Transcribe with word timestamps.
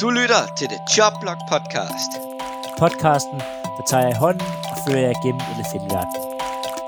Du 0.00 0.10
lytter 0.10 0.42
til 0.58 0.68
The 0.68 0.78
Chop 0.94 1.12
Block 1.20 1.40
Podcast. 1.52 2.10
Podcasten, 2.78 3.38
der 3.76 3.84
tager 3.90 4.02
jeg 4.02 4.12
i 4.16 4.18
hånden 4.24 4.46
og 4.70 4.76
fører 4.84 5.00
jer 5.08 5.16
gennem 5.24 5.42
NFL-verdenen. 5.58 6.22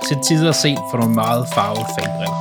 Til 0.09 0.17
tider 0.29 0.53
set 0.53 0.83
for 0.91 0.97
nogle 0.99 1.15
meget 1.15 1.49
farvede 1.55 1.87
fanbriller. 1.97 2.37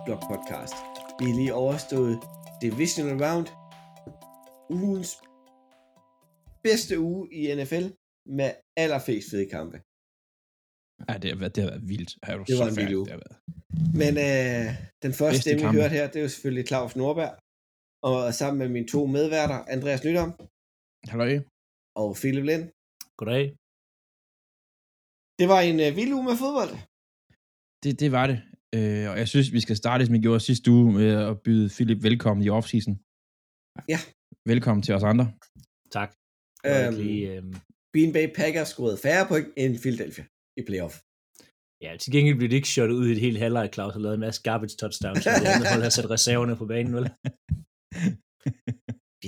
Af 0.00 0.06
The 0.06 0.16
Chop 0.16 0.20
Block 0.20 0.22
Podcast. 0.30 0.74
Vi 1.18 1.24
har 1.30 1.36
lige 1.40 1.54
overstået 1.54 2.18
Divisional 2.62 3.18
Round. 3.24 3.46
Ugens 4.70 5.10
bedste 6.62 7.00
uge 7.00 7.22
i 7.32 7.54
NFL 7.54 7.86
med 8.26 8.50
allerflest 8.76 9.30
fede 9.30 9.48
kampe. 9.56 9.76
Ja, 11.08 11.14
det 11.22 11.30
har 11.32 11.38
været, 11.38 11.54
det 11.56 11.62
har 11.64 11.70
været 11.70 11.88
vildt. 11.88 12.10
Har 12.22 12.36
du 12.36 12.44
Det 12.48 12.58
var 12.58 12.68
en 12.68 12.76
vild 12.76 12.94
uge. 13.00 13.06
Men 14.00 14.12
øh, 14.28 14.66
den 15.04 15.12
første 15.20 15.36
Bedste 15.36 15.50
stemme, 15.50 15.70
vi 15.70 15.76
hørte 15.80 15.94
her, 15.98 16.06
det 16.06 16.16
er 16.16 16.22
jo 16.22 16.28
selvfølgelig 16.28 16.66
Claus 16.70 16.96
Norberg. 16.96 17.34
Og 18.02 18.34
sammen 18.34 18.58
med 18.58 18.68
mine 18.68 18.88
to 18.94 19.06
medværter, 19.06 19.58
Andreas 19.74 20.04
Nydom 20.04 20.30
Hallo, 21.10 21.24
og 22.00 22.08
Philip 22.20 22.44
Lind. 22.50 22.64
Goddag. 23.18 23.44
Det 25.40 25.46
var 25.52 25.60
en 25.70 25.78
øh, 25.86 25.96
vild 25.98 26.12
uge 26.16 26.24
med 26.30 26.36
fodbold. 26.42 26.72
det, 27.82 28.00
det 28.02 28.12
var 28.12 28.26
det. 28.26 28.49
Øh, 28.76 29.06
og 29.10 29.16
jeg 29.22 29.28
synes, 29.32 29.48
vi 29.56 29.60
skal 29.66 29.76
starte, 29.82 30.06
som 30.06 30.14
vi 30.16 30.22
gjorde 30.26 30.40
sidste 30.40 30.66
uge, 30.76 30.92
med 30.98 31.10
at 31.30 31.34
byde 31.44 31.68
Philip 31.76 32.00
velkommen 32.08 32.42
i 32.46 32.50
offseason. 32.58 32.94
Ja. 33.92 33.98
Velkommen 34.52 34.82
til 34.86 34.94
os 34.98 35.04
andre. 35.12 35.26
Tak. 35.96 36.10
Øhm, 36.68 36.94
lige, 37.02 37.22
øhm, 37.34 37.54
Green 37.92 38.12
Bay 38.16 38.26
Packers 38.38 38.68
scorede 38.74 38.98
færre 39.06 39.24
point 39.30 39.48
end 39.62 39.72
Philadelphia 39.84 40.24
i 40.60 40.62
playoff. 40.68 40.94
ja, 41.84 41.90
til 42.00 42.12
gengæld 42.14 42.36
blev 42.38 42.48
det 42.50 42.60
ikke 42.60 42.74
shot 42.74 42.90
ud 42.98 43.06
i 43.08 43.12
et 43.16 43.24
helt 43.26 43.38
halvleg, 43.44 43.66
Claus 43.74 43.92
har 43.94 44.02
lavet 44.04 44.16
en 44.18 44.26
masse 44.26 44.40
garbage 44.48 44.76
touchdowns, 44.80 45.22
så 45.24 45.30
det 45.42 45.52
andet 45.54 45.70
hold 45.72 45.82
har 45.86 45.94
sat 45.96 46.10
reserverne 46.16 46.54
på 46.60 46.66
banen, 46.72 46.92
vel? 46.98 47.06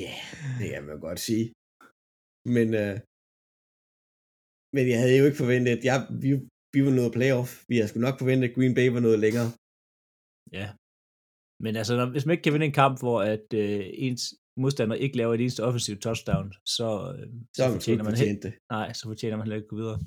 Ja, 0.05 0.15
yeah, 0.19 0.25
det 0.59 0.67
kan 0.73 0.85
man 0.91 0.99
godt 1.07 1.21
sige. 1.29 1.47
Men, 2.57 2.69
øh, 2.83 2.95
men 4.75 4.85
jeg 4.93 4.99
havde 5.03 5.19
jo 5.21 5.25
ikke 5.29 5.43
forventet, 5.43 5.71
at 5.77 5.83
jeg, 5.91 5.99
vi, 6.23 6.31
vi 6.75 6.81
var 6.87 6.93
nået 6.99 7.13
playoff. 7.19 7.51
Vi 7.69 7.75
havde 7.77 7.89
sgu 7.91 7.99
nok 8.01 8.19
forventet, 8.21 8.47
at 8.49 8.55
Green 8.57 8.75
Bay 8.79 8.89
var 8.97 9.03
noget 9.07 9.19
længere. 9.25 9.49
Ja. 10.59 10.67
Men 11.65 11.73
altså, 11.81 11.93
når, 11.99 12.07
hvis 12.15 12.25
man 12.27 12.33
ikke 12.35 12.45
kan 12.47 12.55
vinde 12.55 12.69
en 12.71 12.79
kamp, 12.83 12.97
hvor 13.05 13.19
at 13.35 13.47
øh, 13.63 13.83
ens 14.07 14.23
modstander 14.63 14.97
ikke 15.05 15.17
laver 15.21 15.33
et 15.35 15.41
eneste 15.45 15.63
offensivt 15.69 16.01
touchdown, 16.07 16.47
så, 16.77 16.89
øh, 17.17 17.27
Så 17.57 17.59
har 17.63 17.71
man 17.73 17.81
sgu 17.81 17.91
ikke 17.93 18.05
man 18.05 18.13
fortjent 18.13 18.43
det. 18.47 18.53
nej, 18.77 18.89
så 18.99 19.03
fortjener 19.11 19.37
man 19.37 19.45
heller 19.45 19.59
ikke 19.59 19.69
at 19.71 19.75
gå 19.75 19.79
videre. 19.83 19.99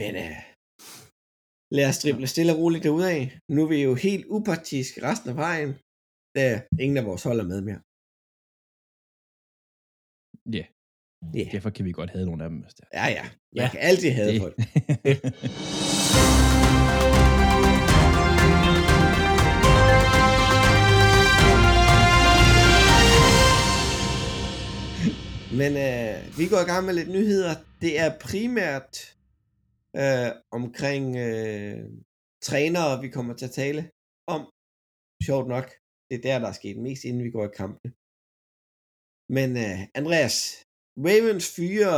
Men 0.00 0.12
øh, 0.24 0.38
lad 1.76 1.86
os 1.90 1.98
drible 2.02 2.26
stille 2.34 2.52
og 2.54 2.58
roligt 2.62 2.84
derudad. 2.86 3.18
Nu 3.54 3.58
er 3.64 3.70
vi 3.74 3.78
jo 3.88 3.92
helt 4.06 4.24
upartisk 4.36 4.92
resten 5.08 5.28
af 5.32 5.36
vejen, 5.46 5.70
da 6.38 6.44
ingen 6.84 6.98
af 7.00 7.04
vores 7.10 7.22
hold 7.28 7.38
er 7.44 7.48
med 7.52 7.60
mere. 7.68 7.80
Ja, 10.56 10.64
Ja, 11.34 11.44
derfor 11.52 11.70
kan 11.70 11.84
vi 11.84 11.92
godt 11.92 12.10
have 12.10 12.26
nogle 12.26 12.44
af 12.44 12.50
dem. 12.50 12.64
Ja. 12.94 13.06
ja. 13.08 13.22
Man 13.22 13.30
Ja. 13.56 13.68
kan 13.70 13.80
altid 13.80 14.10
have 14.10 14.32
Det- 14.32 14.40
folk. 14.40 14.56
Men 25.60 25.72
øh, 25.88 26.38
vi 26.38 26.44
går 26.52 26.60
i 26.62 26.68
gang 26.72 26.82
med 26.86 26.94
lidt 26.94 27.10
nyheder. 27.18 27.54
Det 27.84 27.92
er 28.04 28.18
primært 28.28 28.92
øh, 30.02 30.30
omkring 30.58 31.04
øh, 31.26 31.78
trænere, 32.48 33.00
vi 33.04 33.08
kommer 33.16 33.34
til 33.36 33.46
at 33.50 33.56
tale 33.62 33.90
om. 34.34 34.42
Sjovt 35.26 35.48
nok. 35.54 35.66
Det 36.08 36.14
er 36.18 36.22
der, 36.28 36.38
der 36.38 36.48
er 36.48 36.52
sket 36.60 36.76
mest, 36.86 37.04
inden 37.04 37.24
vi 37.24 37.30
går 37.30 37.44
i 37.46 37.56
kampene. 37.62 37.90
Men 39.36 39.48
øh, 39.64 39.78
Andreas, 40.00 40.36
Ravens 41.06 41.46
fyre 41.56 41.92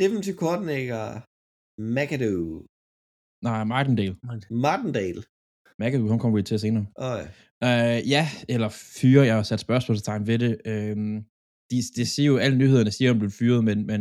defensive 0.00 0.36
coordinator 0.42 1.06
McAdoo, 1.96 2.46
Nej, 3.48 3.64
Martindale. 3.64 4.16
Martindale. 4.66 5.22
McAdoo, 5.80 6.08
han 6.12 6.18
kommer 6.18 6.36
vi 6.38 6.42
til 6.42 6.58
senere. 6.58 6.86
Og, 6.96 7.16
Uh, 7.70 8.00
ja, 8.14 8.24
eller 8.48 8.68
fyre, 9.00 9.26
jeg 9.26 9.34
har 9.34 9.42
sat 9.42 9.60
spørgsmålstegn 9.60 10.26
ved 10.26 10.38
det. 10.44 10.52
De, 11.70 11.76
det 11.98 12.06
siger 12.08 12.26
jo, 12.26 12.36
alle 12.44 12.58
nyhederne 12.58 12.90
siger, 12.90 13.08
at 13.08 13.14
han 13.14 13.18
blev 13.22 13.30
fyret, 13.30 13.64
men, 13.64 13.86
men, 13.86 14.00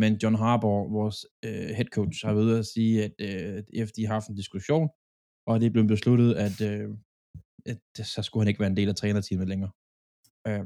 men 0.00 0.12
John 0.22 0.36
Harbour, 0.42 0.78
vores 0.98 1.18
uh, 1.46 1.70
head 1.78 1.88
coach, 1.96 2.26
har 2.26 2.32
været 2.34 2.44
ude 2.44 2.58
at 2.58 2.66
sige, 2.74 2.94
at 3.04 3.14
uh, 3.28 3.58
efter 3.80 3.94
de 3.96 4.06
har 4.06 4.14
haft 4.14 4.28
en 4.28 4.40
diskussion, 4.42 4.88
og 5.48 5.60
det 5.60 5.66
er 5.66 5.74
blevet 5.74 5.88
besluttet, 5.94 6.30
at, 6.46 6.56
uh, 6.68 6.88
at 7.66 7.80
så 8.12 8.20
skulle 8.22 8.42
han 8.42 8.48
ikke 8.48 8.60
være 8.60 8.70
en 8.74 8.76
del 8.80 8.88
af 8.88 8.96
trænerteamet 8.96 9.48
længere. 9.48 9.72
Uh, 10.48 10.64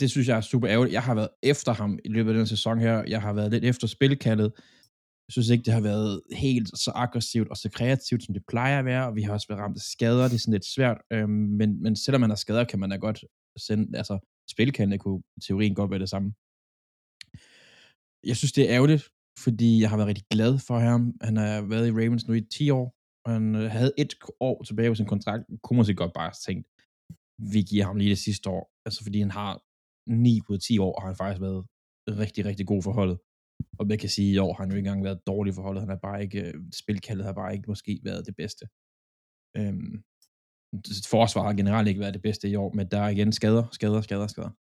det 0.00 0.10
synes 0.10 0.28
jeg 0.28 0.36
er 0.36 0.40
super 0.40 0.68
ærgerligt. 0.70 0.92
Jeg 0.92 1.02
har 1.02 1.14
været 1.14 1.28
efter 1.42 1.72
ham 1.72 1.98
i 2.04 2.08
løbet 2.08 2.30
af 2.30 2.36
den 2.36 2.46
sæson 2.46 2.78
her. 2.78 3.04
Jeg 3.08 3.22
har 3.22 3.32
været 3.32 3.50
lidt 3.50 3.64
efter 3.64 3.86
spilkaldet. 3.86 4.52
Jeg 5.28 5.32
synes 5.32 5.48
ikke, 5.48 5.64
det 5.64 5.74
har 5.74 5.80
været 5.80 6.22
helt 6.32 6.68
så 6.78 6.92
aggressivt 6.94 7.48
og 7.48 7.56
så 7.56 7.68
kreativt, 7.70 8.22
som 8.24 8.34
det 8.34 8.42
plejer 8.48 8.78
at 8.78 8.84
være, 8.84 9.06
og 9.06 9.16
vi 9.16 9.22
har 9.22 9.32
også 9.32 9.48
været 9.48 9.60
ramt 9.60 9.76
af 9.76 9.82
skader, 9.82 10.28
det 10.28 10.34
er 10.34 10.38
sådan 10.38 10.52
lidt 10.52 10.72
svært, 10.74 10.98
øhm, 11.12 11.30
men, 11.30 11.82
men 11.82 11.96
selvom 11.96 12.20
man 12.20 12.30
har 12.30 12.36
skader, 12.36 12.64
kan 12.64 12.78
man 12.80 12.90
da 12.90 12.96
godt 12.96 13.24
sende, 13.56 13.98
altså 13.98 14.18
spilkande 14.50 14.98
kunne 14.98 15.22
i 15.36 15.40
teorien 15.40 15.74
godt 15.74 15.90
være 15.90 16.00
det 16.00 16.08
samme. 16.08 16.28
Jeg 18.30 18.36
synes, 18.36 18.52
det 18.52 18.64
er 18.64 18.74
ærgerligt, 18.76 19.04
fordi 19.44 19.80
jeg 19.80 19.90
har 19.90 19.96
været 19.96 20.08
rigtig 20.08 20.26
glad 20.30 20.58
for 20.58 20.78
ham. 20.78 21.14
Han 21.20 21.36
har 21.36 21.62
været 21.62 21.88
i 21.88 21.92
Ravens 21.92 22.26
nu 22.26 22.34
i 22.34 22.40
10 22.40 22.70
år, 22.70 22.86
og 23.24 23.32
han 23.32 23.54
øh, 23.54 23.70
havde 23.70 23.92
et 23.98 24.14
år 24.40 24.62
tilbage 24.62 24.90
på 24.90 24.94
sin 24.94 25.06
kontrakt, 25.06 25.44
kunne 25.62 25.76
måske 25.76 25.94
godt 25.94 26.12
bare 26.12 26.32
tænkt, 26.46 26.66
vi 27.52 27.60
giver 27.70 27.84
ham 27.84 27.96
lige 27.96 28.10
det 28.10 28.18
sidste 28.18 28.50
år, 28.50 28.64
altså 28.86 29.00
fordi 29.02 29.18
han 29.20 29.30
har 29.30 29.52
9 30.06 30.40
ud 30.48 30.56
af 30.56 30.60
10 30.60 30.78
år, 30.78 31.00
har 31.00 31.06
han 31.06 31.16
faktisk 31.16 31.42
været 31.42 31.66
rigtig, 32.08 32.44
rigtig 32.44 32.66
god 32.66 32.82
for 32.82 32.92
holdet. 32.92 33.18
Og 33.78 33.86
man 33.86 33.98
kan 33.98 34.08
sige, 34.08 34.30
at 34.30 34.34
i 34.34 34.38
år 34.38 34.52
har 34.54 34.62
han 34.62 34.70
jo 34.70 34.76
ikke 34.76 34.88
engang 34.88 35.04
været 35.04 35.26
dårlig 35.26 35.54
for 35.54 35.62
holdet. 35.62 35.82
Han 35.82 35.88
har 35.88 36.00
bare 36.08 36.22
ikke, 36.22 36.40
øh, 36.46 36.54
spilkaldet 36.82 37.24
har 37.24 37.32
bare 37.32 37.54
ikke 37.54 37.70
måske 37.72 38.00
været 38.04 38.26
det 38.26 38.36
bedste. 38.36 38.64
Øhm, 39.58 39.94
forsvar 41.14 41.42
har 41.48 41.54
generelt 41.60 41.88
ikke 41.88 42.00
været 42.00 42.14
det 42.14 42.22
bedste 42.22 42.48
i 42.48 42.56
år, 42.56 42.72
men 42.72 42.86
der 42.92 43.00
er 43.00 43.08
igen 43.08 43.32
skader, 43.32 43.64
skader, 43.72 44.00
skader, 44.00 44.26
skader. 44.26 44.52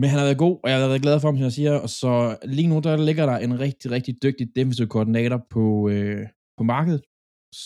Men 0.00 0.10
han 0.10 0.18
har 0.18 0.26
været 0.26 0.44
god, 0.46 0.56
og 0.62 0.70
jeg 0.70 0.80
har 0.80 0.88
været 0.88 1.06
glad 1.06 1.20
for 1.20 1.28
ham, 1.28 1.36
som 1.36 1.48
jeg 1.48 1.52
siger. 1.52 1.74
Og 1.84 1.90
så 2.00 2.12
lige 2.54 2.68
nu, 2.68 2.78
der 2.86 2.96
ligger 3.08 3.26
der 3.26 3.36
en 3.46 3.60
rigtig, 3.60 3.90
rigtig 3.90 4.14
dygtig 4.22 4.46
defensive 4.56 4.88
koordinator 4.94 5.46
på, 5.50 5.64
øh, 5.88 6.26
på 6.58 6.62
markedet, 6.64 7.02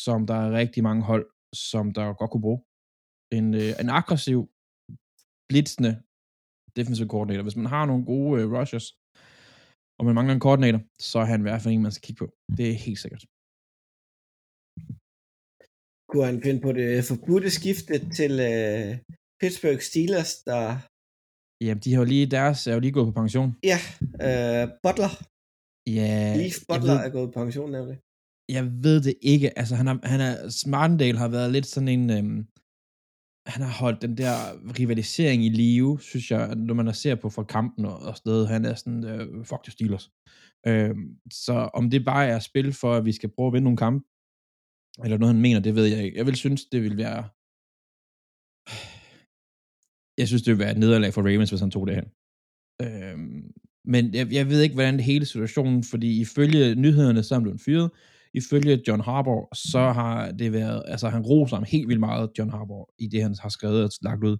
som 0.05 0.27
der 0.27 0.35
er 0.35 0.53
rigtig 0.63 0.83
mange 0.83 1.03
hold, 1.03 1.27
som 1.71 1.85
der 1.97 2.13
godt 2.21 2.31
kunne 2.31 2.47
bruge. 2.49 2.61
En, 3.39 3.55
øh, 3.55 3.73
en 3.83 3.91
aggressiv, 4.01 4.41
blitzende 5.51 5.93
defensive 6.79 7.09
koordinator. 7.15 7.45
Hvis 7.47 7.61
man 7.63 7.67
har 7.75 7.85
nogle 7.91 8.05
gode 8.13 8.33
øh, 8.41 8.47
rushers, 8.57 8.87
og 9.99 10.03
man 10.07 10.15
mangler 10.17 10.35
en 10.35 10.45
koordinator, 10.47 10.81
så 11.11 11.17
er 11.23 11.29
han 11.33 11.41
i 11.41 11.47
hvert 11.47 11.61
fald 11.63 11.75
en, 11.75 11.83
man 11.87 11.93
skal 11.95 12.07
kigge 12.07 12.21
på. 12.23 12.27
Det 12.57 12.65
er 12.73 12.77
helt 12.87 13.01
sikkert. 13.05 13.25
kunne 16.11 16.27
han 16.31 16.43
finde 16.47 16.61
på 16.67 16.71
det 16.79 16.89
forbudte 17.11 17.51
skifte 17.59 17.95
til 18.19 18.33
øh, 18.53 18.89
Pittsburgh 19.41 19.83
Steelers, 19.89 20.33
der, 20.51 20.63
Jamen, 21.65 21.81
de 21.85 21.91
har 21.93 22.01
jo 22.05 22.09
lige, 22.15 22.27
deres 22.37 22.59
er 22.67 22.75
jo 22.77 22.81
lige 22.85 22.97
gået 22.97 23.09
på 23.11 23.17
pension. 23.23 23.51
ja, 23.73 23.79
øh, 24.27 24.65
Butler, 24.85 25.13
Ja, 25.99 26.15
Leaf 26.41 26.57
Butler 26.69 26.97
ved, 26.97 27.07
er 27.07 27.11
gået 27.17 27.29
på 27.33 27.37
pension, 27.43 27.71
nemlig. 27.77 27.97
jeg 28.57 28.65
ved 28.87 28.99
det 29.07 29.15
ikke. 29.33 29.49
Altså, 29.61 29.75
han 29.81 29.87
har, 29.91 29.97
han 30.13 30.21
er, 30.29 30.35
Martindale 30.77 31.19
har 31.25 31.29
været 31.37 31.51
lidt 31.57 31.67
sådan 31.75 31.93
en, 31.97 32.05
øhm, 32.17 32.39
han 33.51 33.63
har 33.63 33.73
holdt 33.83 34.03
den 34.03 34.17
der 34.17 34.35
rivalisering 34.79 35.45
i 35.45 35.49
live, 35.49 36.01
synes 36.01 36.31
jeg, 36.31 36.55
når 36.57 36.75
man 36.75 36.95
ser 36.95 37.15
på 37.15 37.31
fra 37.31 37.45
kampen 37.45 37.85
og, 37.85 37.99
og 37.99 38.17
sted, 38.17 38.47
han 38.47 38.65
er 38.65 38.75
sådan, 38.75 39.05
øh, 39.05 39.45
fuck 39.45 39.63
the 39.65 39.73
Steelers. 39.73 40.11
Øh, 40.67 40.95
så 41.33 41.53
om 41.53 41.91
det 41.91 42.05
bare 42.05 42.27
er 42.27 42.39
spil 42.39 42.73
for, 42.73 42.95
at 42.95 43.05
vi 43.05 43.13
skal 43.13 43.31
prøve 43.35 43.47
at 43.47 43.53
vinde 43.53 43.65
nogle 43.65 43.77
kampe, 43.77 44.05
eller 45.05 45.19
noget 45.19 45.35
han 45.35 45.43
mener, 45.43 45.61
det 45.61 45.75
ved 45.75 45.87
jeg 45.87 46.05
ikke. 46.05 46.19
Jeg 46.19 46.27
vil 46.27 46.37
synes, 46.37 46.65
det 46.65 46.83
vil 46.83 46.97
være, 46.97 47.23
jeg 50.21 50.29
synes, 50.29 50.43
det 50.43 50.51
vil 50.53 50.59
være 50.65 50.73
et 50.73 50.79
nederlag 50.79 51.15
for 51.15 51.23
Ravens, 51.23 51.51
hvis 51.51 51.61
han 51.61 51.71
tog 51.71 51.87
det 51.87 51.95
hen. 51.95 52.09
Øh, 52.85 53.19
men 53.85 54.15
jeg, 54.15 54.33
jeg 54.33 54.49
ved 54.49 54.61
ikke, 54.63 54.75
hvordan 54.75 54.95
det 54.95 55.05
hele 55.05 55.27
situationen, 55.27 55.85
fordi 55.85 56.21
ifølge 56.21 56.75
nyhederne, 56.75 57.23
så 57.23 57.35
er 57.35 57.39
han 57.39 57.43
blevet 57.43 57.61
fyret. 57.61 57.91
Ifølge 58.35 58.83
John 58.89 59.01
Harbour, 59.01 59.55
så 59.55 59.79
har 59.79 60.31
det 60.33 60.53
været, 60.53 60.83
altså 60.87 61.09
han 61.09 61.23
roser 61.23 61.57
ham 61.57 61.65
helt 61.65 61.89
vildt 61.89 62.01
meget, 62.01 62.31
John 62.39 62.51
Harbour, 62.51 62.91
i 62.99 63.07
det 63.07 63.23
han 63.23 63.35
har 63.41 63.49
skrevet 63.49 63.85
og 63.85 63.91
lagt 64.03 64.25
ud. 64.25 64.37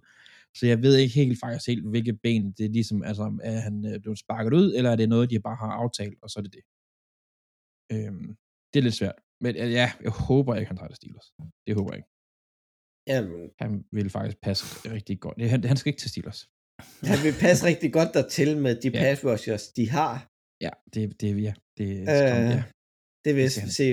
Så 0.57 0.67
jeg 0.67 0.81
ved 0.81 0.97
ikke 0.97 1.15
helt 1.15 1.39
faktisk 1.43 1.67
helt, 1.67 1.89
hvilke 1.89 2.13
ben 2.13 2.51
det 2.51 2.65
er 2.65 2.69
ligesom, 2.69 3.03
altså 3.03 3.39
er 3.43 3.59
han 3.59 3.85
øh, 3.85 3.99
blevet 4.01 4.19
sparket 4.19 4.53
ud, 4.53 4.73
eller 4.75 4.91
er 4.91 4.95
det 4.95 5.09
noget, 5.09 5.29
de 5.29 5.39
bare 5.39 5.55
har 5.55 5.71
aftalt, 5.71 6.17
og 6.23 6.29
så 6.29 6.39
er 6.39 6.43
det 6.43 6.53
det. 6.53 6.63
Øhm, 7.93 8.27
det 8.73 8.79
er 8.79 8.83
lidt 8.83 8.95
svært. 8.95 9.15
Men 9.41 9.55
øh, 9.55 9.71
ja, 9.71 9.91
jeg 10.03 10.11
håber 10.11 10.55
ikke, 10.55 10.67
han 10.67 10.77
tager 10.77 10.87
det 10.87 10.95
Steelers. 10.97 11.27
Det 11.67 11.75
håber 11.75 11.89
jeg 11.93 11.97
ikke. 11.97 12.09
Jamen, 13.07 13.49
Han 13.59 13.85
vil 13.91 14.09
faktisk 14.09 14.37
passe 14.41 14.65
rigtig 14.95 15.19
godt. 15.19 15.49
Han, 15.49 15.63
han 15.63 15.77
skal 15.77 15.89
ikke 15.89 15.99
til 15.99 16.09
Steelers. 16.09 16.49
han 17.03 17.19
vil 17.25 17.33
passe 17.39 17.65
rigtig 17.65 17.93
godt 17.93 18.09
dertil 18.13 18.57
med 18.57 18.75
de 18.81 18.89
Ja. 18.89 18.99
pass 18.99 19.25
rushers, 19.25 19.67
de 19.67 19.89
har. 19.89 20.13
Ja, 20.61 20.69
det, 20.93 21.21
det 21.21 21.43
ja, 21.43 21.53
det 21.77 21.89
Øh, 21.99 22.05
skam, 22.05 22.43
ja. 22.57 22.63
Det 23.25 23.31
vil 23.37 23.47
han. 23.63 23.69
se. 23.79 23.85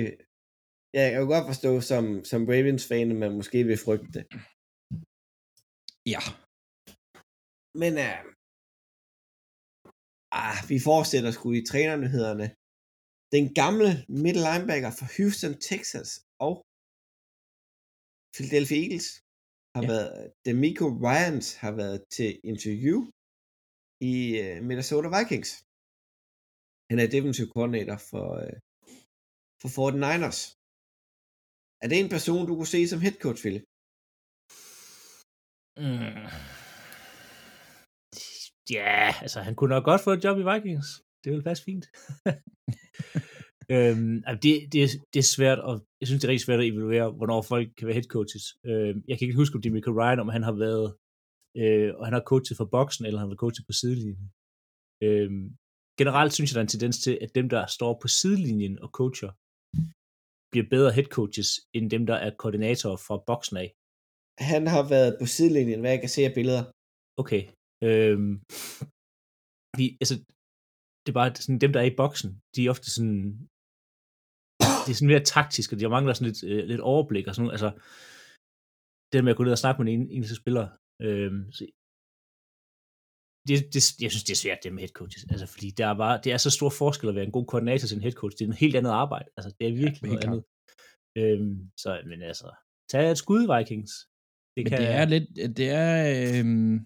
Ja, 0.94 1.00
jeg 1.06 1.12
kan 1.18 1.32
godt 1.36 1.48
forstå 1.52 1.72
som, 1.90 2.04
som 2.30 2.40
Ravens-fan, 2.52 3.08
man 3.22 3.32
måske 3.40 3.58
vil 3.70 3.82
frygte 3.86 4.10
det. 4.16 4.24
Ja, 6.14 6.22
Men 7.82 7.92
uh, 8.06 8.18
ah, 10.42 10.58
vi 10.70 10.76
fortsætter 10.88 11.30
sgu 11.36 11.46
i 11.60 11.62
trænernyhederne. 11.70 12.46
Den 13.36 13.46
gamle 13.60 13.88
middle 14.24 14.44
linebacker 14.48 14.90
for 14.98 15.06
Houston, 15.16 15.54
Texas 15.70 16.10
og 16.46 16.54
Philadelphia 18.34 18.78
Eagles 18.84 19.08
har 19.74 19.82
Ja. 19.82 19.86
ja. 19.86 19.92
været, 19.92 20.20
Demico 20.46 20.86
Ryans 21.06 21.46
har 21.62 21.72
været 21.82 21.98
til 22.16 22.30
interview 22.52 22.98
i 24.12 24.14
uh, 24.42 24.56
Minnesota 24.68 25.08
Vikings. 25.16 25.50
Han 26.90 26.98
er 27.02 27.08
defensive 27.16 27.50
coordinator 27.54 27.98
for, 28.10 28.26
uh, 28.42 28.56
for 29.62 29.68
49ers. 29.76 30.40
Er 31.82 31.88
det 31.88 31.98
en 31.98 32.14
person, 32.16 32.46
du 32.48 32.54
kunne 32.54 32.74
se 32.74 32.88
som 32.88 33.00
head 33.04 33.16
coach, 33.24 33.40
Philip? 33.42 33.64
Mm. 35.82 36.26
Ja, 38.76 39.14
altså 39.24 39.38
han 39.40 39.54
kunne 39.54 39.74
nok 39.74 39.84
godt 39.84 40.00
få 40.04 40.10
et 40.12 40.24
job 40.24 40.38
i 40.38 40.48
Vikings. 40.50 40.88
Det 41.22 41.28
ville 41.32 41.48
passe 41.48 41.64
fint. 41.64 41.84
øhm, 43.74 44.16
altså, 44.26 44.40
det, 44.44 44.52
det, 44.72 44.80
er, 44.84 44.88
det 45.12 45.20
er 45.20 45.32
svært, 45.36 45.60
og 45.68 45.74
jeg 46.00 46.06
synes, 46.06 46.20
det 46.20 46.26
er 46.26 46.32
rigtig 46.32 46.46
svært 46.46 46.60
at 46.60 46.66
evaluere, 46.66 47.10
hvornår 47.18 47.42
folk 47.42 47.68
kan 47.76 47.86
være 47.86 47.98
head 47.98 48.10
coaches. 48.16 48.44
Øhm, 48.68 48.98
jeg 49.08 49.14
kan 49.14 49.24
ikke 49.26 49.40
huske, 49.42 49.54
om 49.56 49.62
det 49.62 49.70
er 49.70 49.76
Michael 49.78 49.98
Ryan, 50.00 50.24
om 50.24 50.28
han 50.36 50.42
har 50.48 50.56
været, 50.66 50.88
øh, 51.60 51.90
og 51.98 52.02
han 52.06 52.14
har 52.16 52.24
coachet 52.30 52.56
for 52.56 52.68
boksen, 52.76 53.04
eller 53.06 53.20
han 53.20 53.28
har 53.28 53.40
coachet 53.44 53.64
på 53.66 53.74
sidelinjen. 53.80 54.28
Øhm, 55.06 55.44
generelt 56.00 56.32
synes 56.32 56.48
jeg, 56.48 56.54
der 56.54 56.62
er 56.62 56.68
en 56.68 56.74
tendens 56.74 56.98
til, 57.04 57.14
at 57.24 57.30
dem, 57.38 57.46
der 57.54 57.62
står 57.76 57.92
på 58.02 58.08
sidelinjen 58.08 58.74
og 58.84 58.88
coacher, 58.98 59.30
bliver 60.50 60.66
bedre 60.74 60.94
head 60.96 61.08
coaches, 61.16 61.48
end 61.76 61.86
dem, 61.94 62.02
der 62.10 62.16
er 62.24 62.30
koordinatorer 62.40 62.98
fra 63.06 63.16
boksen 63.30 63.56
af. 63.64 63.68
Han 64.50 64.62
har 64.74 64.84
været 64.94 65.16
på 65.20 65.26
sidelinjen, 65.34 65.80
hvad 65.80 65.90
jeg 65.90 66.00
kan 66.00 66.14
se 66.16 66.22
af 66.28 66.34
billeder. 66.38 66.64
Okay. 67.22 67.42
Øhm, 67.88 68.32
vi, 69.78 69.84
altså, 70.02 70.16
det 71.02 71.10
er 71.10 71.18
bare 71.20 71.34
sådan, 71.34 71.62
dem, 71.64 71.72
der 71.72 71.80
er 71.80 71.88
i 71.92 71.98
boksen, 72.02 72.30
de 72.54 72.60
er 72.64 72.70
ofte 72.74 72.88
sådan, 72.96 73.18
det 74.84 74.90
er 74.92 74.98
sådan 74.98 75.12
mere 75.12 75.28
taktisk, 75.36 75.68
og 75.72 75.78
de 75.78 75.94
mangler 75.96 76.12
sådan 76.14 76.28
lidt, 76.30 76.42
øh, 76.50 76.62
lidt 76.70 76.82
overblik 76.92 77.26
og 77.26 77.34
sådan 77.34 77.44
noget. 77.44 77.56
Altså, 77.56 77.70
det 79.10 79.24
med 79.24 79.32
at 79.32 79.38
gå 79.38 79.44
ned 79.44 79.56
og 79.58 79.62
snakke 79.62 79.78
med 79.78 79.92
en 79.92 80.10
eneste 80.16 80.36
spiller, 80.40 80.66
øhm, 81.06 81.40
så, 81.56 81.62
det, 83.48 83.74
det, 83.74 83.82
jeg 84.04 84.10
synes, 84.10 84.24
det 84.28 84.34
er 84.36 84.42
svært, 84.44 84.58
det 84.62 84.72
med 84.72 84.82
head 84.84 84.94
coaches. 85.00 85.24
Altså, 85.30 85.46
fordi 85.46 85.68
der 85.70 85.86
er 85.86 85.96
bare, 86.04 86.20
det 86.24 86.32
er 86.32 86.36
så 86.36 86.50
stor 86.50 86.70
forskel 86.70 87.08
at 87.08 87.14
være 87.14 87.24
en 87.24 87.36
god 87.38 87.46
koordinator 87.46 87.86
til 87.86 87.96
en 87.96 88.02
head 88.06 88.16
coach. 88.20 88.36
Det 88.38 88.44
er 88.44 88.48
en 88.48 88.62
helt 88.64 88.76
andet 88.76 88.90
arbejde. 88.90 89.28
Altså, 89.36 89.50
det 89.58 89.68
er 89.68 89.72
virkelig 89.72 90.02
Ja, 90.02 90.08
noget 90.08 90.18
helt 90.18 90.30
andet. 90.30 90.44
Øhm, 91.20 91.70
så, 91.82 91.90
men 92.10 92.22
altså, 92.22 92.48
tag 92.90 93.10
et 93.10 93.18
skud, 93.18 93.42
Vikings. 93.52 93.92
Det 94.54 94.64
Men 94.64 94.72
det 94.72 94.88
er 95.00 95.04
lidt, 95.14 95.56
det 95.58 95.68
er, 95.84 95.94
øhm, 96.18 96.76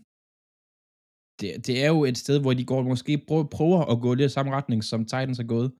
det, 1.40 1.66
det 1.66 1.84
er 1.84 1.88
jo 1.94 2.04
et 2.04 2.18
sted, 2.24 2.36
hvor 2.40 2.54
de 2.54 2.64
går 2.64 2.82
måske 2.82 3.12
prøver, 3.56 3.80
at 3.92 4.00
gå 4.00 4.14
lidt 4.14 4.30
i 4.30 4.34
samme 4.34 4.52
retning, 4.52 4.84
som 4.84 5.00
Titans 5.04 5.38
er 5.38 5.48
gået. 5.54 5.72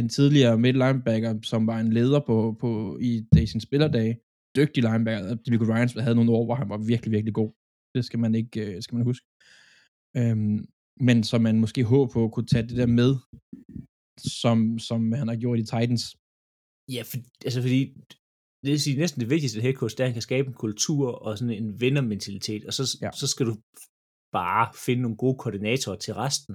En 0.00 0.08
tidligere 0.08 0.58
middle 0.58 0.80
linebacker, 0.84 1.32
som 1.42 1.66
var 1.66 1.78
en 1.80 1.92
leder 1.92 2.20
på, 2.20 2.56
på 2.60 2.98
i, 3.10 3.26
i 3.42 3.46
sin 3.46 3.60
spillerdage, 3.60 4.14
dygtig 4.56 4.82
linebacker, 4.82 5.34
Demico 5.34 5.64
Ryans 5.64 5.92
havde 5.92 6.18
nogle 6.18 6.32
år, 6.36 6.44
hvor 6.44 6.54
han 6.54 6.68
var 6.68 6.78
virkelig, 6.92 7.12
virkelig 7.12 7.34
god. 7.34 7.50
Det 7.94 8.04
skal 8.04 8.18
man 8.18 8.34
ikke, 8.34 8.60
øh, 8.64 8.82
skal 8.82 8.96
man 8.96 9.04
huske. 9.04 9.26
Øhm, 10.20 10.58
men 11.06 11.18
som 11.30 11.40
man 11.48 11.56
måske 11.64 11.80
håber 11.92 12.08
på 12.12 12.20
kunne 12.28 12.50
tage 12.52 12.68
det 12.70 12.76
der 12.82 12.90
med, 13.00 13.10
som, 14.42 14.58
som 14.88 15.00
han 15.20 15.28
har 15.30 15.38
gjort 15.42 15.58
i 15.62 15.68
Titans. 15.72 16.04
Ja, 16.96 17.02
for, 17.10 17.16
altså 17.46 17.60
fordi, 17.66 17.80
det 18.62 18.70
vil 18.72 18.84
sige, 18.86 19.00
næsten 19.02 19.20
det 19.22 19.30
vigtigste 19.34 19.60
head 19.66 19.76
coach, 19.80 19.94
det 19.94 20.00
er, 20.00 20.04
at 20.06 20.10
han 20.10 20.18
kan 20.18 20.28
skabe 20.30 20.48
en 20.48 20.62
kultur 20.64 21.04
og 21.24 21.30
sådan 21.38 21.58
en 21.62 21.68
vindermentalitet, 21.84 22.62
og 22.68 22.72
så, 22.78 22.84
Ja. 23.04 23.10
så 23.20 23.26
skal 23.32 23.46
du 23.50 23.54
bare 24.38 24.66
finde 24.86 25.02
nogle 25.02 25.20
gode 25.22 25.36
koordinatorer 25.42 25.98
til 26.04 26.12
resten. 26.24 26.54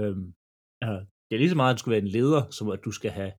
Øhm, 0.00 0.26
altså, 0.84 0.98
det 1.26 1.32
er 1.34 1.42
lige 1.42 1.54
så 1.54 1.60
meget, 1.60 1.72
at 1.72 1.76
du 1.76 1.82
skal 1.82 1.94
være 1.94 2.04
en 2.06 2.14
leder, 2.18 2.42
som 2.56 2.66
at 2.76 2.84
du 2.86 2.92
skal 2.98 3.12
have, 3.18 3.32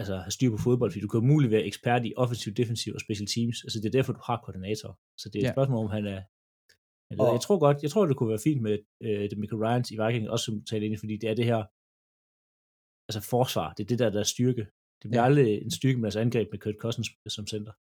altså, 0.00 0.14
have 0.24 0.36
styr 0.36 0.50
på 0.54 0.60
fodbold, 0.66 0.90
fordi 0.90 1.04
du 1.06 1.12
kan 1.12 1.22
umuligt 1.24 1.54
være 1.56 1.68
ekspert 1.70 2.02
i 2.08 2.12
offensiv, 2.22 2.50
defensiv 2.60 2.90
og 2.96 3.00
special 3.06 3.28
teams. 3.34 3.58
Altså 3.64 3.76
det 3.80 3.86
er 3.88 3.96
derfor, 3.98 4.12
du 4.18 4.22
har 4.28 4.38
koordinatorer. 4.44 4.96
Så 5.20 5.24
det 5.30 5.36
er 5.36 5.42
et 5.44 5.50
ja. 5.50 5.56
spørgsmål, 5.56 5.80
om 5.84 5.90
han 5.98 6.06
er 6.16 6.20
en 7.10 7.16
leder. 7.16 7.28
Og- 7.28 7.34
Jeg 7.36 7.40
tror 7.46 7.58
godt, 7.66 7.78
jeg 7.82 7.90
tror, 7.90 8.06
det 8.06 8.16
kunne 8.16 8.28
være 8.34 8.44
fint 8.48 8.62
med 8.66 8.74
øh, 9.06 9.22
det 9.30 9.38
Michael 9.38 9.62
Ryans 9.64 9.90
i 9.90 9.96
Vikings, 10.02 10.28
også 10.34 10.44
som 10.44 10.54
du 10.58 10.64
talte 10.70 10.86
ind 10.86 10.98
fordi 10.98 11.16
det 11.22 11.28
er 11.30 11.34
det 11.40 11.44
her, 11.52 11.60
altså 13.08 13.20
forsvar, 13.34 13.68
det 13.76 13.82
er 13.84 13.88
det 13.92 13.98
der, 14.02 14.10
der 14.10 14.20
er 14.20 14.28
styrke. 14.34 14.64
Det 15.00 15.06
bliver 15.10 15.22
Ja. 15.22 15.28
aldrig 15.28 15.48
en 15.66 15.70
styrke 15.78 15.98
med 15.98 16.06
deres 16.08 16.16
angreb 16.24 16.48
med 16.52 16.58
Kurt 16.64 16.74
Cousins 16.84 17.08
som 17.36 17.46
center. 17.46 17.72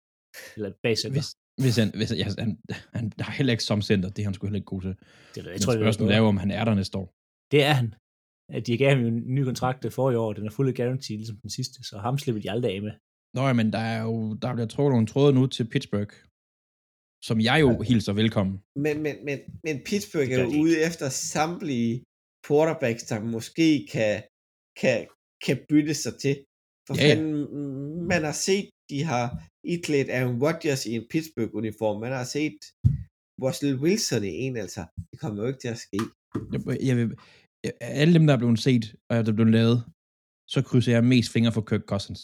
Eller 0.55 0.71
bag 0.83 0.97
center. 0.97 1.17
Hvis, 1.19 1.29
hvis 1.63 1.75
han, 1.81 1.89
hvis, 1.99 2.11
ja, 2.21 2.27
han, 2.45 2.51
han 2.97 3.05
har 3.19 3.33
heller 3.39 3.53
ikke 3.55 3.63
som 3.71 3.81
center, 3.89 4.09
det 4.09 4.19
er 4.21 4.25
han 4.29 4.33
sgu 4.33 4.45
heller 4.47 4.61
ikke 4.61 4.73
god 4.75 4.81
til. 4.81 4.89
det, 4.89 4.97
jeg, 5.35 5.43
tror, 5.45 5.51
tror, 5.61 5.73
det, 5.73 5.81
spørgsmålet 5.83 6.13
er 6.15 6.19
jo, 6.23 6.25
om 6.33 6.37
han 6.43 6.51
er 6.51 6.63
der 6.65 6.75
næste 6.75 6.97
år. 7.01 7.07
det 7.51 7.61
er 7.69 7.73
han. 7.81 7.87
At 8.55 8.67
De 8.67 8.77
gav 8.77 8.89
ham 8.89 8.99
jo 9.03 9.07
en 9.07 9.35
ny 9.35 9.41
kontrakt 9.43 9.93
for 9.93 10.11
i 10.11 10.15
år, 10.15 10.33
den 10.33 10.45
er 10.45 10.51
fuldt 10.51 10.77
guarantee, 10.77 11.17
ligesom 11.17 11.37
den 11.45 11.49
sidste, 11.49 11.83
så 11.89 11.97
ham 11.97 12.17
slipper 12.17 12.41
de 12.41 12.51
aldrig 12.51 12.75
af 12.75 12.81
med. 12.81 12.91
Nå, 13.37 13.53
men 13.53 13.73
der 13.73 13.79
er 13.79 14.01
jo, 14.03 14.33
der 14.41 14.53
bliver 14.53 14.67
trukket 14.67 14.91
nogle 14.91 15.07
tråde 15.07 15.33
nu 15.33 15.47
til 15.47 15.69
Pittsburgh, 15.73 16.13
som 17.27 17.37
jeg 17.47 17.57
jo 17.61 17.81
hilser 17.89 18.13
velkommen. 18.13 18.55
Men, 18.85 18.95
men, 19.05 19.15
men, 19.27 19.39
men 19.65 19.75
Pittsburgh 19.87 20.31
er 20.31 20.39
jo 20.43 20.51
de 20.51 20.59
ude 20.63 20.75
efter 20.87 21.09
samtlige 21.09 22.03
quarterbacks, 22.47 23.03
der 23.11 23.19
måske 23.35 23.87
kan, 23.95 24.23
kan, 24.81 25.07
kan 25.45 25.57
bytte 25.69 25.93
sig 26.03 26.13
til. 26.23 26.35
For 26.87 26.93
Ja, 26.95 27.09
fanden, 27.09 28.07
man 28.11 28.21
har 28.29 28.37
set, 28.47 28.69
de 28.91 28.99
har 29.11 29.25
iklædt 29.73 30.09
Aaron 30.09 30.41
Rodgers 30.43 30.85
i 30.85 30.91
en 30.99 31.05
Pittsburgh-uniform. 31.11 31.95
Man 32.05 32.11
har 32.19 32.27
set 32.37 32.57
Russell 33.43 33.75
Wilson 33.83 34.23
i 34.23 34.33
en, 34.45 34.57
altså. 34.57 34.81
Det 35.11 35.19
kommer 35.19 35.37
jo 35.41 35.47
ikke 35.47 35.59
til 35.59 35.73
at 35.75 35.81
ske. 35.87 35.99
Jeg, 36.53 36.59
jeg 36.87 36.95
vil, 36.97 37.05
jeg, 37.63 37.73
alle 37.81 38.13
dem, 38.13 38.25
der 38.27 38.33
er 38.33 38.37
blevet 38.37 38.59
set, 38.59 38.85
og 39.09 39.25
der 39.25 39.31
er 39.31 39.35
blevet 39.35 39.53
lavet, 39.59 39.77
så 40.53 40.59
krydser 40.67 40.91
jeg 40.91 41.03
mest 41.03 41.29
fingre 41.33 41.51
for 41.51 41.61
Kirk 41.69 41.85
Cousins. 41.91 42.21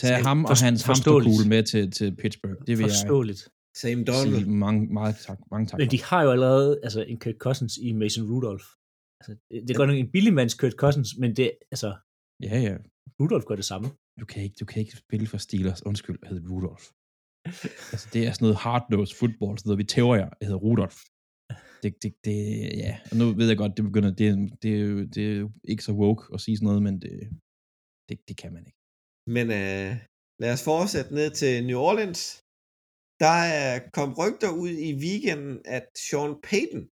Tag 0.00 0.22
ham 0.28 0.44
og 0.44 0.56
hans 0.66 0.82
hamsterkugle 0.82 1.48
med 1.48 1.62
til, 1.62 1.90
til 1.90 2.16
Pittsburgh. 2.20 2.58
Det 2.66 2.72
vil 2.78 2.84
jeg 2.84 2.90
Forståeligt. 2.90 3.42
Same 3.82 4.00
Donald. 4.04 4.44
sige 4.44 4.50
mange, 4.50 4.80
meget 4.98 5.16
tak, 5.26 5.38
mange 5.50 5.66
tak 5.66 5.78
Men 5.78 5.90
de 5.94 6.02
har 6.02 6.22
jo 6.22 6.30
allerede 6.36 6.80
altså, 6.86 7.00
en 7.02 7.18
Kurt 7.22 7.38
Cousins 7.44 7.74
i 7.86 7.92
Mason 7.92 8.24
Rudolph. 8.30 8.66
Altså, 9.20 9.32
det, 9.50 9.62
det 9.62 9.70
er 9.70 9.78
godt 9.80 9.88
nok 9.90 9.98
en 9.98 10.12
billigmands 10.16 10.54
Kurt 10.60 10.76
Cousins, 10.82 11.10
men 11.22 11.30
det, 11.36 11.46
altså, 11.74 11.90
Ja, 12.42 12.56
ja. 12.68 12.76
Rudolph 13.20 13.46
gør 13.46 13.56
det 13.56 13.64
samme. 13.64 13.88
Du 14.20 14.26
kan 14.30 14.42
ikke, 14.42 14.56
du 14.60 14.64
kan 14.64 14.80
ikke 14.82 14.96
spille 14.96 15.26
for 15.26 15.38
Steelers. 15.38 15.86
Undskyld, 15.86 16.18
jeg 16.22 16.28
hedder 16.30 16.50
Rudolph. 16.50 16.86
altså, 17.92 18.08
det 18.12 18.26
er 18.26 18.32
sådan 18.32 18.44
noget 18.46 18.62
hard-nosed 18.64 19.14
football, 19.20 19.58
sådan 19.58 19.68
noget, 19.68 19.82
vi 19.82 19.92
tæver 19.94 20.14
jer. 20.16 20.30
Jeg 20.40 20.46
hedder 20.48 20.64
Rudolph. 20.66 21.00
Det, 21.82 22.02
det, 22.02 22.12
det, 22.26 22.38
ja. 22.84 22.92
Og 23.10 23.16
nu 23.16 23.24
ved 23.38 23.48
jeg 23.48 23.56
godt, 23.56 23.76
det 23.76 23.84
begynder, 23.84 24.10
det, 24.10 24.28
det, 24.62 24.70
er 24.80 25.06
det 25.14 25.22
er 25.32 25.36
jo 25.44 25.50
ikke 25.72 25.84
så 25.84 25.92
woke 25.92 26.22
at 26.34 26.40
sige 26.40 26.56
sådan 26.56 26.66
noget, 26.66 26.82
men 26.82 26.94
det, 27.02 27.14
det, 28.08 28.16
det 28.28 28.36
kan 28.42 28.52
man 28.52 28.66
ikke. 28.66 28.78
Men 29.36 29.46
øh, 29.60 29.90
lad 30.42 30.52
os 30.56 30.64
fortsætte 30.64 31.14
ned 31.14 31.30
til 31.40 31.66
New 31.66 31.78
Orleans. 31.88 32.43
Der 33.22 33.36
er 33.60 33.68
kom 33.98 34.10
rygter 34.20 34.50
ud 34.62 34.72
i 34.88 34.90
weekenden, 35.04 35.54
at 35.76 35.86
Sean 36.06 36.32
Payton 36.48 36.84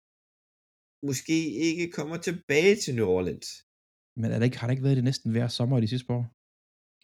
måske 1.10 1.38
ikke 1.68 1.86
kommer 1.98 2.18
tilbage 2.28 2.76
til 2.84 2.92
New 2.98 3.08
Orleans. 3.18 3.48
Men 4.22 4.28
er 4.32 4.38
det 4.38 4.46
ikke, 4.50 4.60
har 4.60 4.66
det 4.68 4.74
ikke 4.76 4.88
været 4.88 5.00
det 5.00 5.08
næsten 5.10 5.30
hver 5.32 5.48
sommer 5.58 5.76
i 5.78 5.82
de 5.86 5.92
sidste 5.94 6.10
år? 6.18 6.24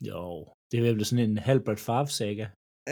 Jo, 0.09 0.23
det 0.69 0.75
er 0.77 0.83
vel 0.87 1.05
sådan 1.05 1.29
en 1.29 1.37
halv 1.49 1.61
Brett 1.65 1.81
Favre-saga. 1.87 2.45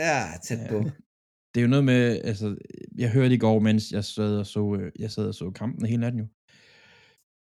Ja, 0.06 0.18
tæt 0.46 0.58
Ja. 0.64 0.68
på. 0.72 0.78
Det 1.52 1.60
er 1.60 1.66
jo 1.68 1.74
noget 1.76 1.88
med, 1.92 2.02
altså, 2.30 2.46
jeg 3.02 3.08
hørte 3.16 3.34
i 3.38 3.42
går, 3.46 3.58
mens 3.68 3.84
jeg 3.96 4.04
sad 4.16 4.32
og 4.42 4.46
så, 4.54 4.62
øh, 4.78 4.86
jeg 5.02 5.10
sad 5.16 5.26
og 5.32 5.36
så 5.40 5.46
kampen 5.60 5.86
hele 5.90 6.02
natten 6.04 6.20
jo, 6.22 6.26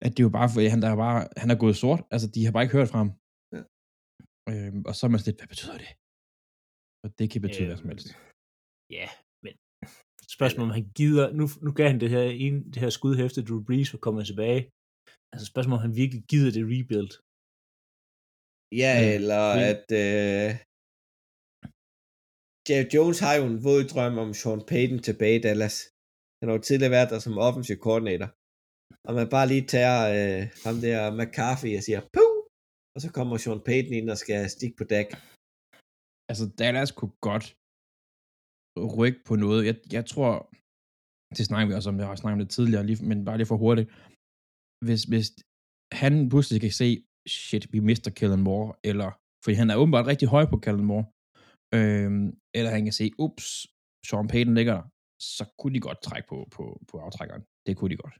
at 0.04 0.10
det 0.12 0.20
er 0.20 0.28
jo 0.28 0.34
bare, 0.38 0.48
for 0.52 0.58
han, 0.74 0.80
der 0.84 0.90
er 0.94 0.98
bare, 1.06 1.18
han 1.42 1.50
er 1.54 1.58
gået 1.64 1.76
sort, 1.82 2.00
altså 2.14 2.26
de 2.34 2.40
har 2.44 2.52
bare 2.54 2.64
ikke 2.64 2.76
hørt 2.78 2.90
fra 2.92 3.00
ham. 3.02 3.10
Ja. 3.56 3.62
Øhm, 4.52 4.80
og 4.88 4.92
så 4.96 5.00
er 5.06 5.10
man 5.10 5.18
sådan 5.18 5.30
lidt, 5.30 5.40
hvad 5.40 5.50
betyder 5.54 5.78
det? 5.84 5.90
Og 7.04 7.08
det 7.18 7.26
kan 7.32 7.40
betyde 7.46 7.66
øhm, 7.66 7.72
hvad 7.72 7.80
som 7.82 7.90
helst. 7.92 8.08
Ja, 8.90 9.06
men 9.44 9.54
spørgsmålet 10.36 10.68
om 10.70 10.76
han 10.78 10.88
gider, 11.00 11.26
nu, 11.40 11.44
nu 11.64 11.70
gav 11.78 11.88
han 11.92 12.00
det 12.00 12.10
her, 12.14 12.22
en, 12.44 12.56
det 12.72 12.78
her 12.84 12.90
skud 12.98 13.14
efter 13.26 13.40
Drew 13.42 13.62
Brees 13.66 13.90
for 13.90 13.98
kommer 14.06 14.22
tilbage. 14.24 14.62
Altså 15.32 15.44
spørgsmålet 15.52 15.78
om 15.80 15.86
han 15.88 15.96
virkelig 16.02 16.22
gider 16.32 16.50
det 16.56 16.64
rebuild. 16.74 17.12
Ja, 18.82 18.92
Ja, 19.02 19.14
eller 19.18 19.42
det- 19.56 19.66
at 19.72 19.86
øh, 20.04 20.50
Jerry 22.68 22.88
Jones 22.94 23.18
har 23.24 23.34
jo 23.40 23.44
en 23.52 23.60
våd 23.66 23.82
drøm 23.92 24.16
om 24.24 24.30
Sean 24.40 24.62
Payton 24.70 25.00
tilbage 25.08 25.38
i 25.38 25.44
Dallas. 25.46 25.76
Han 26.38 26.46
har 26.48 26.54
jo 26.56 26.62
tidligere 26.68 26.96
været 26.96 27.10
der 27.12 27.20
som 27.26 27.38
offensiv 27.48 27.76
koordinator. 27.86 28.28
Og 29.08 29.12
man 29.18 29.28
bare 29.34 29.50
lige 29.52 29.66
tager 29.76 29.98
øh, 30.16 30.42
ham 30.66 30.76
der 30.86 30.98
McCarthy 31.18 31.70
og 31.78 31.82
siger, 31.86 32.00
puh, 32.14 32.36
og 32.94 32.98
så 33.04 33.08
kommer 33.16 33.34
Sean 33.36 33.60
Payton 33.68 33.94
ind 34.00 34.08
og 34.14 34.18
skal 34.24 34.40
stikke 34.56 34.76
på 34.80 34.84
dæk. 34.94 35.08
Altså, 36.30 36.44
Dallas 36.60 36.90
kunne 36.98 37.14
godt 37.28 37.46
rykke 38.98 39.20
på 39.28 39.34
noget. 39.44 39.60
Jeg, 39.68 39.76
jeg 39.96 40.04
tror, 40.12 40.32
det 41.36 41.44
snakker 41.46 41.68
vi 41.68 41.74
også 41.78 41.90
om, 41.90 41.98
jeg 41.98 42.06
har 42.06 42.16
snakket 42.16 42.38
om 42.38 42.44
det 42.44 42.54
tidligere, 42.56 42.86
lige, 42.86 43.04
men 43.08 43.24
bare 43.24 43.38
lige 43.38 43.50
for 43.52 43.56
hurtigt. 43.64 43.88
Hvis, 44.86 45.02
hvis 45.10 45.26
han 46.02 46.12
pludselig 46.32 46.60
kan 46.60 46.74
se, 46.82 46.88
shit, 47.28 47.64
vi 47.72 47.80
mister 47.90 48.10
Kellen 48.18 48.42
Moore, 48.46 48.70
eller, 48.90 49.10
fordi 49.44 49.54
han 49.60 49.70
er 49.70 49.76
åbenbart 49.82 50.06
rigtig 50.12 50.28
høj 50.28 50.44
på 50.52 50.56
Kellen 50.64 50.86
Moore, 50.90 51.06
øhm, 51.78 52.28
eller 52.56 52.70
han 52.76 52.84
kan 52.86 52.96
se, 53.00 53.06
ups, 53.24 53.46
Sean 54.08 54.28
Payton 54.32 54.54
ligger 54.58 54.74
der, 54.78 54.84
så 55.36 55.44
kunne 55.58 55.74
de 55.76 55.86
godt 55.88 56.00
trække 56.08 56.26
på, 56.32 56.38
på, 56.54 56.64
på 56.90 56.94
aftrækkeren. 57.06 57.42
Det 57.66 57.72
kunne 57.76 57.92
de 57.92 58.02
godt. 58.04 58.16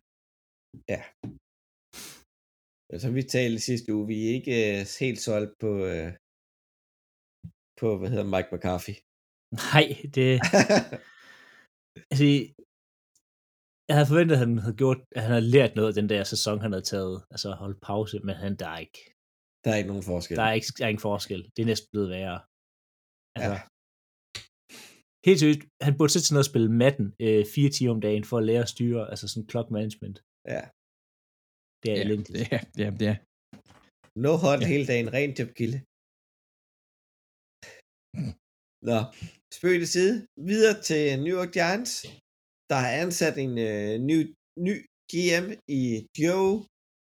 Ja. 0.93 1.01
Så 3.03 3.09
vi 3.17 3.23
talte 3.23 3.61
sidste 3.69 3.89
uge, 3.95 4.07
vi 4.13 4.17
er 4.25 4.31
ikke 4.39 4.55
øh, 4.71 4.81
helt 5.01 5.21
solgt 5.29 5.53
på, 5.63 5.71
øh, 5.93 6.11
på, 7.81 7.87
hvad 7.99 8.09
hedder 8.13 8.33
Mike 8.35 8.51
McCarthy. 8.53 8.95
Nej, 9.73 9.87
det... 10.17 10.29
altså, 12.11 12.27
jeg 13.89 13.95
havde 13.97 14.11
forventet, 14.13 14.35
at 14.37 14.43
han 14.45 14.53
havde 14.65 14.77
gjort, 14.83 14.99
at 15.17 15.23
han 15.25 15.31
havde 15.37 15.51
lært 15.57 15.73
noget 15.79 15.89
af 15.93 15.97
den 16.01 16.09
der 16.13 16.23
sæson, 16.33 16.57
han 16.65 16.73
havde 16.75 16.89
taget, 16.95 17.17
altså 17.35 17.49
holdt 17.63 17.79
pause, 17.91 18.17
men 18.27 18.35
han, 18.45 18.53
der 18.63 18.69
er 18.75 18.81
ikke, 18.87 19.01
Der 19.65 19.71
er 19.73 19.79
ikke 19.81 19.91
nogen 19.93 20.09
forskel. 20.13 20.35
der 20.39 20.47
er 20.51 20.55
ikke, 20.59 20.69
der 20.79 20.85
er 20.85 20.89
ingen 20.95 21.07
forskel. 21.11 21.41
Det 21.55 21.61
er 21.63 21.71
næsten 21.73 21.89
blevet 21.93 22.09
værre. 22.17 22.39
Altså, 23.39 23.55
Ja. 23.57 23.61
Helt 25.29 25.41
seriøst, 25.41 25.63
han 25.87 25.95
burde 25.99 26.13
sætte 26.13 26.27
sig 26.27 26.35
ned 26.35 26.45
og 26.47 26.51
spille 26.53 26.71
matten 26.85 27.07
øh, 27.27 27.43
fire 27.55 27.71
timer 27.77 27.93
om 27.97 28.01
dagen 28.09 28.25
for 28.31 28.37
at 28.39 28.47
lære 28.51 28.63
at 28.67 28.73
styre, 28.75 29.03
altså 29.13 29.27
sådan 29.29 29.49
clock 29.53 29.69
management. 29.79 30.17
Ja. 30.55 30.63
Det 31.83 31.89
er 31.93 31.97
Ja, 31.99 32.05
elendigt. 32.07 32.35
det 32.37 32.45
er, 32.57 32.61
ja, 32.83 32.89
det 33.01 33.07
er. 33.13 33.17
No 34.25 34.33
hot 34.45 34.61
Ja. 34.63 34.67
hele 34.73 34.87
dagen, 34.93 35.09
ren 35.17 35.33
jobkilde. 35.39 35.79
Nå, 38.88 38.99
spøg 39.57 39.75
til 39.81 39.91
side. 39.97 40.14
Videre 40.50 40.76
til 40.88 41.03
New 41.25 41.35
York 41.38 41.53
Giants, 41.57 41.93
der 42.71 42.79
har 42.85 42.93
ansat 43.05 43.35
en 43.45 43.53
øh, 43.69 43.93
ny, 44.11 44.19
ny 44.67 44.75
GM 45.11 45.47
i 45.81 45.83
Joe, 46.21 46.53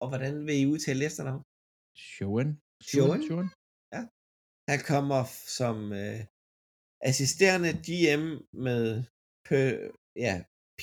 og 0.02 0.08
hvordan 0.10 0.34
vil 0.48 0.56
I 0.62 0.66
udtale 0.74 1.06
efternavn? 1.10 1.44
Showen. 2.14 2.50
Showen? 2.90 3.22
Showen? 3.28 3.50
Han 4.72 4.80
kommer 4.92 5.22
som 5.60 5.76
øh, 6.02 6.20
assisterende 7.10 7.72
GM 7.88 8.24
med 8.68 8.84
pø, 9.48 9.62
ja, 10.26 10.34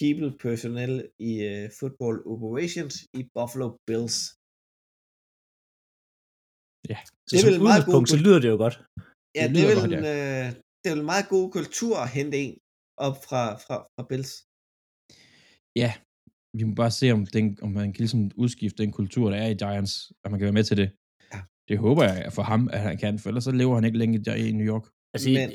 people 0.00 0.31
personnel 0.45 0.95
i 1.31 1.33
øh, 1.50 1.65
football 1.79 2.17
operations 2.35 2.95
i 3.19 3.21
Buffalo 3.35 3.67
Bills. 3.87 4.19
Så 7.26 7.31
det 7.31 7.37
er 7.37 7.43
som 7.43 7.50
vel 7.50 7.62
meget 7.71 7.85
god 7.87 8.07
så 8.15 8.19
lyder 8.25 8.41
det 8.45 8.49
jo 8.55 8.59
godt. 8.65 8.76
Ja, 9.38 9.45
Det 9.47 9.55
det, 9.55 9.62
er 9.62 9.69
vel 9.73 9.81
godt, 9.83 9.93
en, 9.93 10.05
øh, 10.17 10.47
det 10.87 10.93
er 10.95 11.00
en 11.00 11.12
meget 11.14 11.28
god 11.28 11.47
kultur 11.59 11.95
at 12.05 12.09
hente 12.16 12.37
en 12.45 12.55
op 13.07 13.16
fra, 13.28 13.43
fra, 13.64 13.76
fra 13.95 14.05
Bills. 14.11 14.33
Ja, 15.83 15.90
vi 16.59 16.62
må 16.69 16.75
bare 16.83 16.90
se, 17.00 17.07
om, 17.16 17.26
den, 17.37 17.59
om 17.62 17.71
man 17.81 17.93
kan 17.93 18.00
ligesom 18.05 18.31
udskifte 18.37 18.83
den 18.83 18.93
kultur, 18.93 19.31
der 19.31 19.37
er 19.45 19.49
i 19.55 19.55
Giants, 19.62 19.93
og 20.25 20.31
man 20.31 20.38
kan 20.38 20.45
være 20.49 20.59
med 20.61 20.64
til 20.64 20.76
det. 20.76 20.88
Ja. 21.33 21.40
Det 21.69 21.76
håber 21.78 22.02
jeg 22.05 22.33
for 22.33 22.43
ham, 22.43 22.69
at 22.73 22.81
han 22.81 22.97
kan, 22.99 23.19
for 23.19 23.28
ellers 23.28 23.45
så 23.45 23.50
lever 23.61 23.75
han 23.75 23.85
ikke 23.85 23.99
længe 23.99 24.25
der 24.25 24.35
i 24.35 24.52
New 24.52 24.66
York. 24.73 24.85
Altså, 25.14 25.28
Men- 25.31 25.52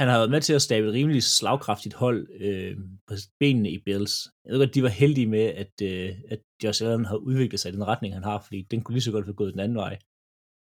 han 0.00 0.08
har 0.08 0.18
været 0.18 0.30
med 0.30 0.40
til 0.40 0.52
at 0.54 0.62
stable 0.62 0.88
et 0.88 0.94
rimelig 0.94 1.22
slagkraftigt 1.22 1.94
hold 1.94 2.20
øh, 2.46 2.76
på 3.08 3.14
benene 3.40 3.70
i 3.70 3.78
Bills. 3.86 4.14
Jeg 4.44 4.52
ved 4.52 4.58
godt, 4.60 4.74
de 4.74 4.82
var 4.82 4.88
heldige 5.02 5.26
med, 5.26 5.46
at, 5.62 5.74
øh, 5.82 6.10
at 6.28 6.40
Josh 6.64 6.84
Allen 6.84 7.04
har 7.04 7.16
udviklet 7.16 7.60
sig 7.60 7.68
i 7.68 7.74
den 7.76 7.86
retning, 7.86 8.14
han 8.14 8.22
har, 8.30 8.38
fordi 8.40 8.62
den 8.70 8.80
kunne 8.82 8.94
lige 8.94 9.02
så 9.02 9.12
godt 9.12 9.26
være 9.26 9.34
gået 9.34 9.52
den 9.52 9.60
anden 9.60 9.76
vej. 9.84 9.98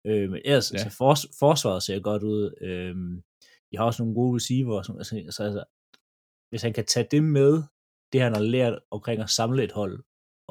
Øh, 0.06 0.30
men 0.30 0.40
ellers, 0.44 0.72
Ja. 0.72 0.76
ja. 0.78 0.82
altså, 0.84 0.96
fors, 0.98 1.22
forsvaret 1.38 1.82
ser 1.82 2.00
godt 2.00 2.22
ud. 2.22 2.42
Øh, 2.60 2.94
de 3.74 3.78
har 3.78 3.86
også 3.90 4.02
nogle 4.02 4.18
gode 4.20 4.36
receiver. 4.38 4.82
Som, 4.82 4.96
altså, 5.00 5.14
altså, 5.16 5.42
altså, 5.48 5.64
hvis 6.50 6.62
han 6.66 6.72
kan 6.78 6.86
tage 6.92 7.08
det 7.10 7.22
med, 7.38 7.52
det 8.12 8.20
han 8.26 8.34
har 8.38 8.44
lært 8.54 8.74
omkring 8.96 9.18
at 9.22 9.30
samle 9.38 9.64
et 9.64 9.72
hold, 9.80 9.96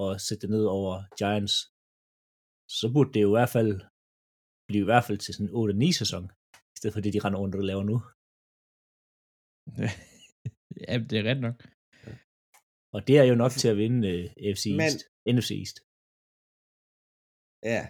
og 0.03 0.22
sætte 0.25 0.42
det 0.42 0.50
ned 0.56 0.65
over 0.77 0.94
Giants, 1.20 1.56
så 2.80 2.86
burde 2.94 3.13
det 3.13 3.22
jo 3.25 3.30
i 3.32 3.38
hvert 3.38 3.53
fald 3.58 3.74
blive 4.70 4.84
i 4.86 4.89
hvert 4.89 5.06
fald 5.08 5.20
til 5.22 5.34
sådan 5.34 5.50
en 5.50 5.89
8-9 5.92 6.00
sæson, 6.01 6.24
i 6.74 6.75
stedet 6.77 6.94
for 6.94 7.01
det, 7.01 7.13
de 7.13 7.24
render 7.25 7.39
rundt 7.39 7.56
og 7.56 7.63
laver 7.72 7.86
nu. 7.92 7.98
ja, 10.88 10.94
det 11.10 11.15
er 11.20 11.25
ret 11.30 11.42
nok. 11.48 11.58
Og 12.96 13.00
det 13.08 13.15
er 13.22 13.25
jo 13.32 13.36
nok 13.44 13.51
til 13.62 13.70
at 13.74 13.77
vinde 13.84 14.00
uh, 14.13 14.46
AFC 14.46 14.65
Men- 14.70 14.82
East, 14.88 15.01
NFC 15.36 15.51
East. 15.62 15.77
Ja. 17.74 17.82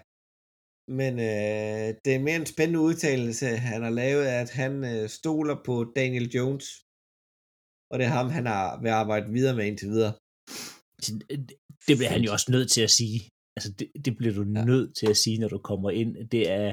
Men 0.88 1.14
øh, 1.20 1.88
det 2.06 2.12
er 2.16 2.20
mere 2.28 2.36
en 2.36 2.46
spændende 2.46 2.80
udtalelse, 2.80 3.46
han 3.46 3.82
har 3.84 3.90
lavet, 3.90 4.26
at 4.26 4.50
han 4.62 4.74
øh, 4.84 5.10
stoler 5.10 5.56
på 5.66 5.76
Daniel 5.96 6.30
Jones. 6.36 6.66
Og 7.92 7.96
det 8.00 8.06
er 8.06 8.14
ham, 8.20 8.30
han 8.30 8.46
har 8.46 8.82
vil 8.82 8.90
arbejde 8.90 9.32
videre 9.32 9.56
med 9.56 9.66
indtil 9.66 9.88
videre. 9.96 10.14
Det- 11.30 11.52
Det 11.88 11.96
bliver 11.98 12.10
han 12.10 12.22
jo 12.28 12.32
også 12.32 12.52
nødt 12.52 12.70
til 12.72 12.82
at 12.82 12.90
sige. 13.00 13.20
Altså, 13.58 13.70
det, 13.80 13.88
det 14.06 14.18
bliver 14.18 14.34
du 14.34 14.44
Ja. 14.56 14.66
nødt 14.66 14.96
til 15.00 15.08
at 15.10 15.18
sige, 15.18 15.38
når 15.40 15.48
du 15.48 15.58
kommer 15.58 15.90
ind. 16.02 16.30
Det 16.30 16.44
er 16.52 16.68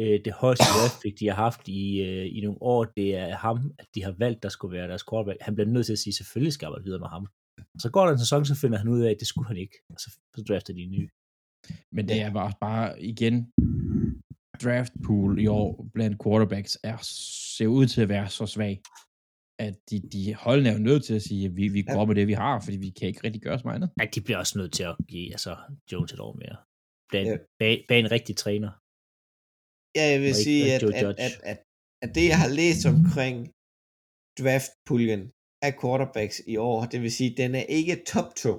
øh, 0.00 0.20
det 0.24 0.32
højeste 0.32 0.64
draft 0.74 0.96
pick, 1.02 1.20
de 1.20 1.26
har 1.28 1.34
haft 1.46 1.68
i, 1.68 1.82
øh, 2.08 2.26
i 2.36 2.40
nogle 2.44 2.62
år. 2.62 2.84
Det 2.84 3.08
er 3.16 3.36
ham, 3.36 3.56
at 3.78 3.86
de 3.94 4.02
har 4.04 4.14
valgt, 4.18 4.42
der 4.42 4.48
skulle 4.48 4.76
være 4.78 4.88
deres 4.88 5.04
quarterback. 5.10 5.38
Han 5.40 5.54
bliver 5.54 5.68
nødt 5.68 5.86
til 5.86 5.92
at 5.92 5.98
sige, 5.98 6.14
selvfølgelig 6.14 6.52
skal 6.52 6.64
jeg 6.66 6.68
arbejde 6.70 6.84
videre 6.84 7.00
med 7.04 7.08
ham. 7.16 7.26
Så 7.78 7.90
går 7.94 8.04
der 8.06 8.12
en 8.12 8.18
sæson, 8.18 8.44
så 8.44 8.54
finder 8.62 8.78
han 8.78 8.88
ud 8.88 9.00
af, 9.06 9.10
at 9.10 9.16
det 9.20 9.28
skulle 9.28 9.48
han 9.48 9.56
ikke. 9.56 9.76
Og 9.94 10.00
så, 10.00 10.08
så 10.36 10.42
drafter 10.48 10.72
de 10.74 10.80
en 10.80 10.90
ny. 10.90 11.02
Men 11.96 12.08
det 12.08 12.18
er 12.26 12.32
bare, 12.40 12.52
bare 12.60 13.02
igen, 13.12 13.34
draft 14.64 14.92
pool 15.06 15.32
i 15.44 15.46
år 15.46 15.86
blandt 15.94 16.16
quarterbacks 16.22 16.78
er, 16.90 16.96
ser 17.58 17.66
ud 17.78 17.86
til 17.86 18.00
at 18.04 18.08
være 18.08 18.28
så 18.38 18.46
svag, 18.46 18.74
at 19.66 19.74
de, 19.90 19.96
de 20.14 20.22
holdene 20.34 20.68
er 20.68 20.72
jo 20.78 20.78
nødt 20.90 21.04
til 21.04 21.14
at 21.14 21.22
sige, 21.28 21.42
at 21.48 21.56
vi, 21.56 21.68
vi 21.68 21.82
går 21.94 22.04
med 22.08 22.14
det, 22.14 22.26
vi 22.32 22.32
har, 22.44 22.60
fordi 22.64 22.76
vi 22.86 22.90
kan 22.90 23.08
ikke 23.08 23.24
rigtig 23.24 23.42
gøre 23.42 23.58
så 23.58 23.64
meget 23.64 23.76
andet. 23.78 23.90
Ja, 24.00 24.04
de 24.14 24.20
bliver 24.24 24.38
også 24.42 24.58
nødt 24.58 24.72
til 24.78 24.82
at 24.92 24.96
give 25.12 25.26
altså, 25.36 25.52
Jones 25.92 26.12
et 26.12 26.20
år 26.20 26.32
mere. 26.42 26.56
Bag, 27.12 27.24
Ja. 27.24 27.30
ja. 27.30 27.38
bag, 27.60 27.74
bag 27.88 27.98
en 28.00 28.10
rigtig 28.16 28.34
træner. 28.44 28.70
Ja, 29.98 30.04
jeg 30.12 30.18
vil 30.22 30.30
ikke- 30.32 30.44
sige, 30.48 30.62
at, 30.74 30.82
at, 30.82 31.02
Judge. 31.02 31.20
at, 31.26 31.34
at, 31.52 31.58
at 32.04 32.10
det, 32.16 32.24
jeg 32.32 32.38
har 32.42 32.50
læst 32.60 32.82
omkring 32.94 33.36
draftpuljen 34.40 35.22
af 35.66 35.72
quarterbacks 35.80 36.36
i 36.52 36.54
år, 36.68 36.78
det 36.92 36.98
vil 37.02 37.12
sige, 37.18 37.30
at 37.32 37.36
den 37.42 37.50
er 37.60 37.66
ikke 37.78 37.94
top 38.12 38.28
2, 38.44 38.50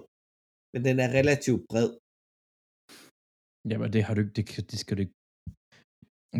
men 0.73 0.81
den 0.87 0.95
er 1.05 1.09
relativt 1.19 1.63
bred. 1.71 1.89
Ja, 3.69 3.75
men 3.81 3.93
det 3.93 4.01
har 4.05 4.13
du 4.13 4.21
ikke, 4.21 4.35
det, 4.37 4.71
det 4.71 4.79
skal 4.83 4.97
du 4.97 5.01
ikke. 5.05 5.17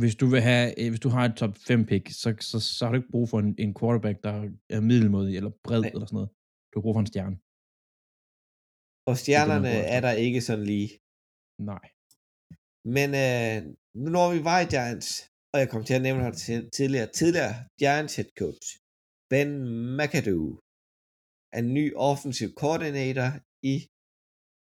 Hvis 0.02 0.16
du 0.22 0.26
vil 0.34 0.42
have, 0.50 0.66
øh, 0.80 0.88
hvis 0.92 1.04
du 1.06 1.10
har 1.16 1.24
et 1.26 1.36
top 1.42 1.54
5 1.68 1.86
pick, 1.90 2.06
så, 2.22 2.30
så, 2.50 2.58
så 2.76 2.82
har 2.84 2.92
du 2.92 2.98
ikke 3.00 3.14
brug 3.16 3.28
for 3.32 3.40
en, 3.46 3.52
en 3.66 3.74
quarterback, 3.80 4.18
der 4.28 4.34
er 4.76 4.82
middelmodig 4.90 5.34
eller 5.40 5.52
bred 5.66 5.82
Nej. 5.82 5.92
eller 5.94 6.06
sådan 6.08 6.18
noget. 6.20 6.32
Du 6.70 6.74
har 6.78 6.84
brug 6.86 6.96
for 6.96 7.04
en 7.06 7.12
stjerne. 7.14 7.38
Og 9.10 9.16
stjernerne 9.24 9.72
efter. 9.74 9.92
er 9.96 10.00
der 10.06 10.14
ikke 10.26 10.42
sådan 10.48 10.66
lige. 10.74 10.90
Nej. 11.72 11.86
Men 12.96 13.10
øh, 13.24 13.58
nu 14.02 14.08
når 14.18 14.28
vi 14.36 14.40
var 14.50 14.60
i 14.62 14.68
Giants, 14.74 15.10
og 15.54 15.58
jeg 15.62 15.70
kom 15.74 15.84
til 15.86 15.96
at 16.00 16.06
nævne 16.08 16.24
ham 16.28 16.36
tidligere, 16.78 17.10
tidligere 17.20 17.56
Giants 17.82 18.16
head 18.18 18.30
coach, 18.42 18.68
Ben 19.32 19.50
McAdoo, 19.98 20.48
er 21.58 21.62
ny 21.78 21.86
offensive 22.10 22.54
coordinator 22.62 23.30
i 23.72 23.76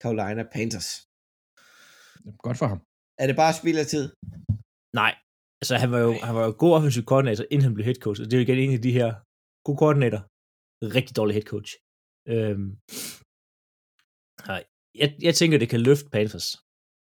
Carolina 0.03 0.43
Panthers. 0.55 0.91
Godt 2.47 2.59
for 2.61 2.67
ham. 2.73 2.81
Er 3.23 3.27
det 3.29 3.37
bare 3.43 3.53
spild 3.61 3.79
af 3.85 3.87
tid? 3.95 4.05
Nej, 5.03 5.13
altså 5.61 5.75
han 5.83 5.91
var 5.95 6.01
jo, 6.07 6.13
han 6.29 6.35
var 6.39 6.45
jo 6.49 6.53
god 6.63 6.73
offensiv 6.77 7.03
koordinator, 7.11 7.45
inden 7.53 7.65
han 7.69 7.75
blev 7.75 7.85
head 7.89 8.01
coach, 8.07 8.19
og 8.21 8.25
det 8.27 8.33
er 8.35 8.41
jo 8.41 8.47
igen 8.47 8.59
en 8.65 8.77
af 8.79 8.83
de 8.89 8.97
her 8.99 9.09
gode 9.67 9.79
koordinator, 9.83 10.21
rigtig 10.97 11.13
dårlig 11.19 11.35
head 11.39 11.49
coach. 11.55 11.71
Øhm, 12.35 12.69
nej, 14.51 14.63
jeg, 15.01 15.09
jeg 15.27 15.35
tænker, 15.41 15.57
det 15.63 15.69
kan 15.73 15.81
løfte 15.89 16.09
Panthers, 16.15 16.49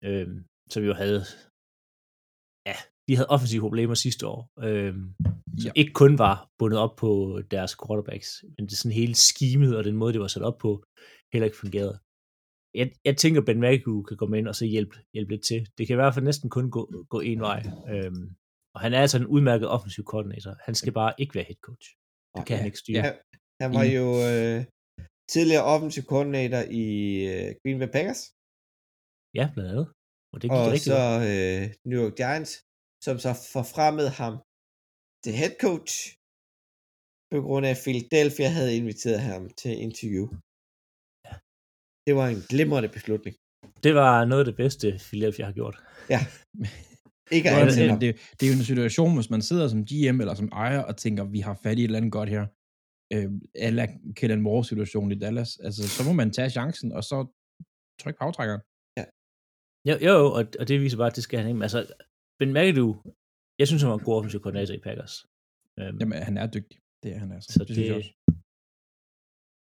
øhm, 0.07 0.37
som 0.73 0.81
jo 0.89 0.93
havde, 1.01 1.21
ja, 2.69 2.77
de 3.07 3.13
havde 3.17 3.29
offensive 3.35 3.61
problemer 3.67 3.95
sidste 4.05 4.23
år, 4.33 4.39
øhm, 4.67 5.05
som 5.61 5.69
Ja. 5.69 5.71
ikke 5.81 5.93
kun 6.01 6.13
var 6.23 6.35
bundet 6.59 6.79
op 6.85 6.95
på 7.03 7.09
deres 7.55 7.73
quarterbacks, 7.81 8.29
men 8.55 8.63
det 8.67 8.75
sådan 8.77 8.99
hele 9.01 9.15
skimet 9.29 9.71
og 9.77 9.83
den 9.87 9.95
måde, 10.01 10.13
det 10.13 10.21
var 10.21 10.31
sat 10.35 10.43
op 10.49 10.57
på, 10.65 10.71
heller 11.33 11.45
ikke 11.49 11.61
fungerede. 11.63 11.95
Jeg, 12.79 12.87
jeg 13.05 13.15
tænker, 13.17 13.41
Ben 13.47 13.61
McAdoo 13.63 14.01
kan 14.09 14.17
komme 14.17 14.37
ind 14.39 14.47
og 14.51 14.55
så 14.55 14.65
hjælpe, 14.65 14.95
hjælpe 15.13 15.31
lidt 15.33 15.45
til. 15.49 15.61
Det 15.77 15.83
kan 15.87 15.93
i 15.93 16.01
hvert 16.01 16.13
fald 16.13 16.25
næsten 16.25 16.49
kun 16.49 16.67
gå, 16.75 16.81
gå 17.13 17.19
en 17.19 17.41
vej. 17.49 17.61
Øhm, 17.93 18.25
og 18.75 18.79
han 18.83 18.93
er 18.93 19.01
altså 19.05 19.17
en 19.17 19.31
udmærket 19.35 19.67
offensiv 19.75 20.03
koordinator. 20.11 20.53
Han 20.65 20.75
skal 20.75 20.93
bare 21.01 21.13
ikke 21.21 21.35
være 21.35 21.47
head 21.49 21.61
coach. 21.67 21.87
Det 22.35 22.45
kan 22.47 22.57
han 22.57 22.65
ikke 22.65 22.83
styre. 22.83 22.97
Ja. 23.05 23.11
Han, 23.61 23.69
var 23.77 23.85
jo 23.97 24.07
øh, 24.29 24.59
tidligere 25.33 25.63
offensive 25.73 26.05
coordinator 26.11 26.61
i 26.83 26.87
øh, 27.31 27.49
Green 27.61 27.79
Bay 27.79 27.91
Packers, 27.95 28.21
Ja, 29.39 29.45
blandt 29.53 29.69
andet. 29.71 29.87
Og 30.33 30.37
det 30.41 30.47
og 30.51 30.65
rigtig 30.73 30.91
så 30.95 31.03
øh, 31.31 31.63
New 31.89 31.99
York 32.03 32.15
Giants, 32.21 32.53
som 33.05 33.15
så 33.25 33.31
forfremmede 33.55 34.11
ham 34.21 34.33
til 35.23 35.33
head 35.39 35.55
coach, 35.65 35.93
på 37.31 37.39
grund 37.45 37.63
af 37.65 37.71
at 37.75 37.81
Philadelphia 37.85 38.49
havde 38.57 38.77
inviteret 38.79 39.21
ham 39.29 39.43
til 39.61 39.73
interview. 39.87 40.25
Ja. 42.07 42.11
Det 42.11 42.15
var 42.15 42.27
en 42.27 42.41
glimrende 42.49 42.89
beslutning. 42.89 43.35
Det 43.83 43.95
var 43.95 44.25
noget 44.25 44.41
af 44.41 44.45
det 44.45 44.55
bedste, 44.55 44.99
Philadelphia 45.07 45.45
har 45.45 45.53
gjort. 45.53 45.75
Ikke 47.35 47.49
Ja, 47.49 47.55
at 47.55 47.61
ansætte 47.61 47.83
men 47.83 47.89
ham. 47.89 47.99
det, 47.99 48.15
det 48.37 48.43
er 48.45 48.51
jo 48.51 48.57
en 48.57 48.63
situation, 48.71 49.15
hvis 49.15 49.29
man 49.29 49.41
sidder 49.41 49.67
som 49.67 49.85
GM 49.89 50.17
eller 50.21 50.33
som 50.33 50.49
ejer 50.51 50.81
og 50.89 50.97
tænker, 50.97 51.23
vi 51.23 51.39
har 51.39 51.55
fat 51.63 51.77
i 51.79 51.81
et 51.81 51.83
eller 51.83 51.97
andet 51.97 52.11
godt 52.11 52.29
her, 52.29 52.43
øh, 53.13 53.29
eller 53.67 53.85
Kellen 54.17 54.41
Moore 54.41 54.65
situation 54.65 55.11
i 55.11 55.17
Dallas, 55.19 55.51
altså 55.57 55.81
så 55.95 56.01
må 56.07 56.13
man 56.13 56.31
tage 56.31 56.49
chancen, 56.49 56.91
og 56.91 57.03
så 57.03 57.17
trykke 58.01 58.17
på 58.19 58.25
aftrækkeren. 58.29 58.61
Jo, 59.89 59.95
jo, 60.05 60.13
jo, 60.21 60.25
og, 60.37 60.43
og 60.59 60.65
det 60.69 60.75
viser 60.83 60.97
bare, 60.97 61.11
at 61.11 61.15
det 61.15 61.23
skal 61.23 61.39
han 61.39 61.47
ikke. 61.47 61.59
Men 61.59 61.67
Altså, 61.69 61.81
Ben 62.39 62.51
McAdoo, 62.55 62.91
jeg 63.59 63.67
synes, 63.67 63.81
han 63.81 63.91
var 63.91 63.97
en 63.99 64.05
god 64.07 64.15
offensiv 64.19 64.39
koordinator 64.41 64.73
i 64.79 64.83
Packers. 64.87 65.13
Øhm, 65.79 65.97
Jamen, 65.99 66.17
han 66.29 66.37
er 66.41 66.47
dygtig. 66.57 66.77
Det 67.03 67.09
er 67.15 67.19
han 67.23 67.31
altså. 67.35 67.49
så 67.53 67.59
det, 67.59 67.67
det, 67.67 67.75
synes 67.75 67.87
jeg 67.89 67.97
også. 68.01 68.11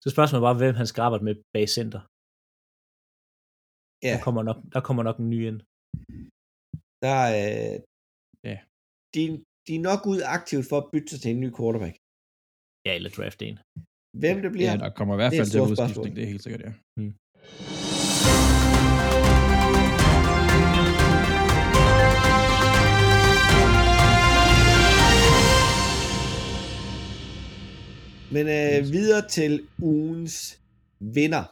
så 0.03 0.09
spørgsmålet 0.15 0.41
er 0.43 0.47
bare, 0.49 0.59
hvem 0.63 0.75
han 0.81 0.89
skal 0.91 1.03
arbejde 1.07 1.25
med 1.29 1.35
bag 1.55 1.67
center. 1.79 2.01
Ja, 4.07 4.13
Der, 4.17 4.21
kommer 4.27 4.43
nok, 4.49 4.57
der 4.75 4.81
kommer 4.87 5.03
nok 5.09 5.19
en 5.19 5.31
ny 5.35 5.41
ind. 5.51 5.59
der 7.05 7.21
er... 7.43 7.81
Ja. 8.51 8.59
De, 9.15 9.23
de 9.67 9.73
er 9.79 9.83
nok 9.91 10.01
ud 10.13 10.21
aktivt 10.37 10.65
for 10.71 10.77
at 10.83 10.87
bytte 10.93 11.09
sig 11.13 11.21
til 11.21 11.31
en 11.35 11.41
ny 11.45 11.51
quarterback. 11.59 11.95
Ja, 12.87 12.93
eller 12.99 13.11
draft 13.19 13.41
en. 13.49 13.57
Hvem 14.23 14.37
det 14.45 14.51
bliver, 14.53 14.71
Ja, 14.73 14.77
der 14.85 14.91
kommer 14.99 15.15
i 15.15 15.19
hvert 15.21 15.33
er 15.33 15.39
fald 15.39 15.51
til 15.51 15.61
udskiftning, 15.61 15.77
spørgsmål. 15.77 16.17
det 16.17 16.23
er 16.25 16.31
helt 16.33 16.43
sikkert, 16.47 16.63
ja. 16.69 16.73
Men 28.35 28.47
øh, 28.59 28.93
videre 28.93 29.29
til 29.29 29.69
ugens 29.79 30.61
vinder. 31.01 31.45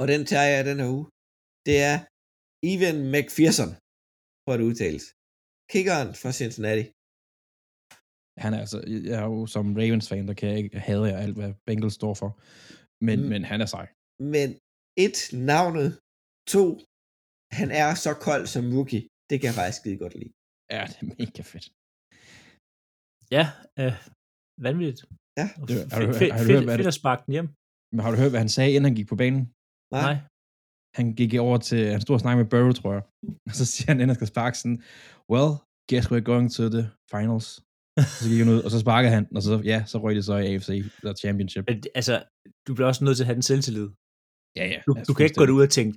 Og 0.00 0.04
den 0.12 0.20
tager 0.30 0.48
jeg 0.54 0.62
den 0.70 0.78
her 0.82 0.88
uge. 0.96 1.06
Det 1.68 1.76
er 1.90 1.96
Evan 2.72 2.98
McPherson, 3.14 3.70
for 4.44 4.52
at 4.56 4.60
udtales. 4.68 5.04
Kickeren 5.72 6.10
fra 6.20 6.30
Cincinnati. 6.40 6.84
Han 8.44 8.50
er 8.54 8.60
altså, 8.64 8.78
jeg 9.08 9.16
er 9.22 9.26
jo 9.34 9.38
som 9.54 9.66
Ravens-fan, 9.80 10.24
der 10.28 10.34
kan 10.38 10.46
jeg 10.50 10.58
ikke 10.62 10.78
hade 10.88 11.04
jeg 11.12 11.18
alt, 11.24 11.36
hvad 11.38 11.50
Bengals 11.66 11.94
står 12.00 12.14
for. 12.22 12.30
Men, 13.06 13.16
Mm. 13.20 13.28
men 13.32 13.40
han 13.50 13.58
er 13.64 13.68
sej. 13.76 13.86
Men 14.34 14.48
et, 15.06 15.18
navnet. 15.52 15.90
To, 16.54 16.66
han 17.60 17.68
er 17.82 17.90
så 18.04 18.12
kold 18.28 18.44
som 18.54 18.64
rookie. 18.76 19.02
Det 19.30 19.36
kan 19.40 19.46
jeg 19.50 19.56
faktisk 19.60 19.78
skide 19.80 19.98
godt 20.04 20.14
lide. 20.20 20.32
Ja, 20.74 20.82
det 20.90 20.96
er 21.02 21.06
mega 21.20 21.42
fedt. 21.52 21.66
Ja, 23.36 23.44
øh, 23.80 23.94
vanvittigt. 24.66 25.00
Ja. 25.40 25.46
Det- 25.68 25.92
har 25.92 26.00
du- 26.00 26.06
fedt- 26.06 26.18
fedt- 26.20 26.32
har 26.36 26.40
du 26.42 26.46
hørt, 26.50 26.58
fedt- 26.58 26.66
hvad 26.68 26.76
det- 26.78 26.82
fedt 26.84 26.92
at 26.94 27.00
sparke 27.02 27.22
den 27.26 27.32
hjem. 27.36 27.48
Men 27.94 28.00
har 28.04 28.10
du 28.12 28.16
hørt, 28.22 28.32
hvad 28.34 28.42
han 28.46 28.52
sagde, 28.56 28.70
inden 28.74 28.86
han 28.90 28.96
gik 28.98 29.08
på 29.12 29.16
banen? 29.22 29.42
Nej. 29.92 30.02
Nej. 30.02 30.16
Han 30.98 31.14
gik 31.14 31.34
over 31.34 31.58
til, 31.58 31.80
han 31.94 32.00
stod 32.00 32.14
og 32.16 32.20
snakkede 32.20 32.44
med 32.44 32.50
Burrow, 32.50 32.72
tror 32.72 32.92
jeg. 32.92 33.02
Og 33.48 33.54
så 33.60 33.64
siger 33.64 33.86
han, 33.90 33.96
inden 33.96 34.08
han 34.08 34.14
skal 34.14 34.32
sparke 34.34 34.58
sådan, 34.58 34.82
well, 35.32 35.50
guess 35.90 36.06
we're 36.10 36.28
going 36.32 36.48
to 36.56 36.62
the 36.76 36.84
finals. 37.14 37.46
så 38.20 38.28
gik 38.30 38.38
han 38.38 38.48
ud, 38.54 38.60
og 38.66 38.70
så 38.70 38.78
sparkede 38.80 39.12
han, 39.12 39.24
og 39.36 39.42
så, 39.42 39.54
ja, 39.64 39.78
så 39.86 39.98
røg 39.98 40.14
det 40.14 40.24
så 40.24 40.36
i 40.36 40.46
AFC, 40.54 40.68
eller 41.00 41.14
Championship. 41.14 41.64
Men, 41.68 41.82
altså, 41.94 42.14
du 42.66 42.74
bliver 42.74 42.88
også 42.88 43.04
nødt 43.04 43.16
til 43.16 43.24
at 43.24 43.26
have 43.26 43.38
den 43.40 43.42
selvtillid. 43.50 43.88
Ja, 44.58 44.66
ja. 44.74 44.80
Du, 44.86 44.92
du 45.08 45.14
kan 45.14 45.24
ikke 45.26 45.38
gå 45.40 45.44
ud 45.58 45.62
og 45.62 45.70
tænke, 45.70 45.94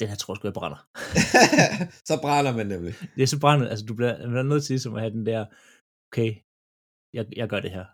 den 0.00 0.08
her 0.10 0.16
tror 0.16 0.32
jeg 0.32 0.36
sgu, 0.36 0.46
jeg 0.48 0.58
brænder. 0.60 0.80
så 2.08 2.14
brænder 2.24 2.52
man 2.58 2.66
nemlig. 2.66 2.94
Det 3.16 3.22
er 3.22 3.30
så 3.34 3.40
brændet. 3.40 3.66
Altså, 3.72 3.84
du 3.86 3.94
bliver, 3.94 4.28
man 4.28 4.36
er 4.36 4.42
nødt 4.52 4.64
til 4.64 4.72
ligesom 4.72 4.94
at 4.94 5.00
have 5.04 5.14
den 5.18 5.26
der, 5.26 5.40
okay, 6.08 6.30
jeg, 7.16 7.24
jeg 7.40 7.48
gør 7.52 7.60
det 7.66 7.72
her. 7.76 7.86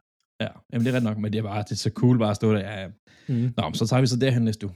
Ja, 0.44 0.50
jamen 0.70 0.84
det 0.84 0.90
er 0.90 0.96
ret 0.96 1.08
nok, 1.08 1.18
men 1.18 1.32
det 1.32 1.38
er 1.38 1.42
bare, 1.50 1.62
det 1.68 1.72
er 1.78 1.84
så 1.86 1.92
cool 2.00 2.18
bare 2.18 2.30
at 2.30 2.40
stå 2.40 2.48
der. 2.52 2.60
Ja, 2.68 2.76
ja. 2.82 2.88
Mm. 3.28 3.48
Nå, 3.56 3.64
så 3.74 3.86
tager 3.86 4.00
vi 4.00 4.06
så 4.06 4.18
derhen 4.24 4.44
næste 4.44 4.66
uge. 4.66 4.74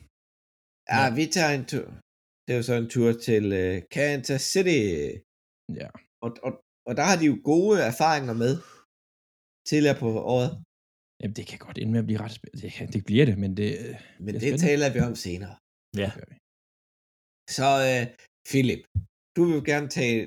Ja, 0.91 1.03
vi 1.19 1.25
tager 1.37 1.53
en 1.59 1.67
tur. 1.73 1.87
Det 2.45 2.51
er 2.53 2.59
jo 2.61 2.67
så 2.71 2.75
en 2.85 2.91
tur 2.95 3.11
til 3.29 3.45
uh, 3.63 3.75
Kansas 3.97 4.43
City. 4.53 4.83
Ja. 5.81 5.89
Og, 6.25 6.31
og, 6.47 6.53
og 6.89 6.93
der 6.99 7.05
har 7.11 7.17
de 7.21 7.27
jo 7.33 7.37
gode 7.53 7.77
erfaringer 7.91 8.35
med 8.43 8.53
tidligere 9.69 9.99
på 10.05 10.09
året. 10.35 10.51
Jamen, 11.21 11.37
det 11.39 11.45
kan 11.51 11.59
godt 11.67 11.79
ende 11.79 11.93
med 11.95 12.03
at 12.05 12.09
blive 12.09 12.21
ret 12.25 12.35
spændende. 12.39 12.63
Det, 12.67 12.93
det 12.95 13.03
bliver 13.09 13.27
det, 13.31 13.37
men 13.43 13.51
det, 13.61 13.71
Men 14.25 14.33
Det 14.35 14.43
det, 14.43 14.61
taler 14.67 14.89
vi 14.95 15.01
om 15.09 15.15
senere. 15.27 15.55
Ja. 16.03 16.11
Så 17.57 17.67
uh, 17.91 18.03
Philip, 18.51 18.83
du 19.37 19.41
vil 19.47 19.55
jo 19.59 19.63
gerne 19.73 19.89
tale, 19.99 20.23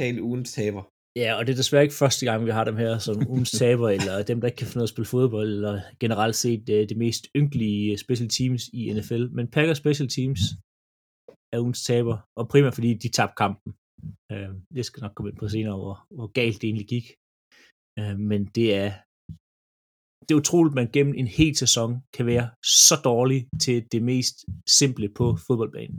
tale 0.00 0.18
ugens 0.28 0.50
taber. 0.58 0.82
Ja, 1.22 1.30
og 1.38 1.46
det 1.46 1.52
er 1.52 1.62
desværre 1.62 1.82
ikke 1.82 2.00
første 2.04 2.26
gang, 2.26 2.46
vi 2.46 2.50
har 2.50 2.64
dem 2.64 2.76
her 2.76 2.98
som 2.98 3.16
ugens 3.28 3.50
taber, 3.60 3.88
eller 3.88 4.22
dem, 4.22 4.40
der 4.40 4.48
ikke 4.48 4.60
kan 4.60 4.66
finde 4.66 4.80
ud 4.80 4.86
af 4.86 4.90
at 4.90 4.94
spille 4.94 5.12
fodbold, 5.14 5.50
eller 5.58 5.74
generelt 6.00 6.36
set 6.36 6.66
det, 6.66 6.88
det 6.88 6.96
mest 6.96 7.22
ynkelige 7.36 7.98
special 8.04 8.28
teams 8.28 8.62
i 8.78 8.92
NFL. 8.96 9.24
Men 9.36 9.50
Packers 9.54 9.78
special 9.78 10.08
teams 10.08 10.40
er 11.52 11.58
ugens 11.64 11.82
taber, 11.84 12.16
og 12.38 12.48
primært 12.48 12.74
fordi 12.74 12.94
de 12.94 13.08
tabte 13.08 13.38
kampen. 13.42 13.70
Øh, 14.32 14.50
det 14.76 14.84
skal 14.86 15.00
nok 15.00 15.14
komme 15.14 15.30
ind 15.30 15.38
på 15.38 15.48
senere, 15.48 15.76
hvor, 15.82 15.96
hvor 16.16 16.28
galt 16.38 16.58
det 16.60 16.66
egentlig 16.68 16.88
gik. 16.94 17.06
Øh, 17.98 18.16
men 18.30 18.40
det 18.56 18.68
er, 18.82 18.90
det 20.24 20.30
er 20.32 20.42
utroligt, 20.42 20.72
at 20.72 20.80
man 20.82 20.92
gennem 20.96 21.14
en 21.22 21.30
hel 21.38 21.56
sæson 21.56 21.90
kan 22.16 22.26
være 22.26 22.46
så 22.88 22.96
dårlig 23.04 23.40
til 23.64 23.76
det 23.92 24.02
mest 24.02 24.36
simple 24.78 25.08
på 25.18 25.26
fodboldbanen. 25.46 25.98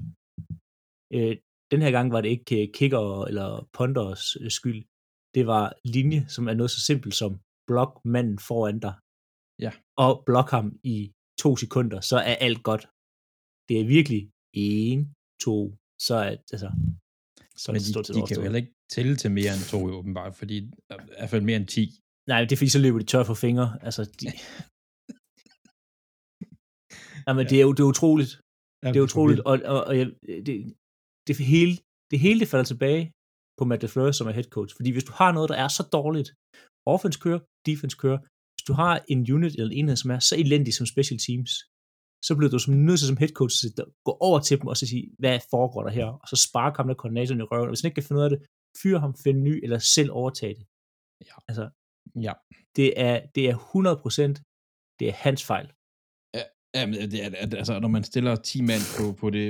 Øh, 1.16 1.36
den 1.72 1.82
her 1.82 1.92
gang 1.92 2.08
var 2.12 2.22
det 2.22 2.30
ikke 2.30 2.62
øh, 2.62 2.68
kicker 2.74 3.26
eller 3.30 3.70
punters 3.78 4.24
øh, 4.42 4.52
skyld. 4.52 4.84
Det 5.38 5.44
var 5.54 5.66
linje, 5.96 6.20
som 6.36 6.44
er 6.52 6.56
noget 6.60 6.72
så 6.76 6.82
simpelt 6.90 7.16
som 7.22 7.32
blok 7.70 7.92
manden 8.14 8.40
foran 8.48 8.80
dig. 8.86 8.96
Ja. 9.66 9.72
Og 10.06 10.12
blok 10.30 10.50
ham 10.56 10.68
i 10.96 10.98
to 11.44 11.50
sekunder, 11.64 12.00
så 12.10 12.18
er 12.30 12.36
alt 12.48 12.62
godt. 12.70 12.84
Det 13.68 13.76
er 13.82 13.86
virkelig 13.98 14.22
en, 14.54 15.00
to, 15.46 15.58
så 16.08 16.14
er 16.16 16.30
altså, 16.54 16.70
så 17.64 17.68
Men 17.72 17.82
de, 17.82 17.92
stort 17.94 18.08
de 18.16 18.22
kan 18.28 18.38
jo 18.40 18.44
heller 18.48 18.62
ikke 18.64 18.74
tælle 18.96 19.16
til 19.22 19.32
mere 19.40 19.52
end 19.56 19.66
to, 19.74 19.80
åbenbart, 20.00 20.34
fordi 20.42 20.58
i 20.58 20.72
hvert 21.18 21.30
fald 21.30 21.44
mere 21.50 21.58
end 21.62 21.68
10. 21.68 22.02
Nej, 22.32 22.40
det 22.46 22.52
er 22.52 22.58
fordi, 22.58 22.70
så 22.76 22.80
løber 22.86 23.00
de 23.00 23.06
tør 23.06 23.24
for 23.24 23.38
fingre. 23.46 23.68
Altså, 23.88 24.02
de... 24.20 24.26
Nej, 27.26 27.34
men 27.38 27.44
Ja. 27.46 27.50
det 27.52 27.58
er 27.62 27.66
jo 27.68 27.72
det 27.78 27.84
er 27.86 27.92
utroligt. 27.94 28.32
Det 28.94 28.98
er 28.98 29.08
utroligt, 29.10 29.40
og, 29.50 29.54
og, 29.74 29.80
og 29.90 29.94
jeg, 30.00 30.06
det, 30.48 30.56
det, 31.28 31.36
hele, 31.56 31.74
det 32.12 32.20
hele 32.26 32.40
det 32.40 32.48
falder 32.48 32.68
tilbage 32.74 33.04
på 33.58 33.64
Matt 33.70 33.82
LaFleur, 33.84 34.12
som 34.12 34.28
er 34.28 34.32
head 34.40 34.50
coach. 34.56 34.72
Fordi 34.78 34.90
hvis 34.92 35.08
du 35.10 35.14
har 35.22 35.32
noget, 35.32 35.50
der 35.52 35.58
er 35.64 35.68
så 35.68 35.84
dårligt, 35.98 36.30
offense 36.96 37.20
kører, 37.26 37.40
defense 37.70 37.98
kører, 38.04 38.20
hvis 38.54 38.66
du 38.70 38.74
har 38.82 38.94
en 39.14 39.22
unit 39.36 39.54
eller 39.54 39.72
en 39.72 39.78
enhed, 39.80 39.98
som 40.04 40.12
er 40.16 40.20
så 40.30 40.36
elendig 40.44 40.74
som 40.74 40.86
special 40.94 41.20
teams, 41.28 41.52
så 42.28 42.32
bliver 42.38 42.52
du 42.56 42.60
som 42.60 42.74
nødt 42.88 43.00
til 43.00 43.08
som 43.08 43.22
head 43.24 43.34
coach 43.40 43.56
at 43.66 43.86
gå 44.08 44.14
over 44.28 44.40
til 44.48 44.56
dem 44.60 44.68
og 44.72 44.78
så 44.78 44.86
sige, 44.92 45.06
hvad 45.22 45.40
foregår 45.54 45.82
der 45.84 45.92
her? 46.00 46.08
Og 46.22 46.28
så 46.32 46.36
sparke 46.48 46.78
ham 46.78 46.88
der 46.88 46.96
koordinatoren 47.02 47.42
i 47.42 47.44
røven. 47.52 47.68
Og 47.68 47.72
hvis 47.74 47.82
han 47.82 47.90
ikke 47.90 48.00
kan 48.00 48.08
finde 48.08 48.20
ud 48.20 48.28
af 48.28 48.32
det, 48.34 48.40
fyre 48.82 49.00
ham, 49.04 49.14
finde 49.24 49.42
ny, 49.48 49.54
eller 49.64 49.80
selv 49.96 50.10
overtage 50.12 50.56
det. 50.60 50.66
Ja. 51.30 51.36
Altså, 51.50 51.66
Ja. 52.26 52.34
det 52.78 52.88
er, 53.08 53.16
det 53.36 53.44
er 53.50 53.56
100% 53.58 54.34
det 55.00 55.06
er 55.12 55.16
hans 55.26 55.42
fejl. 55.52 55.68
Ja, 56.80 56.86
men 56.86 56.94
det 57.12 57.24
er, 57.26 57.30
at- 57.38 57.54
altså, 57.54 57.80
når 57.80 57.88
man 57.88 58.04
stiller 58.04 58.36
10 58.36 58.62
mand 58.62 58.82
på, 58.98 59.12
på 59.22 59.30
det 59.30 59.46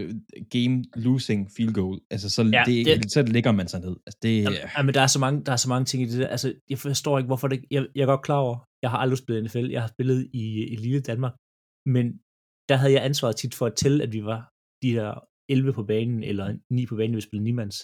game 0.50 0.84
losing 0.96 1.52
field 1.56 1.74
goal, 1.74 2.00
altså, 2.12 2.30
så, 2.30 2.42
Ja, 2.44 2.64
det, 2.66 2.86
det- 2.86 3.12
så 3.12 3.22
ligger 3.22 3.52
man 3.52 3.68
sig 3.68 3.80
ned. 3.80 3.96
Altså, 4.06 4.18
det, 4.22 4.44
Jamen, 4.44 4.54
ja, 4.78 4.84
men 4.84 4.94
der 4.94 5.02
er, 5.02 5.08
så 5.08 5.20
mange, 5.20 5.44
der 5.46 5.52
er 5.52 5.56
så 5.66 5.70
mange 5.70 5.86
ting 5.86 6.04
i 6.04 6.06
det 6.06 6.20
der. 6.20 6.28
Altså, 6.28 6.54
jeg 6.70 6.80
forstår 6.80 7.18
ikke, 7.18 7.28
hvorfor 7.28 7.48
det... 7.48 7.66
Jeg, 7.72 7.88
jeg 7.96 8.02
er 8.02 8.06
godt 8.06 8.22
klar 8.24 8.38
over, 8.38 8.58
jeg 8.82 8.90
har 8.90 8.98
aldrig 8.98 9.18
spillet 9.18 9.44
NFL. 9.44 9.68
Jeg 9.72 9.82
har 9.82 9.88
spillet 9.96 10.30
i, 10.34 10.44
i 10.74 10.76
lille 10.76 11.00
Danmark. 11.02 11.34
Men 11.86 12.06
der 12.70 12.76
havde 12.76 12.94
jeg 12.94 13.06
ansvaret 13.06 13.36
tit 13.36 13.56
for 13.56 13.66
at 13.66 13.76
tælle, 13.76 14.04
at 14.04 14.14
vi 14.14 14.24
var 14.24 14.50
de 14.84 14.90
der 15.00 15.14
11 15.50 15.74
på 15.74 15.84
banen, 15.84 16.24
eller 16.24 16.58
9 16.72 16.86
på 16.86 16.96
banen, 16.96 17.16
vi 17.16 17.22
spillede 17.22 17.44
nimands. 17.44 17.78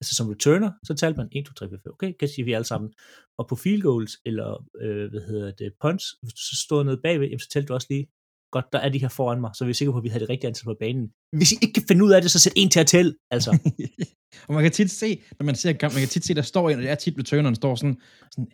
Altså 0.00 0.14
som 0.14 0.28
returner, 0.28 0.70
så 0.86 0.94
talte 0.94 1.16
man 1.20 1.28
1, 1.32 1.46
2, 1.46 1.52
3, 1.52 1.68
4, 1.68 1.78
5. 1.84 1.92
Okay, 1.92 2.12
kan 2.20 2.28
sige 2.28 2.44
vi 2.44 2.52
alle 2.52 2.64
sammen. 2.64 2.92
Og 3.38 3.44
på 3.48 3.56
field 3.56 3.82
goals, 3.82 4.12
eller 4.26 4.66
øh, 4.82 5.10
hvad 5.10 5.20
hedder 5.30 5.50
det, 5.50 5.72
punts, 5.82 6.04
hvis 6.22 6.32
du 6.32 6.42
så 6.50 6.56
stod 6.66 6.84
nede 6.84 7.00
bagved, 7.04 7.26
jamen, 7.26 7.38
så 7.38 7.48
talte 7.52 7.68
du 7.68 7.74
også 7.74 7.86
lige, 7.90 8.06
godt, 8.50 8.66
der 8.72 8.78
er 8.78 8.88
de 8.88 8.98
her 8.98 9.08
foran 9.08 9.40
mig, 9.40 9.50
så 9.54 9.64
vi 9.64 9.70
er 9.70 9.74
sikre 9.74 9.92
på, 9.92 9.98
at 9.98 10.04
vi 10.04 10.08
havde 10.08 10.24
det 10.24 10.30
rigtige 10.30 10.48
antal 10.48 10.64
på 10.64 10.76
banen. 10.80 11.06
Hvis 11.38 11.52
I 11.52 11.56
ikke 11.62 11.72
kan 11.72 11.84
finde 11.88 12.04
ud 12.04 12.12
af 12.12 12.22
det, 12.22 12.30
så 12.30 12.38
sæt 12.38 12.52
en 12.56 12.70
til 12.70 12.80
at 12.80 12.86
tælle, 12.86 13.14
altså. 13.30 13.50
og 14.48 14.54
man 14.54 14.62
kan 14.62 14.72
tit 14.72 14.90
se, 14.90 15.22
når 15.38 15.44
man 15.44 15.54
ser 15.54 15.72
kamp, 15.72 15.94
man 15.94 16.02
kan 16.02 16.08
tit 16.08 16.24
se, 16.24 16.34
der 16.34 16.42
står 16.42 16.70
en, 16.70 16.76
og 16.76 16.82
det 16.82 16.90
er 16.90 16.94
tit 16.94 17.18
returneren 17.18 17.54
står 17.54 17.74
sådan, 17.74 17.96
sådan, 18.34 18.48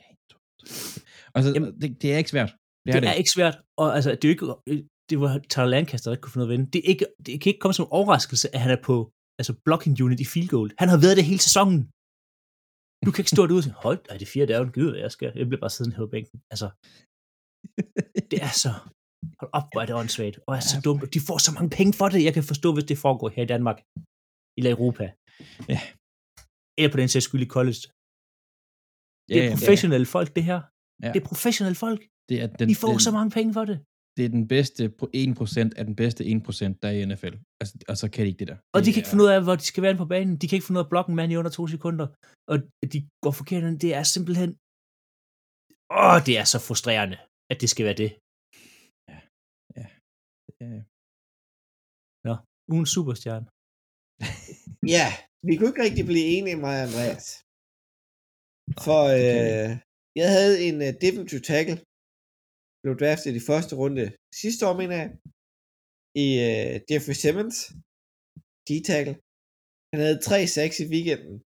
altså, 1.35 1.52
Jamen, 1.54 1.80
det, 1.80 2.02
det, 2.02 2.12
er 2.12 2.18
ikke 2.18 2.30
svært. 2.30 2.50
Det 2.85 2.90
er 2.90 2.92
det 2.92 3.02
det. 3.02 3.11
er 3.11 3.18
ikke 3.22 3.30
svært, 3.30 3.56
og 3.78 3.94
altså, 3.96 4.11
det 4.11 4.24
er 4.24 4.28
jo 4.28 4.35
ikke, 4.37 4.46
det 5.11 5.20
var 5.20 5.32
Tyler 5.50 5.66
Lancaster, 5.66 6.11
der 6.11 6.14
ikke 6.16 6.22
kunne 6.22 6.32
finde 6.32 6.46
ud 6.46 6.50
af 6.50 6.54
at 6.54 6.59
vinde. 6.59 6.70
Det, 6.72 6.78
er 6.85 6.88
ikke, 6.92 7.06
det 7.26 7.40
kan 7.40 7.50
ikke 7.50 7.62
komme 7.62 7.74
som 7.74 7.87
en 7.87 7.96
overraskelse, 7.98 8.54
at 8.54 8.61
han 8.64 8.70
er 8.76 8.82
på 8.88 8.96
altså 9.38 9.52
blocking 9.64 9.94
unit 10.04 10.20
i 10.20 10.28
field 10.32 10.48
goal. 10.48 10.70
Han 10.82 10.88
har 10.92 11.00
været 11.04 11.16
det 11.18 11.24
hele 11.30 11.42
sæsonen. 11.48 11.80
Du 13.04 13.11
kan 13.11 13.20
ikke 13.22 13.35
stå 13.37 13.42
derude 13.46 13.62
og 13.62 13.66
sige, 13.68 13.82
hold, 13.87 14.00
ej, 14.11 14.16
det 14.16 14.28
fire, 14.28 14.44
er 14.52 14.72
gyd, 14.76 14.90
hvad 14.90 15.00
jeg 15.06 15.12
skal. 15.16 15.32
Jeg 15.40 15.46
bliver 15.48 15.62
bare 15.64 15.74
siddende 15.74 15.96
her 15.96 16.04
på 16.04 16.12
bænken. 16.16 16.38
Altså, 16.52 16.68
det 18.30 18.38
er 18.46 18.52
så, 18.64 18.72
hold 19.40 19.50
op, 19.59 19.66
hvor 19.72 19.81
er 19.83 19.87
det 19.90 19.94
åndssvagt, 20.00 20.37
og 20.46 20.52
er 20.59 20.64
så 20.72 20.76
dumt, 20.87 21.14
de 21.14 21.20
får 21.29 21.38
så 21.46 21.50
mange 21.57 21.70
penge 21.79 21.92
for 22.00 22.07
det, 22.12 22.20
jeg 22.29 22.35
kan 22.38 22.44
forstå, 22.52 22.68
hvis 22.74 22.88
det 22.90 22.98
foregår 23.07 23.29
her 23.37 23.42
i 23.48 23.50
Danmark, 23.55 23.79
eller 24.59 24.70
Europa. 24.76 25.05
Ja. 25.72 25.81
Eller 26.79 26.90
på 26.94 26.98
den 27.02 27.09
sags 27.12 27.24
skyld 27.29 27.42
i 27.48 27.50
college. 27.57 27.83
Ja, 29.29 29.35
Det 29.35 29.40
er 29.44 29.48
ja, 29.50 29.55
professionelle 29.59 30.09
folk, 30.16 30.29
det 30.37 30.44
her. 30.50 30.61
Ja. 31.05 31.09
Det 31.12 31.18
er 31.22 31.26
professionelle 31.33 31.79
folk. 31.87 32.00
Det 32.31 32.37
er 32.42 32.46
den, 32.59 32.68
De 32.70 32.74
får 32.85 32.92
den, 32.96 33.00
så 33.09 33.11
mange 33.18 33.31
penge 33.38 33.50
for 33.59 33.64
det. 33.70 33.76
det 34.16 34.24
er 34.24 34.33
den 34.38 34.46
bedste 34.55 34.83
pro- 34.98 35.12
1% 35.14 35.79
af 35.81 35.85
den 35.88 35.96
bedste 36.02 36.20
1%, 36.24 36.79
der 36.83 36.88
er 36.90 36.96
i 37.00 37.05
NFL. 37.11 37.35
Altså, 37.61 37.74
og 37.90 37.96
så 38.00 38.07
kan 38.12 38.20
de 38.24 38.29
ikke 38.31 38.38
det 38.42 38.48
der. 38.52 38.59
Og 38.74 38.79
de 38.85 38.88
kan 38.92 38.98
ikke 39.00 39.12
finde 39.12 39.24
ud 39.24 39.31
af, 39.35 39.38
hvor 39.46 39.57
de 39.61 39.66
skal 39.70 39.83
være 39.87 39.96
på 40.02 40.07
banen. 40.14 40.33
De 40.40 40.44
kan 40.48 40.57
ikke 40.57 40.66
finde 40.66 40.79
ud 40.79 40.83
af 40.85 40.88
at 40.88 40.92
blokke 40.94 41.09
en 41.11 41.16
mand 41.20 41.33
i 41.33 41.37
under 41.40 41.50
to 41.59 41.64
sekunder. 41.74 42.07
Og 42.52 42.57
de 42.92 42.98
går 43.24 43.33
forkert. 43.40 43.62
Det 43.85 43.90
er 43.98 44.05
simpelthen... 44.14 44.50
Åh, 46.02 46.18
det 46.26 46.35
er 46.40 46.46
så 46.55 46.59
frustrerende, 46.68 47.18
at 47.52 47.57
det 47.62 47.68
skal 47.72 47.85
være 47.88 47.98
det. 48.05 48.11
Ja. 52.29 52.35
Ugen 52.73 52.87
superstjerne. 52.95 53.47
Ja, 54.97 55.07
vi 55.47 55.53
kunne 55.57 55.71
ikke 55.71 55.85
rigtig 55.87 56.07
blive 56.11 56.27
enige, 56.37 56.59
mig 56.64 56.75
og 56.79 56.85
Andreas. 56.87 57.27
For 58.87 59.03
øh, 59.19 59.71
jeg 60.21 60.29
havde 60.37 60.57
en 60.69 60.77
uh, 60.87 60.92
defensive 61.05 61.42
tackle, 61.51 61.79
blev 62.83 62.95
draftet 63.03 63.33
i 63.40 63.47
første 63.51 63.73
runde 63.83 64.05
sidste 64.42 64.62
år, 64.69 64.75
mener 64.81 64.97
jeg, 65.03 65.11
i 66.25 66.27
uh, 66.47 66.73
Jeffrey 66.88 67.16
Simmons, 67.23 67.57
D-tackle. 68.66 69.16
Han 69.92 69.99
havde 70.05 70.25
tre 70.29 70.38
sacks 70.55 70.77
i 70.85 70.90
weekenden, 70.95 71.37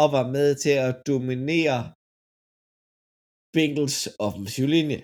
og 0.00 0.06
var 0.16 0.26
med 0.36 0.48
til 0.64 0.74
at 0.86 0.94
dominere 1.10 1.80
Bengals 3.54 4.00
offensiv 4.26 4.66
linje. 4.76 5.00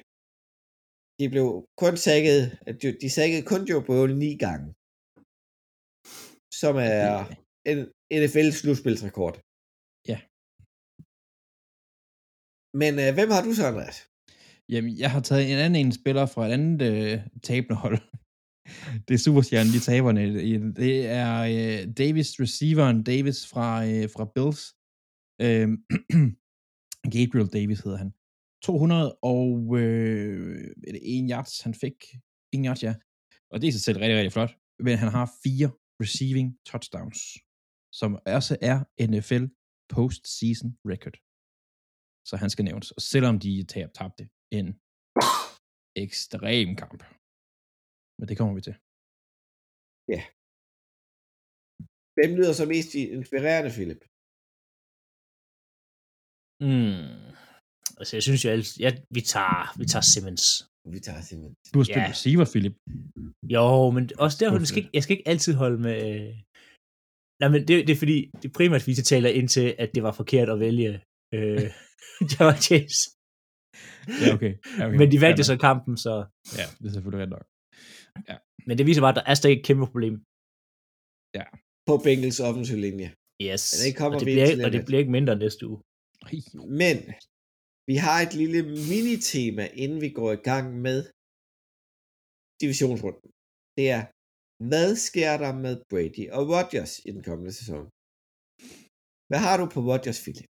De 1.20 1.28
blev 1.34 1.48
kun 1.82 1.94
sækket, 2.06 2.38
de 3.02 3.08
sækkede 3.18 3.44
kun 3.50 3.62
Joe 3.68 3.84
Burrow 3.86 4.06
ni 4.24 4.30
gange, 4.44 4.66
som 6.60 6.74
er 6.92 7.08
en 7.70 7.78
NFL 8.22 8.48
slutspilsrekord. 8.60 9.36
Ja. 10.10 10.18
Men 12.80 12.92
øh, 13.02 13.10
hvem 13.16 13.30
har 13.34 13.42
du 13.46 13.50
så, 13.54 13.64
Andreas? 13.70 13.98
Jamen, 14.72 14.92
jeg 15.02 15.10
har 15.14 15.22
taget 15.28 15.44
en 15.52 15.58
anden 15.64 15.80
en 15.86 15.92
spiller 16.00 16.26
fra 16.26 16.46
et 16.46 16.52
andet 16.56 16.82
øh, 16.90 17.14
tabende 17.48 17.78
hold. 17.84 17.98
det 19.06 19.14
er 19.14 19.24
superstjernen, 19.26 19.72
de 19.74 19.80
taberne. 19.90 20.22
Det 20.82 20.94
er 21.22 21.32
øh, 21.54 21.80
Davis, 22.02 22.28
receiveren 22.44 22.98
Davis 23.10 23.38
fra, 23.52 23.68
øh, 23.90 24.06
fra 24.14 24.24
Bills. 24.34 24.62
Øh, 25.44 25.68
Gabriel 27.14 27.52
Davis 27.56 27.80
hedder 27.84 28.00
han. 28.04 28.10
200 28.62 29.18
og 29.34 29.78
øh, 29.82 30.74
det 30.82 31.00
en 31.16 31.30
yards, 31.30 31.60
han 31.66 31.74
fik. 31.74 31.98
En 32.54 32.64
yards, 32.66 32.82
ja. 32.88 32.94
Og 33.50 33.56
det 33.60 33.66
er 33.68 33.72
sig 33.72 33.84
selv 33.86 33.98
rigtig, 33.98 34.16
rigtig 34.18 34.36
flot. 34.36 34.52
Men 34.86 34.94
han 35.02 35.10
har 35.16 35.26
fire 35.44 35.68
receiving 36.02 36.48
touchdowns, 36.70 37.20
som 38.00 38.10
også 38.36 38.54
er 38.70 38.76
NFL 39.10 39.44
postseason 39.94 40.70
record. 40.92 41.16
Så 42.28 42.34
han 42.42 42.50
skal 42.50 42.64
nævnes. 42.68 42.90
Og 42.96 43.02
selvom 43.12 43.36
de 43.44 43.52
tab, 43.72 43.88
tabte 43.98 44.24
en 44.58 44.68
ekstrem 46.04 46.68
kamp. 46.82 47.00
Men 48.18 48.24
det 48.28 48.36
kommer 48.38 48.54
vi 48.58 48.62
til. 48.68 48.76
Hvem 52.16 52.30
lyder 52.38 52.54
så 52.60 52.66
mest 52.74 52.90
inspirerende, 53.16 53.70
Philip? 53.76 54.02
Mm. 56.68 57.30
Altså, 58.00 58.12
jeg 58.16 58.22
synes 58.28 58.40
jo, 58.44 58.50
at 58.56 58.78
ja, 58.84 58.90
vi, 59.16 59.20
tager, 59.32 59.58
vi 59.80 59.84
tager 59.92 60.06
Simmons. 60.12 60.44
Vi 60.94 61.00
tager 61.06 61.20
simpelthen. 61.28 61.54
Du 61.72 61.78
har 61.80 61.84
spillet 61.84 62.06
Ja. 62.08 62.14
receiver, 62.14 62.46
Philip. 62.52 62.74
Jo, 63.54 63.64
men 63.96 64.02
også 64.24 64.36
derfor, 64.40 64.56
jeg 64.58 64.66
skal, 64.72 64.82
ikke, 64.82 64.90
jeg 64.96 65.02
skal 65.04 65.14
ikke 65.16 65.28
altid 65.32 65.52
holde 65.62 65.78
med... 65.86 65.96
øh, 66.10 66.30
Nej, 67.42 67.48
men 67.54 67.60
det, 67.68 67.74
det 67.86 67.92
er 67.96 68.00
fordi, 68.04 68.18
det 68.40 68.46
er 68.50 68.54
primært, 68.58 68.82
fordi 68.82 68.94
jeg 69.00 69.04
taler 69.14 69.30
ind 69.38 69.48
til, 69.56 69.66
at 69.82 69.90
det 69.94 70.02
var 70.06 70.12
forkert 70.20 70.48
at 70.54 70.60
vælge 70.66 70.90
øh, 71.36 71.66
Jamar 72.32 72.56
Chase. 72.66 73.00
Ja, 74.22 74.28
okay. 74.36 74.52
Ja, 74.78 74.82
okay. 74.86 74.96
Men 75.00 75.06
de 75.12 75.18
valgte 75.24 75.42
Fair 75.44 75.50
så 75.52 75.56
kampen, 75.68 75.94
så... 76.06 76.14
Ja, 76.58 76.64
det 76.78 76.86
er 76.88 76.92
selvfølgelig 76.96 77.22
ret 77.24 77.34
nok. 77.36 77.44
Men 78.68 78.74
det 78.78 78.84
viser 78.88 79.02
bare, 79.04 79.14
at 79.14 79.20
der 79.20 79.26
er 79.32 79.36
stadig 79.40 79.56
et 79.58 79.64
kæmpe 79.68 79.84
problem. 79.90 80.14
På 81.88 81.94
Bengals 82.06 82.40
offensiv 82.48 82.76
linje. 82.86 83.08
Yes. 83.48 83.62
Men 83.72 83.80
det 83.86 83.92
kommer 84.00 84.16
og, 84.16 84.20
det 84.20 84.26
bliver, 84.26 84.64
og 84.66 84.70
det 84.74 84.80
bliver 84.86 85.00
ikke 85.02 85.16
mindre 85.18 85.34
næste 85.44 85.62
uge. 85.70 85.78
Men 86.82 86.96
vi 87.90 87.96
har 88.06 88.18
et 88.26 88.34
lille 88.42 88.60
mini-tema, 88.90 89.64
inden 89.82 90.00
vi 90.04 90.10
går 90.18 90.30
i 90.38 90.42
gang 90.50 90.66
med 90.86 90.98
divisionsrunden. 92.62 93.28
Det 93.76 93.86
er, 93.96 94.02
hvad 94.70 94.88
sker 95.08 95.32
der 95.44 95.52
med 95.64 95.74
Brady 95.90 96.24
og 96.36 96.42
Rodgers 96.54 96.92
i 97.08 97.10
den 97.16 97.22
kommende 97.28 97.52
sæson? 97.58 97.84
Hvad 99.30 99.40
har 99.46 99.56
du 99.60 99.64
på 99.74 99.80
Rodgers, 99.90 100.20
Philip? 100.24 100.48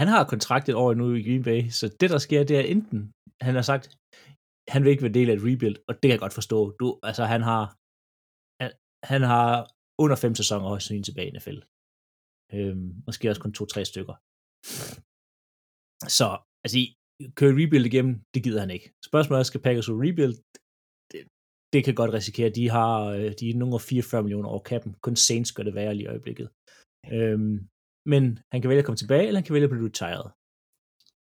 Han 0.00 0.08
har 0.12 0.30
kontrakt 0.32 0.66
et 0.68 0.76
år 0.84 0.90
nu 1.00 1.06
i 1.18 1.22
Green 1.26 1.44
Bay, 1.48 1.60
så 1.78 1.84
det, 2.00 2.08
der 2.14 2.20
sker, 2.26 2.40
det 2.50 2.56
er 2.60 2.66
enten, 2.74 2.98
han 3.46 3.54
har 3.58 3.66
sagt, 3.70 3.84
han 4.72 4.80
vil 4.82 4.92
ikke 4.92 5.06
være 5.06 5.18
del 5.18 5.28
af 5.30 5.34
et 5.36 5.44
rebuild, 5.48 5.76
og 5.88 5.92
det 5.94 6.06
kan 6.06 6.16
jeg 6.16 6.24
godt 6.26 6.38
forstå. 6.40 6.58
Du, 6.80 6.86
altså, 7.08 7.24
han 7.32 7.42
har, 7.50 7.64
han, 8.62 8.70
han 9.12 9.22
har 9.32 9.50
under 10.02 10.16
fem 10.24 10.34
sæsoner 10.40 10.66
også 10.74 10.86
sin 10.88 11.06
tilbage 11.08 11.28
i 11.30 11.34
NFL. 11.36 11.58
Øhm, 12.56 12.86
måske 13.06 13.30
også 13.30 13.42
kun 13.44 13.56
to-tre 13.58 13.82
stykker. 13.92 14.16
Så, 16.18 16.28
altså, 16.64 16.78
køre 17.38 17.52
rebuild 17.60 17.86
igennem, 17.86 18.14
det 18.34 18.44
gider 18.44 18.60
han 18.60 18.70
ikke. 18.70 18.92
Spørgsmålet 19.08 19.40
er, 19.40 19.44
skal 19.44 19.64
Packers 19.66 19.90
rebuild? 19.90 20.36
Det, 21.12 21.20
det 21.72 21.84
kan 21.84 21.94
godt 21.94 22.12
risikere. 22.12 22.50
De 22.58 22.68
har 22.76 22.92
øh, 23.16 23.32
de 23.40 23.50
er 23.50 23.56
nogle 23.56 23.80
44 23.80 24.22
millioner 24.22 24.48
over 24.48 24.62
kappen. 24.70 24.92
Kun 25.06 25.16
Saints 25.16 25.52
gør 25.52 25.62
det 25.62 25.74
værre 25.74 25.94
lige 25.94 26.04
i 26.04 26.12
øjeblikket. 26.14 26.48
Øhm, 27.16 27.56
men 28.12 28.24
han 28.52 28.58
kan 28.60 28.68
vælge 28.68 28.82
at 28.82 28.88
komme 28.88 29.02
tilbage, 29.02 29.26
eller 29.26 29.40
han 29.40 29.46
kan 29.46 29.54
vælge 29.54 29.68
at 29.68 29.74
blive 29.74 29.88
retired. 29.88 30.26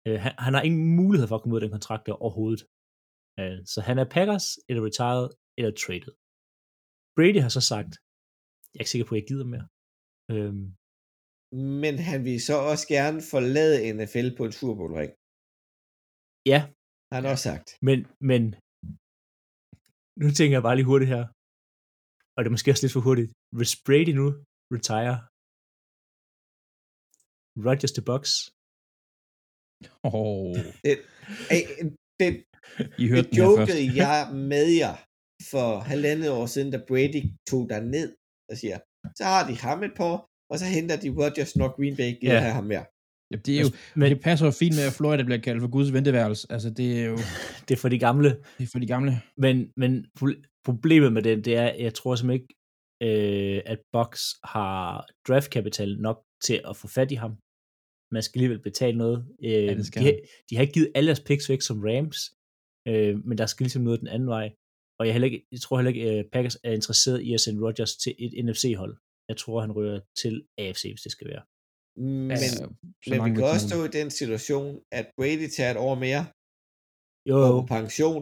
Øh, 0.08 0.20
han, 0.26 0.34
han 0.46 0.54
har 0.56 0.64
ingen 0.68 0.96
mulighed 1.02 1.28
for 1.28 1.36
at 1.36 1.42
komme 1.42 1.54
ud 1.54 1.62
af 1.62 1.66
den 1.66 1.76
kontrakt 1.78 2.06
der 2.06 2.24
overhovedet. 2.26 2.62
Øh, 3.40 3.60
så 3.72 3.80
han 3.88 3.98
er 4.00 4.08
Packers, 4.16 4.48
eller 4.70 4.82
retired, 4.88 5.28
eller 5.58 5.72
traded. 5.84 6.14
Brady 7.18 7.42
har 7.46 7.54
så 7.58 7.64
sagt, 7.74 7.92
jeg 8.70 8.78
er 8.80 8.84
ikke 8.84 8.94
sikker 8.94 9.08
på, 9.08 9.16
at 9.16 9.22
jeg 9.22 9.28
gider 9.32 9.48
mere. 9.54 9.68
Øhm, 10.34 10.66
men 11.84 11.94
han 12.10 12.20
vil 12.28 12.40
så 12.50 12.56
også 12.72 12.86
gerne 12.96 13.20
forlade 13.34 13.94
NFL 13.98 14.28
på 14.38 14.44
en 14.48 14.54
Super 14.60 14.88
ja, 16.52 16.60
Har 17.10 17.18
han 17.20 17.26
også 17.32 17.46
sagt. 17.50 17.68
men, 17.88 17.98
men 18.30 18.44
nu 20.22 20.28
tænker 20.38 20.56
jeg 20.58 20.66
bare 20.68 20.78
lige 20.78 20.92
hurtigt 20.92 21.14
her, 21.16 21.24
og 22.36 22.40
det 22.40 22.48
er 22.50 22.56
måske 22.56 22.72
også 22.74 22.84
lidt 22.84 22.96
for 22.98 23.04
hurtigt. 23.08 23.30
Hvis 23.58 23.74
Brady 23.86 24.14
nu 24.22 24.28
retire, 24.76 25.16
Rodgers 27.66 27.94
til 27.96 28.04
Bucks, 28.10 28.34
oh, 30.14 30.56
Ej, 31.54 31.62
det, 32.20 32.30
I 33.02 33.04
det 33.04 33.10
hørte 33.12 33.30
den 33.30 33.36
her 33.36 33.48
først. 33.60 33.70
jokede 33.70 33.84
jeg 34.04 34.20
med 34.52 34.68
jer 34.82 34.96
for 35.52 35.70
halvandet 35.92 36.30
år 36.40 36.48
siden, 36.54 36.70
da 36.74 36.80
Brady 36.90 37.22
tog 37.50 37.64
der 37.72 37.82
ned 37.96 38.10
og 38.50 38.56
siger, 38.62 38.78
så 39.20 39.24
har 39.34 39.44
de 39.50 39.56
ham 39.66 39.80
et 39.88 39.94
par 40.00 40.06
og 40.52 40.60
så 40.60 40.66
henter 40.66 40.96
de 41.04 41.10
Rodgers, 41.10 41.56
når 41.56 41.68
Green 41.78 41.96
Bay 41.96 42.20
giver 42.22 42.34
Ja. 42.34 42.40
ham 42.60 42.64
mere. 42.64 42.86
Ja, 43.32 43.38
det, 43.46 43.58
er 43.58 43.62
jo, 43.62 43.70
men 43.96 44.12
det 44.12 44.22
passer 44.22 44.46
jo 44.46 44.52
fint 44.52 44.76
med, 44.76 44.84
at 44.88 44.94
Florida 44.94 45.24
bliver 45.24 45.42
kaldt 45.48 45.62
for 45.62 45.68
Guds 45.76 45.94
venteværelse. 45.94 46.48
Altså, 46.50 46.70
det 46.70 47.00
er 47.00 47.06
jo 47.06 47.18
det 47.68 47.72
er 47.76 47.80
for 47.84 47.90
de 47.90 48.00
gamle, 48.00 48.30
det 48.58 48.64
er 48.64 48.72
for 48.72 48.80
de 48.80 48.88
gamle. 48.88 49.12
Men, 49.38 49.72
men 49.78 50.06
pro- 50.20 50.42
problemet 50.66 51.14
med 51.14 51.22
den, 51.22 51.44
det 51.46 51.56
er, 51.56 51.74
jeg 51.86 51.94
tror 51.94 52.16
simpelthen 52.16 52.42
ikke, 52.42 52.56
øh, 53.04 53.62
at 53.66 53.80
Box 53.94 54.20
har 54.44 55.06
draftkapital 55.28 55.98
nok 56.00 56.18
til 56.46 56.62
at 56.70 56.78
få 56.78 56.88
fat 56.88 57.12
i 57.12 57.16
ham. 57.16 57.32
Man 58.12 58.24
skal 58.24 58.40
alligevel 58.40 58.62
betale 58.70 58.98
noget. 58.98 59.18
Øh, 59.44 59.52
Ja, 59.52 59.74
det 59.74 59.86
skal 59.86 60.02
de, 60.02 60.06
har- 60.06 60.20
de 60.50 60.56
har 60.56 60.62
ikke 60.62 60.74
givet 60.74 60.92
alle 60.96 61.08
deres 61.08 61.20
picks 61.28 61.50
væk 61.50 61.62
som 61.62 61.80
Rams, 61.88 62.20
øh, 62.88 63.14
men 63.28 63.38
der 63.38 63.46
skal 63.46 63.64
ligesom 63.64 63.82
noget 63.84 64.00
den 64.00 64.08
anden 64.08 64.30
vej. 64.38 64.48
Og 65.00 65.06
jeg, 65.06 65.14
heller 65.14 65.26
ikke, 65.26 65.46
jeg 65.52 65.62
tror 65.62 65.78
heller 65.78 65.92
ikke, 65.94 66.10
at 66.10 66.26
Packers 66.34 66.58
er 66.64 66.72
interesseret 66.72 67.22
i 67.22 67.34
at 67.34 67.42
sende 67.42 67.62
Rodgers 67.66 67.96
til 67.96 68.16
et 68.20 68.46
NFC-hold. 68.46 68.98
Jeg 69.30 69.38
tror, 69.42 69.58
han 69.66 69.72
rører 69.80 70.00
til 70.22 70.34
AFC, 70.64 70.84
hvis 70.94 71.02
det 71.08 71.12
skal 71.12 71.28
være. 71.34 71.44
Men, 72.30 72.32
Ja, 72.32 72.38
ja, 72.46 72.50
så 72.60 72.66
men 73.12 73.20
vi 73.26 73.30
kan 73.36 73.44
også 73.54 73.68
stå 73.70 73.78
i 73.90 73.92
den 74.00 74.10
situation, 74.22 74.68
at 75.00 75.06
Brady 75.18 75.48
tager 75.58 75.72
et 75.76 75.82
år 75.88 75.96
mere 76.06 76.24
Jo, 77.30 77.36
og 77.46 77.52
på 77.58 77.62
pension, 77.76 78.22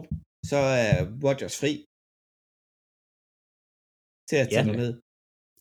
så 0.50 0.58
er 0.84 0.92
Rodgers 1.24 1.56
fri 1.60 1.72
til 4.28 4.36
at 4.42 4.48
tage 4.54 4.66
Ja. 4.66 4.72
ja. 4.72 4.76
ned. 4.82 4.92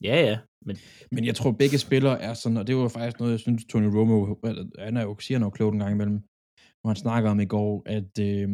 ja, 0.10 0.18
ja. 0.30 0.38
Men 0.68 0.76
Men 1.16 1.22
jeg 1.30 1.36
tror, 1.36 1.52
begge 1.62 1.78
spillere 1.88 2.18
er 2.28 2.34
sådan, 2.34 2.58
og 2.62 2.68
det 2.68 2.76
var 2.76 2.90
faktisk 2.98 3.20
noget, 3.20 3.32
jeg 3.36 3.40
synes, 3.46 3.62
Tony 3.72 3.90
Romo, 3.96 4.18
han 4.88 4.98
er 4.98 5.04
jo, 5.10 5.14
siger 5.20 5.40
noget 5.40 5.54
klogt 5.58 5.74
en 5.74 5.80
gang 5.84 5.94
imellem, 5.94 6.20
hvor 6.80 6.90
han 6.92 7.04
snakker 7.06 7.30
om 7.34 7.40
i 7.40 7.50
går, 7.56 7.72
at 7.98 8.12
øh, 8.30 8.48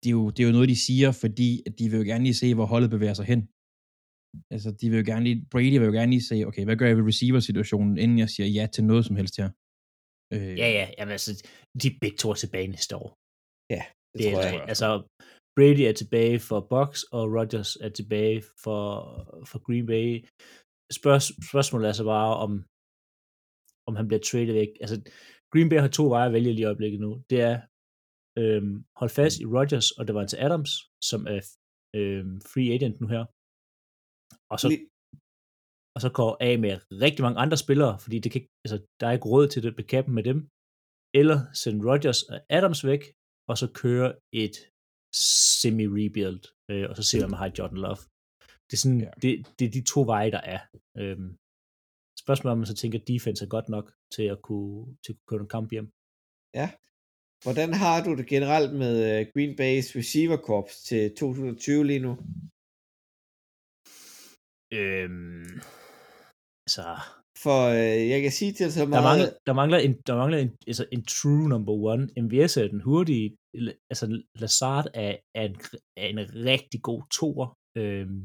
det, 0.00 0.08
er 0.12 0.16
jo, 0.20 0.30
det 0.30 0.40
er 0.42 0.46
jo 0.48 0.56
noget, 0.58 0.68
de 0.74 0.78
siger, 0.88 1.10
fordi 1.22 1.50
at 1.66 1.72
de 1.78 1.84
vil 1.90 2.00
jo 2.02 2.06
gerne 2.10 2.24
lige 2.24 2.40
se, 2.42 2.48
hvor 2.54 2.66
holdet 2.72 2.90
bevæger 2.90 3.14
sig 3.14 3.26
hen. 3.32 3.40
Altså, 4.54 4.68
de 4.80 4.90
vil 4.90 4.98
jo 4.98 5.06
gerne 5.12 5.24
lige, 5.28 5.38
Brady 5.50 5.78
vil 5.78 5.90
jo 5.90 5.96
gerne 5.98 6.12
lige 6.14 6.28
se, 6.30 6.36
okay, 6.48 6.64
hvad 6.64 6.76
gør 6.76 6.86
jeg 6.86 6.96
ved 6.96 7.08
receiver-situationen, 7.12 7.94
inden 8.04 8.18
jeg 8.18 8.30
siger 8.34 8.46
ja 8.58 8.64
til 8.74 8.84
noget 8.90 9.04
som 9.06 9.16
helst 9.16 9.36
her. 9.40 9.48
Øh, 10.34 10.54
ja, 10.62 10.68
ja. 10.78 10.84
Jamen, 10.98 11.12
altså, 11.18 11.30
de 11.80 11.86
er 11.88 11.96
begge 12.00 12.16
to 12.16 12.26
er 12.30 12.38
tilbage 12.44 12.68
næste 12.76 12.94
år. 13.02 13.08
Det, 13.70 13.80
Det 14.18 14.32
tror 14.32 14.42
er, 14.42 14.52
jeg. 14.52 14.64
altså, 14.72 14.88
Brady 15.56 15.84
er 15.90 15.96
tilbage 16.02 16.38
for 16.48 16.58
Bucks, 16.72 17.00
og 17.16 17.22
Rodgers 17.36 17.70
er 17.76 17.90
tilbage 17.98 18.38
for, 18.64 18.80
for 19.50 19.58
Green 19.66 19.86
Bay. 19.92 20.08
Spørg, 20.98 21.20
spørgsmålet 21.50 21.86
er 21.88 21.96
så 22.00 22.04
bare, 22.14 22.32
om, 22.44 22.50
om 23.88 23.94
han 23.98 24.06
bliver 24.08 24.22
traded 24.28 24.54
væk. 24.60 24.72
Altså, 24.82 24.96
Green 25.52 25.68
Bay 25.70 25.78
har 25.84 25.92
to 25.98 26.04
veje 26.14 26.28
at 26.28 26.32
vælge 26.36 26.52
lige 26.52 26.64
i 26.64 26.70
øjeblikket 26.70 27.00
nu. 27.00 27.10
Det 27.30 27.38
er 27.50 27.56
øhm, 28.40 28.74
holdt 29.00 29.14
fast 29.20 29.36
i 29.42 29.46
Rodgers 29.54 29.88
og 29.98 30.02
det 30.06 30.14
var 30.14 30.26
til 30.26 30.38
Adams, 30.46 30.72
som 31.10 31.20
er 31.34 31.40
øhm, 31.98 32.34
free 32.52 32.70
agent 32.76 32.96
nu 33.00 33.06
her. 33.14 33.24
Og 34.52 34.58
så, 34.62 34.68
og 35.94 36.00
så 36.04 36.10
går 36.18 36.30
af 36.48 36.54
med 36.64 36.74
rigtig 37.04 37.22
mange 37.26 37.38
andre 37.44 37.58
spillere, 37.64 37.94
fordi 38.04 38.16
det 38.24 38.30
kan, 38.32 38.42
altså, 38.64 38.76
der 38.98 39.06
er 39.06 39.14
ikke 39.16 39.30
råd 39.32 39.46
til 39.48 39.62
det 39.62 39.76
bekappe 39.80 40.10
med 40.18 40.24
dem. 40.30 40.38
Eller 41.20 41.38
sende 41.62 41.80
Rodgers 41.90 42.20
og 42.32 42.38
Adams 42.56 42.82
væk, 42.90 43.02
og 43.50 43.54
så 43.60 43.66
køre 43.82 44.08
et 44.44 44.56
semi-rebuild, 45.60 46.42
øh, 46.70 46.84
og 46.90 46.94
så 46.98 47.02
se, 47.02 47.14
hvad 47.18 47.30
man 47.32 47.42
har 47.42 47.50
Jordan 47.58 47.80
Love. 47.86 48.00
Det 48.68 48.74
er, 48.76 48.82
sådan, 48.84 49.00
Ja. 49.00 49.06
ja. 49.06 49.12
det, 49.22 49.30
det 49.58 49.64
er 49.66 49.72
de 49.78 49.84
to 49.94 50.00
veje, 50.12 50.30
der 50.36 50.42
er. 50.54 50.60
Øhm, 51.00 51.28
spørgsmålet 52.22 52.50
er, 52.50 52.56
om 52.56 52.62
man 52.62 52.72
så 52.72 52.76
tænker, 52.82 52.98
at 52.98 53.08
defense 53.12 53.40
er 53.44 53.50
godt 53.56 53.68
nok 53.76 53.86
til 54.14 54.26
at 54.34 54.38
kunne, 54.48 54.76
til 55.02 55.12
at 55.12 55.16
kunne 55.18 55.28
køre 55.30 55.44
en 55.46 55.54
kamp 55.56 55.68
hjem. 55.76 55.88
Hvordan 57.46 57.70
har 57.82 57.96
du 58.06 58.10
det 58.18 58.26
generelt 58.34 58.72
med 58.82 58.94
øh, 59.10 59.20
Green 59.32 59.54
Bay's 59.60 59.88
receiver 60.00 60.38
corps 60.48 60.74
til 60.88 61.02
2020 61.14 61.86
lige 61.90 62.04
nu? 62.06 62.12
Øhm, 64.78 65.50
altså, 66.66 66.84
For 67.44 67.58
øh, 67.78 68.02
jeg 68.12 68.20
kan 68.22 68.32
sige 68.38 68.52
til 68.52 68.64
dig 68.66 68.72
så 68.72 68.80
der 68.80 68.86
meget... 68.86 69.04
mangler, 69.10 69.30
der 69.46 69.52
mangler, 69.60 69.78
en, 69.86 69.94
der 70.08 70.14
mangler 70.20 70.38
en, 70.38 70.50
altså 70.70 70.84
en 70.96 71.04
true 71.04 71.48
number 71.54 71.72
one. 71.92 72.04
MVS 72.24 72.56
er 72.56 72.68
den 72.74 72.80
hurtige. 72.88 73.26
Altså, 73.90 74.04
Lazard 74.42 74.86
er, 74.94 75.12
er, 75.40 75.44
en, 75.50 75.56
er 76.02 76.06
en 76.14 76.20
rigtig 76.50 76.80
god 76.88 77.02
toer. 77.18 77.48
Øhm, 77.80 78.18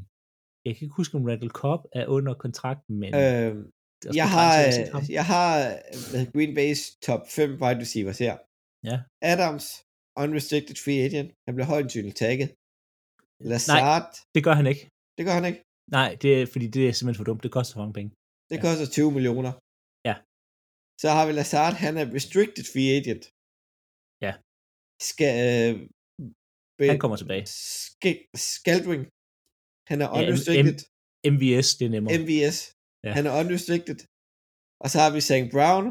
jeg 0.64 0.72
kan 0.74 0.84
ikke 0.84 1.00
huske, 1.00 1.16
om 1.18 1.24
Randall 1.28 1.58
Cobb 1.62 1.82
er 2.00 2.06
under 2.16 2.34
kontrakten, 2.44 2.94
men 3.02 3.10
Øh, 3.14 3.20
er 3.20 4.08
også 4.08 4.18
jeg 4.20 4.28
har, 4.36 4.52
jeg 5.18 5.26
har 5.34 5.50
Green 6.34 6.52
Bay's 6.58 6.82
top 7.06 7.22
5 7.38 7.50
wide 7.62 7.80
receivers 7.84 8.18
her. 8.26 8.34
Ja. 8.88 8.96
Adams, 9.32 9.66
unrestricted 10.22 10.76
free 10.84 11.00
agent. 11.08 11.30
Han 11.46 11.52
bliver 11.54 11.70
højt 11.72 11.88
tagget. 12.22 12.50
Lazard, 13.50 14.10
Det 14.34 14.42
gør 14.46 14.54
han 14.60 14.66
ikke. 14.72 14.82
det 15.18 15.24
gør 15.26 15.34
han 15.38 15.46
ikke. 15.50 15.60
Nej, 15.96 16.10
det 16.22 16.30
er, 16.38 16.44
fordi 16.52 16.66
det 16.76 16.82
er 16.88 16.92
simpelthen 16.92 17.20
for 17.20 17.28
dumt. 17.30 17.42
Det 17.44 17.52
koster 17.56 17.72
for 17.74 17.82
mange 17.84 17.96
penge. 17.98 18.10
Det 18.50 18.56
Ja. 18.56 18.62
koster 18.66 18.86
20 18.96 19.10
millioner. 19.16 19.52
Ja. 20.08 20.14
Så 21.02 21.06
har 21.16 21.24
vi 21.26 21.32
Lazard, 21.38 21.74
han 21.84 21.94
er 22.02 22.06
restricted 22.16 22.64
free 22.72 22.90
agent. 23.00 23.24
Ja. 24.26 24.32
Skal, 25.10 25.32
øh, 25.50 25.72
be- 26.78 26.90
Han 26.92 27.00
kommer 27.04 27.16
tilbage. 27.22 27.44
Sk- 27.92 28.26
Scaldring, 28.58 29.02
han 29.90 29.98
er 30.04 30.08
Ja, 30.08 30.14
M- 30.16 30.18
unrestricted. 30.20 30.78
MVS, 31.34 31.68
det 31.78 31.84
er 31.88 31.92
nemmere. 31.96 32.12
MVS, 32.22 32.58
Ja. 33.06 33.10
han 33.16 33.24
er 33.28 33.32
unrestricted. 33.40 33.98
Og 34.82 34.88
så 34.92 34.96
har 35.02 35.10
vi 35.16 35.20
St. 35.30 35.46
Brown, 35.54 35.86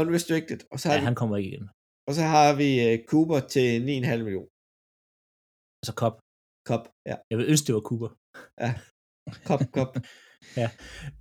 unrestricted. 0.00 0.60
Og 0.72 0.76
så 0.80 0.84
har, 0.88 0.94
ja, 0.96 1.00
vi, 1.00 1.06
han 1.10 1.16
kommer 1.20 1.34
ikke 1.40 1.50
igen. 1.52 1.66
og 2.08 2.12
så 2.18 2.22
har 2.34 2.48
vi 2.62 2.68
uh, 2.86 2.94
Cooper 3.10 3.40
til 3.54 3.68
9,5 3.90 4.22
millioner. 4.26 4.50
Altså 5.80 5.92
Cobb. 6.02 6.16
Kop, 6.70 6.84
ja. 7.10 7.16
Jeg 7.30 7.36
vil 7.38 7.46
ønske, 7.52 7.64
det 7.68 7.74
var 7.78 7.84
Cooper. 7.90 8.10
Kop, 9.48 9.60
kop. 9.76 9.92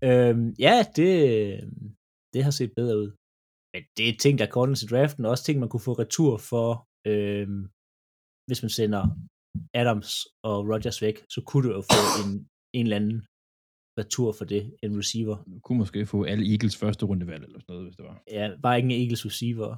Øhm, 0.09 0.45
ja, 0.65 0.75
det, 0.95 1.09
det 2.33 2.43
har 2.43 2.51
set 2.51 2.71
bedre 2.75 2.97
ud. 2.97 3.09
Men 3.73 3.83
det 3.97 4.09
er 4.09 4.17
ting, 4.19 4.39
der 4.39 4.47
går 4.55 4.65
til 4.73 4.89
draften, 4.89 5.25
og 5.25 5.31
også 5.31 5.43
ting, 5.45 5.59
man 5.59 5.69
kunne 5.69 5.87
få 5.89 5.93
retur 5.93 6.37
for, 6.51 6.69
øhm, 7.11 7.61
hvis 8.47 8.61
man 8.63 8.69
sender 8.79 9.03
Adams 9.79 10.11
og 10.49 10.55
Rodgers 10.71 11.01
væk, 11.01 11.17
så 11.33 11.39
kunne 11.47 11.63
du 11.67 11.71
jo 11.77 11.81
få 11.93 12.01
en, 12.23 12.31
en 12.77 12.85
eller 12.85 12.95
anden 13.01 13.19
retur 13.99 14.29
for 14.37 14.45
det, 14.53 14.63
en 14.83 14.97
receiver. 15.01 15.37
Du 15.53 15.59
kunne 15.65 15.77
måske 15.83 16.05
få 16.05 16.23
alle 16.31 16.45
Eagles 16.51 16.77
første 16.77 17.03
rundevalg 17.05 17.43
eller 17.43 17.59
sådan 17.59 17.71
noget, 17.73 17.85
hvis 17.87 17.95
det 17.99 18.05
var. 18.09 18.17
Ja, 18.37 18.45
bare 18.63 18.77
ikke 18.77 18.89
en 18.93 19.01
Eagles 19.01 19.25
receiver. 19.29 19.69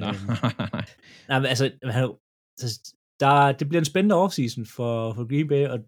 Nej, 0.00 0.10
Øhm, 0.14 0.26
nej, 0.42 0.54
nej. 0.76 0.84
Nej, 1.30 1.38
men 1.40 1.46
altså, 1.52 1.64
han- 1.98 2.18
så 2.60 2.66
der, 3.22 3.52
det 3.58 3.68
bliver 3.68 3.80
en 3.84 3.90
spændende 3.92 4.16
offseason 4.24 4.64
for, 4.76 4.92
for 5.16 5.24
Green 5.30 5.48
Bay, 5.52 5.62
og, 5.74 5.78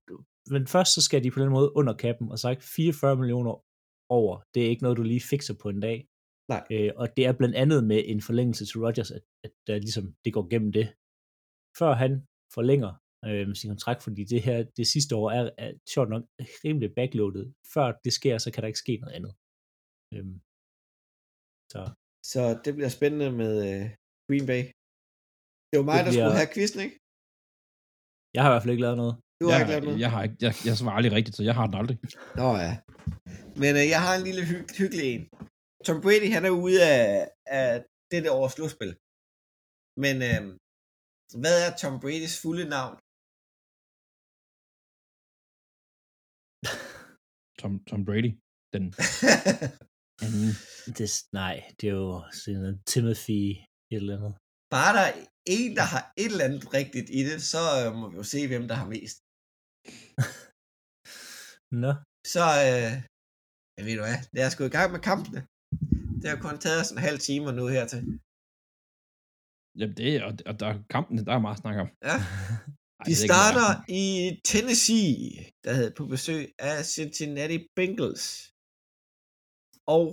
men 0.50 0.66
først 0.66 0.94
så 0.94 1.02
skal 1.02 1.24
de 1.24 1.30
på 1.30 1.40
den 1.40 1.50
måde 1.56 1.76
under 1.76 1.94
kappen, 2.04 2.30
og 2.30 2.38
sagt 2.38 2.62
44 2.62 3.16
millioner 3.16 3.54
over. 4.18 4.34
Det 4.54 4.60
er 4.64 4.68
ikke 4.68 4.82
noget, 4.82 4.96
du 4.98 5.02
lige 5.02 5.20
fikser 5.30 5.54
på 5.62 5.68
en 5.68 5.80
dag. 5.80 5.98
Nej. 6.48 6.62
Øh, 6.72 6.90
og 6.96 7.06
det 7.16 7.26
er 7.26 7.32
blandt 7.40 7.54
andet 7.62 7.84
med 7.84 8.00
en 8.12 8.20
forlængelse 8.28 8.64
til 8.66 8.80
Rodgers, 8.84 9.10
at, 9.10 9.22
at 9.44 9.52
der 9.66 9.78
ligesom, 9.78 10.04
det 10.24 10.32
går 10.36 10.48
gennem 10.52 10.72
det. 10.78 10.86
Før 11.78 11.92
han 12.02 12.12
forlænger 12.56 12.92
øh, 13.28 13.54
sin 13.60 13.70
kontrakt, 13.70 14.02
fordi 14.06 14.22
det 14.24 14.42
her, 14.48 14.58
det 14.78 14.86
sidste 14.94 15.12
år 15.20 15.30
er, 15.38 15.44
er 15.58 15.70
sjovt 15.94 16.10
nok 16.14 16.22
rimelig 16.64 16.88
backloadet. 16.98 17.46
Før 17.74 17.86
det 18.04 18.12
sker, 18.18 18.38
så 18.38 18.48
kan 18.52 18.60
der 18.62 18.66
ikke 18.72 18.84
ske 18.84 18.94
noget 19.02 19.14
andet. 19.18 19.32
Øhm, 20.14 20.36
så 21.72 21.80
Så 22.32 22.42
det 22.64 22.72
bliver 22.76 22.92
spændende 22.98 23.28
med 23.42 23.52
uh, 23.70 23.82
Green 24.28 24.46
Bay. 24.50 24.62
Det 25.70 25.76
var 25.80 25.86
mig, 25.90 25.98
Det 25.98 26.04
der 26.06 26.12
bliver- 26.14 26.26
skulle 26.28 26.40
have 26.42 26.52
quizzen, 26.54 26.80
ikke? 26.86 26.96
jeg 28.34 28.40
har 28.42 28.48
i 28.50 28.52
hvert 28.52 28.62
fald 28.62 28.74
ikke 28.74 28.86
lavet 28.86 29.00
noget. 29.02 29.14
Du 29.40 29.44
har 29.48 29.58
ikke 29.60 29.70
lavet 29.72 29.82
Jeg, 29.82 29.86
noget? 29.88 30.00
jeg, 30.04 30.10
har 30.14 30.22
ikke, 30.26 30.36
jeg, 30.46 30.52
jeg 30.68 30.74
svarer 30.78 30.96
aldrig 30.98 31.12
rigtigt, 31.18 31.36
så 31.36 31.42
jeg 31.48 31.54
har 31.58 31.66
den 31.68 31.76
aldrig. 31.80 31.98
Nå 32.40 32.48
ja. 32.64 32.72
Men 33.62 33.70
uh, 33.80 33.86
jeg 33.94 34.00
har 34.06 34.12
en 34.18 34.24
lille 34.28 34.42
hy- 34.50 34.68
hyggelig 34.80 35.06
en. 35.14 35.22
Tom 35.86 35.98
Brady, 36.04 36.28
han 36.36 36.44
er 36.50 36.54
ude 36.64 36.78
af, 36.94 37.02
af 37.60 37.70
dette 38.12 38.28
års 38.38 38.52
slutspil. 38.56 38.92
Men 40.04 40.16
uh, 40.30 40.42
hvad 41.42 41.56
er 41.66 41.70
Tom 41.80 41.94
Bradys 42.02 42.36
fulde 42.42 42.66
navn? 42.76 42.94
Tom, 47.60 47.72
Tom 47.90 48.02
Brady, 48.08 48.32
den 48.74 48.84
anden. 50.24 50.52
Det, 50.96 51.08
nej, 51.40 51.54
det 51.78 51.86
er 51.88 51.96
jo 52.04 52.22
sådan 52.42 52.74
Timothy 52.92 53.42
et 53.92 53.96
eller 54.02 54.16
andet. 54.18 54.34
Bare 54.74 54.92
der 54.96 55.04
er 55.10 55.14
en, 55.56 55.70
der 55.78 55.86
har 55.92 56.02
et 56.22 56.30
eller 56.32 56.44
andet 56.48 56.64
rigtigt 56.78 57.08
i 57.18 57.20
det, 57.28 57.38
så 57.52 57.58
uh, 57.86 57.94
må 58.00 58.04
vi 58.10 58.16
jo 58.16 58.22
se, 58.34 58.40
hvem 58.48 58.68
der 58.70 58.74
har 58.82 58.88
mest. 58.96 59.16
Nå, 61.84 61.92
Så, 62.34 62.44
uh, 62.68 62.92
jeg 63.76 63.82
ved 63.86 63.94
du 63.98 64.02
hvad, 64.06 64.18
lad 64.36 64.46
os 64.48 64.56
gå 64.60 64.64
i 64.68 64.74
gang 64.76 64.88
med 64.94 65.00
kampene. 65.10 65.40
Det 66.20 66.28
har 66.32 66.38
kun 66.46 66.58
taget 66.64 66.80
os 66.82 66.90
en 66.90 67.04
halv 67.08 67.18
time 67.28 67.46
nu 67.58 67.64
hertil. 67.76 68.02
Jamen 69.78 69.96
det, 70.00 70.12
og, 70.26 70.32
og 70.48 70.54
der 70.60 70.66
er 70.72 70.76
kampen, 70.94 71.14
der 71.26 71.34
er 71.34 71.44
meget 71.46 71.58
at 71.58 71.62
snakke 71.64 71.80
om. 71.84 71.90
Ja. 72.10 72.18
Ej, 73.00 73.06
De 73.08 73.14
starter 73.28 73.68
i 74.02 74.04
Tennessee, 74.50 75.14
der 75.64 75.72
havde 75.78 75.92
på 75.98 76.04
besøg 76.14 76.44
af 76.70 76.76
Cincinnati 76.96 77.58
Bengals. 77.76 78.26
Og 79.96 80.06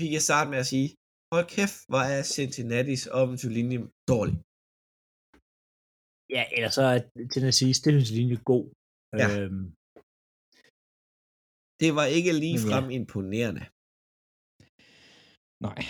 vi 0.00 0.06
kan 0.12 0.22
starte 0.28 0.50
med 0.52 0.58
at 0.64 0.70
sige, 0.72 0.88
hold 1.32 1.46
kæft, 1.56 1.78
hvor 1.90 2.02
er 2.14 2.22
Cincinnati's 2.36 3.04
offensive 3.18 3.52
linje 3.58 3.78
dårlig. 4.12 4.36
Ja, 6.34 6.42
eller 6.56 6.70
så 6.76 6.82
er 6.92 6.98
Tennessee's 7.32 7.80
defensive 7.84 8.16
linje 8.20 8.38
god. 8.50 8.64
Ja. 9.20 9.28
Øhm, 9.38 9.66
Det 11.82 11.90
var 11.98 12.06
ikke 12.16 12.32
lige 12.42 12.58
Men 12.58 12.66
ja. 12.66 12.72
frem 12.72 12.86
imponerende. 12.98 13.62
er. 13.64 13.70
Nej, 15.66 15.80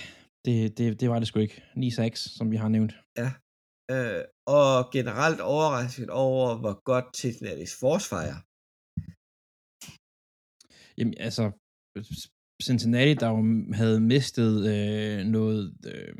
det, 0.44 0.56
det, 0.78 0.84
det 1.00 1.06
var 1.10 1.18
det 1.18 1.28
sgu 1.28 1.38
ikke. 1.46 1.58
9-6, 1.76 2.14
som 2.38 2.46
vi 2.52 2.56
har 2.62 2.70
nævnt. 2.76 2.94
Øh, 3.94 4.22
og 4.58 4.70
generelt 4.96 5.40
overrasket 5.54 6.10
over, 6.26 6.46
hvor 6.62 6.74
godt 6.90 7.06
Cincinnati's 7.20 7.74
forsvar 7.84 8.22
er. 8.32 8.38
Jamen, 10.98 11.14
altså, 11.26 11.44
Cincinnati, 12.66 13.14
der 13.22 13.28
jo 13.34 13.40
havde 13.80 14.00
mistet 14.14 14.52
øh, 14.72 15.18
noget... 15.36 15.60
Øh, 15.90 16.14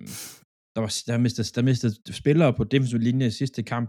der, 0.75 0.81
var, 0.85 0.91
der, 1.09 1.19
mistet, 1.27 1.45
der 1.57 1.63
mistet 1.71 1.93
spillere 2.23 2.53
på 2.59 2.65
defensiv 2.65 2.99
linje 3.09 3.27
i 3.27 3.39
sidste 3.41 3.63
kamp. 3.73 3.89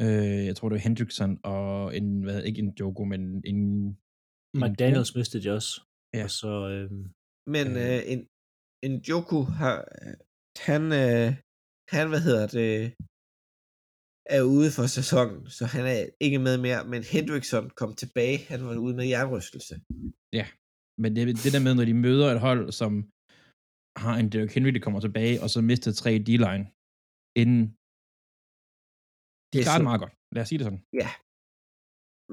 Øh, 0.00 0.40
jeg 0.48 0.54
tror, 0.56 0.68
det 0.68 0.76
var 0.76 0.86
Hendrickson 0.86 1.32
og 1.44 1.96
en, 1.96 2.22
hvad, 2.22 2.42
ikke 2.42 2.62
en 2.64 2.72
Joko, 2.80 3.04
men 3.04 3.20
en... 3.20 3.56
en 4.54 4.60
McDaniels 4.62 5.14
mistede 5.14 5.42
de 5.44 5.50
også. 5.58 5.72
Ja. 6.14 6.24
Og 6.24 6.30
så, 6.40 6.52
øhm, 6.74 7.02
Men 7.54 7.66
Øh. 7.76 7.96
øh, 7.96 8.00
en, 8.12 8.20
en 8.86 8.94
Joku 9.08 9.40
har, 9.60 9.76
han, 10.68 10.82
øh, 11.02 11.28
han, 11.94 12.08
hvad 12.12 12.22
hedder 12.26 12.46
det, 12.58 12.72
er 14.36 14.42
ude 14.56 14.70
for 14.76 14.86
sæsonen, 14.98 15.40
så 15.56 15.64
han 15.74 15.84
er 15.94 16.00
ikke 16.26 16.38
med 16.46 16.56
mere, 16.66 16.80
men 16.92 17.02
Hendrickson 17.12 17.66
kom 17.80 17.90
tilbage, 18.02 18.38
han 18.50 18.60
var 18.66 18.74
ude 18.86 18.94
med 18.98 19.06
jernrystelse. 19.12 19.74
Men 21.02 21.10
det, 21.16 21.22
det 21.44 21.52
der 21.54 21.62
med, 21.66 21.74
når 21.74 21.86
de 21.90 22.02
møder 22.06 22.26
et 22.34 22.44
hold, 22.48 22.62
som 22.80 22.92
har 24.04 24.14
en 24.20 24.28
Derrick 24.32 24.54
Henry, 24.54 24.72
der 24.74 24.84
kommer 24.86 25.00
tilbage, 25.00 25.36
og 25.42 25.48
så 25.54 25.60
mister 25.70 25.90
tre 25.92 26.12
D-line, 26.26 26.64
inden... 27.42 27.62
De 29.52 29.58
Det 29.58 29.66
er 29.66 29.76
så- 29.78 29.82
meget 29.88 30.00
godt. 30.04 30.14
Lad 30.34 30.42
os 30.42 30.48
sige 30.50 30.58
det 30.60 30.66
sådan. 30.68 30.82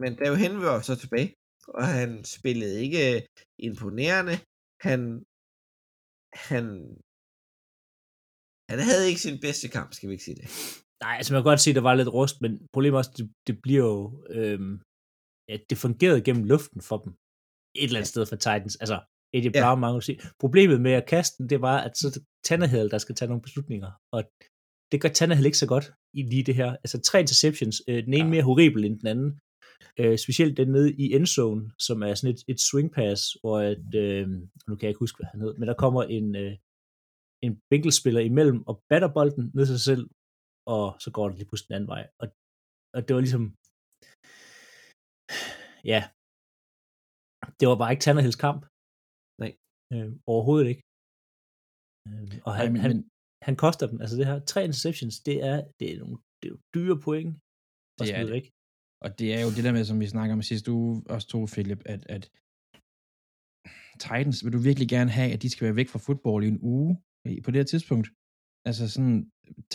Men 0.01 0.11
David 0.21 0.37
Henry 0.45 0.61
var 0.69 0.81
så 0.89 0.95
tilbage, 1.03 1.29
og 1.79 1.85
han 1.99 2.09
spillede 2.35 2.75
ikke 2.85 3.01
imponerende. 3.67 4.35
Han, 4.87 4.99
han, 6.49 6.63
han 8.71 8.79
havde 8.87 9.03
ikke 9.09 9.21
sin 9.27 9.37
bedste 9.45 9.67
kamp, 9.75 9.89
skal 9.95 10.07
vi 10.09 10.13
ikke 10.15 10.27
sige 10.27 10.39
det. 10.41 10.47
nej, 11.03 11.13
altså 11.19 11.29
man 11.31 11.39
kan 11.39 11.49
godt 11.51 11.63
se, 11.63 11.69
at 11.73 11.77
der 11.79 11.85
var 11.89 11.95
lidt 11.99 12.13
rust, 12.17 12.35
men 12.43 12.51
problemet 12.73 12.95
er 12.95 13.01
også, 13.03 13.13
det, 13.17 13.25
det 13.47 13.55
bliver 13.65 13.85
jo, 13.95 13.99
øhm, 14.37 14.73
ja, 15.49 15.55
det 15.69 15.77
fungerede 15.85 16.21
gennem 16.27 16.43
luften 16.53 16.81
for 16.89 16.97
dem. 17.03 17.11
Et 17.79 17.83
eller 17.87 17.99
andet 17.99 18.13
sted 18.13 18.23
for 18.31 18.35
Titans. 18.45 18.75
Altså, 18.83 18.97
Eddie 19.35 19.51
Ja. 19.55 19.61
Brown, 19.63 19.79
mange 19.83 19.95
vil 19.97 20.07
sige. 20.09 20.19
Problemet 20.43 20.79
med 20.87 20.93
at 21.01 21.07
kaste 21.13 21.33
den, 21.37 21.45
det 21.53 21.59
var, 21.67 21.77
at 21.85 21.93
så 21.99 22.03
er 22.07 22.11
det 22.15 22.23
Tannehill, 22.47 22.91
der 22.93 22.97
skal 23.05 23.15
tage 23.15 23.29
nogle 23.31 23.45
beslutninger. 23.47 23.91
Og 24.15 24.21
det 24.91 24.97
gør 25.01 25.09
Tannehill 25.17 25.45
ikke 25.49 25.63
så 25.65 25.69
godt 25.75 25.87
i 26.13 26.21
lige 26.31 26.43
det 26.49 26.55
her. 26.55 26.69
Altså 26.83 26.97
tre 27.01 27.17
interceptions, 27.25 27.75
øh, 27.89 27.99
den 28.05 28.13
ene 28.13 28.25
Ja. 28.25 28.33
mere 28.33 28.47
horribel 28.49 28.81
end 28.85 28.99
den 29.01 29.07
anden. 29.13 29.31
Øh, 30.01 30.17
specielt 30.25 30.57
den 30.57 30.69
nede 30.75 30.89
i 31.03 31.05
endzone, 31.17 31.63
som 31.87 31.97
er 32.07 32.13
sådan 32.15 32.33
et, 32.35 32.41
et 32.51 32.59
swing 32.67 32.89
pass, 32.97 33.21
hvor 33.41 33.57
at, 33.71 33.87
øh, 34.03 34.27
nu 34.67 34.71
kan 34.75 34.83
jeg 34.85 34.91
ikke 34.93 35.05
huske, 35.05 35.17
hvad 35.19 35.29
han 35.33 35.41
hed, 35.43 35.53
men 35.59 35.67
der 35.71 35.81
kommer 35.83 36.01
en, 36.17 36.27
øh, 36.43 36.53
en 37.45 37.53
Bengals-spiller 37.69 38.21
imellem 38.31 38.59
og 38.69 38.75
batter 38.89 39.09
bolden 39.17 39.43
ned 39.55 39.65
til 39.65 39.75
sig 39.79 39.85
selv, 39.91 40.05
og 40.75 40.85
så 41.03 41.09
går 41.15 41.25
den 41.27 41.37
lige 41.37 41.47
pludselig 41.49 41.67
den 41.69 41.75
anden 41.77 41.91
vej. 41.95 42.03
Og, 42.21 42.27
og 42.95 42.99
det 43.05 43.11
var 43.15 43.21
ligesom, 43.27 43.45
ja, 45.91 46.01
det 47.59 47.65
var 47.69 47.77
bare 47.81 47.91
ikke 47.93 48.03
Tannehills 48.05 48.39
kamp. 48.45 48.61
Nej. 49.43 49.51
Øh, 49.93 50.09
overhovedet 50.33 50.67
ikke. 50.71 50.83
Øh, 52.07 52.33
og 52.47 52.51
han, 52.59 52.65
Nej, 52.65 52.71
men, 52.73 52.81
han, 52.85 52.91
men 52.91 52.99
han 53.49 53.57
koster 53.65 53.85
dem. 53.91 53.97
Altså 54.03 54.15
det 54.19 54.25
her, 54.29 54.37
tre 54.51 54.59
interceptions, 54.67 55.15
det 55.27 55.37
er, 55.51 55.57
det 55.79 55.87
er 55.91 55.97
nogle 56.03 56.17
det 56.39 56.45
er 56.47 56.53
jo 56.55 56.59
dyre 56.75 56.97
point. 57.07 57.31
at 57.35 57.99
Det 57.99 58.09
er 58.09 58.15
smide 58.15 58.33
væk. 58.37 58.45
Og 59.03 59.09
det 59.19 59.27
er 59.35 59.41
jo 59.45 59.49
det 59.55 59.63
der 59.65 59.73
med, 59.77 59.83
som 59.85 59.99
vi 60.03 60.07
snakker 60.15 60.33
om 60.35 60.41
sidste 60.41 60.71
uge, 60.79 60.91
også 61.13 61.27
to, 61.27 61.39
Philip, 61.53 61.81
at, 61.93 62.01
at 62.15 62.23
Titans 64.03 64.39
vil 64.43 64.53
du 64.55 64.61
virkelig 64.69 64.89
gerne 64.95 65.11
have, 65.17 65.29
at 65.35 65.41
de 65.43 65.49
skal 65.49 65.65
være 65.67 65.79
væk 65.81 65.89
fra 65.89 66.03
fodbold 66.07 66.43
i 66.45 66.51
en 66.55 66.61
uge 66.73 66.91
på 67.43 67.49
det 67.51 67.59
her 67.61 67.69
tidspunkt. 67.73 68.07
Altså 68.69 68.83
sådan, 68.93 69.19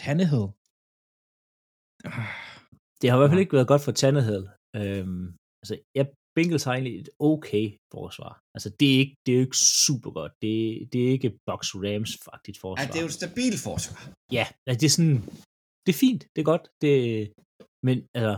Tannehill. 0.01 0.47
Ah, 2.09 2.33
Det 2.99 3.07
har 3.07 3.17
i 3.17 3.21
hvert 3.21 3.33
fald 3.33 3.45
ikke 3.45 3.57
været 3.59 3.73
godt 3.73 3.85
for 3.87 3.93
Tannehill. 4.01 4.45
Øhm, 4.79 5.27
altså, 5.63 5.75
jeg 5.99 6.07
Bengals 6.37 6.64
har 6.66 6.73
egentlig 6.75 6.97
et 7.01 7.11
okay 7.31 7.66
forsvar. 7.94 8.33
Altså, 8.55 8.68
det 8.79 8.87
er 8.94 8.99
ikke, 9.03 9.16
det 9.25 9.31
er 9.33 9.38
jo 9.40 9.47
ikke 9.49 9.62
super 9.87 10.11
godt. 10.18 10.33
Det, 10.42 10.55
det 10.92 10.99
er 11.05 11.11
ikke 11.16 11.31
Bucks 11.49 11.70
Rams 11.85 12.12
faktisk 12.29 12.59
forsvar. 12.61 12.83
Ja, 12.83 12.88
det 12.92 12.99
er 12.99 13.05
jo 13.07 13.12
et 13.12 13.20
stabilt 13.23 13.61
forsvar. 13.68 14.01
Ja, 14.38 14.47
altså, 14.66 14.79
det 14.81 14.87
er 14.90 14.97
sådan, 14.99 15.20
det 15.85 15.90
er 15.94 16.01
fint, 16.05 16.23
det 16.33 16.40
er 16.40 16.49
godt. 16.53 16.64
Det, 16.83 16.94
men 17.87 17.97
altså, 18.16 18.35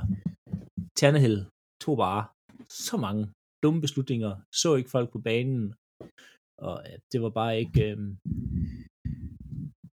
Tannehill 0.98 1.38
tog 1.84 1.96
bare 2.06 2.22
så 2.88 2.96
mange 3.06 3.22
dumme 3.62 3.80
beslutninger, 3.86 4.32
så 4.62 4.68
ikke 4.78 4.94
folk 4.96 5.08
på 5.12 5.20
banen, 5.28 5.74
og 6.66 6.74
ja, 6.88 6.96
det 7.12 7.18
var 7.24 7.32
bare 7.40 7.52
ikke, 7.62 7.82
øhm, 7.90 8.10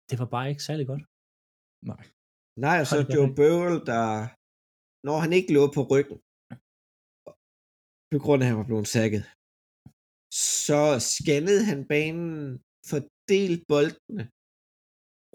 det 0.09 0.15
var 0.21 0.29
bare 0.35 0.49
ikke 0.51 0.63
særlig 0.69 0.85
godt. 0.91 1.03
nej. 1.91 2.03
Nej, 2.65 2.77
og 2.81 2.87
så 2.91 2.97
Joe 3.13 3.29
Burrow, 3.39 3.75
der, 3.91 4.07
når 5.07 5.17
han 5.23 5.31
ikke 5.37 5.53
lå 5.57 5.63
på 5.75 5.81
ryggen, 5.91 6.17
på 8.13 8.19
grund 8.25 8.39
af, 8.41 8.45
at 8.45 8.49
han 8.51 8.59
var 8.61 8.69
blevet 8.69 8.93
sækket, 8.95 9.23
så 10.63 10.81
scannede 11.13 11.61
han 11.69 11.79
banen, 11.93 12.33
fordelt 12.91 13.61
boldene 13.71 14.23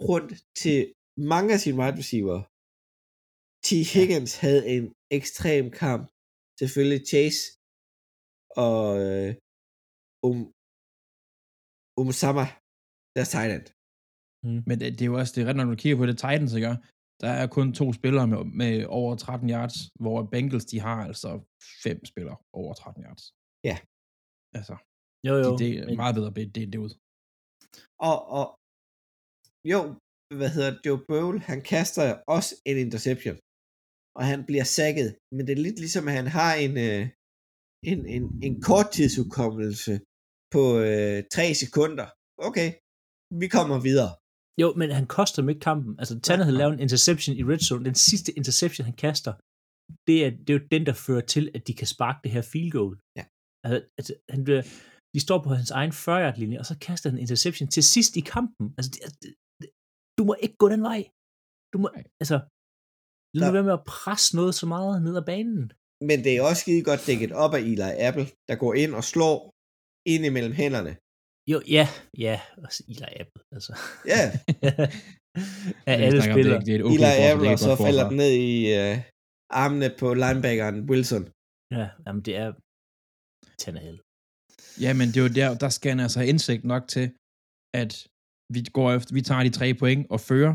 rundt 0.08 0.32
til 0.62 0.80
mange 1.32 1.50
af 1.54 1.60
sine 1.60 1.78
wide 1.80 1.98
receiver. 2.02 2.38
T. 3.66 3.68
Higgins 3.92 4.32
havde 4.44 4.62
en 4.74 4.84
ekstrem 5.18 5.66
kamp. 5.82 6.04
Selvfølgelig 6.60 7.00
Chase 7.10 7.42
og 8.64 8.82
øh, 9.06 9.30
um, 10.28 10.40
Umsama, 12.00 12.46
deres 13.16 13.30
tight 13.34 13.52
end. 13.56 13.66
Men 14.68 14.74
det, 14.80 14.86
det 14.96 15.02
er 15.02 15.10
jo 15.12 15.18
også, 15.20 15.32
det 15.34 15.40
er 15.40 15.48
ret, 15.48 15.58
når 15.58 15.68
du 15.70 15.76
kigger 15.82 15.98
på 15.98 16.06
det 16.06 16.16
Titans, 16.22 16.54
ikke? 16.58 16.68
Der 17.22 17.32
er 17.42 17.46
kun 17.46 17.72
to 17.80 17.92
spillere 17.92 18.26
med, 18.26 18.44
med 18.44 18.74
over 18.88 19.16
13 19.16 19.50
yards, 19.50 19.74
hvor 20.00 20.18
Bengals, 20.32 20.64
de 20.64 20.80
har 20.80 20.98
altså 21.08 21.30
fem 21.84 22.04
spillere 22.04 22.36
over 22.52 22.74
13 22.74 23.04
yards. 23.04 23.24
Ja. 23.64 23.76
Altså, 24.58 24.76
Jo, 25.28 25.34
jo. 25.44 25.50
de, 25.60 25.64
det 25.64 25.92
er 25.92 26.02
meget 26.04 26.14
bedre 26.18 26.32
at 26.36 26.54
det, 26.54 26.72
det 26.72 26.78
ud. 26.86 26.92
Og, 28.10 28.18
og 28.38 28.46
jo, 29.72 29.80
hvad 30.38 30.50
hedder 30.54 30.70
det, 30.70 30.80
Joe 30.86 31.00
Bowl, 31.08 31.36
han 31.50 31.60
kaster 31.72 32.04
også 32.36 32.50
en 32.70 32.76
interception, 32.86 33.36
og 34.18 34.24
han 34.32 34.40
bliver 34.48 34.66
sækket, 34.76 35.08
men 35.34 35.42
det 35.46 35.52
er 35.54 35.64
lidt 35.66 35.78
ligesom, 35.84 36.08
at 36.08 36.14
han 36.20 36.28
har 36.38 36.52
en, 36.64 36.74
øh, 36.86 37.02
en, 37.90 38.00
en, 38.16 38.24
en 38.46 38.54
korttidsudkommelse 38.68 39.94
på 40.54 40.62
øh, 40.88 41.18
tre 41.34 41.46
sekunder. 41.62 42.06
Okay, 42.48 42.68
vi 43.40 43.46
kommer 43.56 43.78
videre. 43.88 44.12
Jo, 44.60 44.68
men 44.80 44.88
han 44.98 45.06
koster 45.16 45.38
dem 45.42 45.48
ikke 45.52 45.64
kampen. 45.70 45.92
Altså, 46.00 46.14
Tannehill 46.26 46.56
nej. 46.56 46.60
laver 46.62 46.72
en 46.72 46.84
interception 46.86 47.36
i 47.40 47.42
red 47.50 47.62
zone. 47.68 47.84
Den 47.90 47.98
sidste 48.08 48.30
interception, 48.40 48.84
han 48.90 48.96
kaster, 49.06 49.32
det 50.08 50.16
er, 50.24 50.30
det 50.44 50.50
er 50.50 50.56
jo 50.58 50.64
den, 50.74 50.82
der 50.88 50.96
fører 51.06 51.24
til, 51.34 51.44
at 51.56 51.62
de 51.68 51.74
kan 51.80 51.88
sparke 51.94 52.20
det 52.24 52.30
her 52.36 52.44
field 52.52 52.70
goal. 52.78 52.94
Ja. 53.18 53.24
Altså, 53.64 53.78
altså 53.98 54.12
han 54.34 54.40
bliver, 54.46 54.62
de 55.14 55.20
står 55.26 55.38
på 55.46 55.50
hans 55.60 55.70
egen 55.80 55.92
40 55.92 56.38
linje 56.42 56.58
og 56.62 56.66
så 56.70 56.74
kaster 56.86 57.06
han 57.10 57.16
en 57.16 57.24
interception 57.26 57.68
til 57.74 57.82
sidst 57.94 58.12
i 58.20 58.22
kampen. 58.34 58.64
Altså, 58.78 58.90
det, 58.94 59.00
det, 59.22 59.30
det, 59.60 59.68
du 60.18 60.22
må 60.28 60.34
ikke 60.44 60.56
gå 60.62 60.66
den 60.74 60.82
vej. 60.90 61.00
Du 61.72 61.76
må, 61.82 61.88
Nej. 61.88 62.04
altså, 62.22 62.36
lad 63.40 63.48
nu 63.48 63.52
være 63.56 63.68
med 63.68 63.78
at 63.80 63.84
presse 63.94 64.30
noget 64.38 64.54
så 64.60 64.66
meget 64.74 65.02
ned 65.06 65.14
ad 65.20 65.26
banen. 65.32 65.64
Men 66.08 66.18
det 66.24 66.32
er 66.36 66.42
også 66.48 66.60
skide 66.64 66.84
godt 66.90 67.02
dækket 67.08 67.32
op 67.44 67.52
af 67.56 67.60
Eli 67.70 67.90
Apple, 68.08 68.26
der 68.48 68.56
går 68.62 68.72
ind 68.82 68.92
og 69.00 69.04
slår 69.12 69.36
ind 70.12 70.22
imellem 70.30 70.54
hænderne. 70.62 70.92
Jo, 71.50 71.58
ja, 71.76 71.86
ja, 72.26 72.36
også 72.64 72.80
Eli 72.88 73.08
Apple, 73.22 73.42
altså. 73.56 73.72
Ja, 74.12 74.22
af 75.90 75.94
alle 76.06 76.22
spillere. 76.30 76.58
Det, 76.58 76.66
det 76.66 76.74
er 76.74 76.78
et 76.78 76.84
okay 76.84 76.94
Eli 76.94 77.10
forsvar, 77.10 77.32
Apple, 77.32 77.48
og 77.54 77.58
så 77.66 77.72
falder 77.86 78.04
den 78.08 78.16
ned 78.22 78.32
i 78.52 78.54
øh, 78.80 78.94
armene 79.62 79.88
på 80.00 80.06
linebackeren 80.22 80.78
Wilson. 80.90 81.24
Ja, 81.78 81.86
jamen 82.04 82.22
det 82.26 82.34
er 82.42 82.48
Tannehill. 83.62 83.98
Ja, 84.84 84.90
men 84.98 85.06
det 85.10 85.16
er 85.20 85.24
jo 85.26 85.32
der, 85.40 85.48
der 85.64 85.70
skal 85.76 85.88
han 85.94 86.00
altså 86.04 86.18
have 86.20 86.30
indsigt 86.32 86.64
nok 86.72 86.84
til, 86.94 87.06
at 87.82 87.92
vi 88.54 88.60
går 88.78 88.88
efter, 88.96 89.10
vi 89.18 89.22
tager 89.28 89.42
de 89.48 89.52
tre 89.58 89.68
point 89.82 90.02
og 90.14 90.20
fører, 90.28 90.54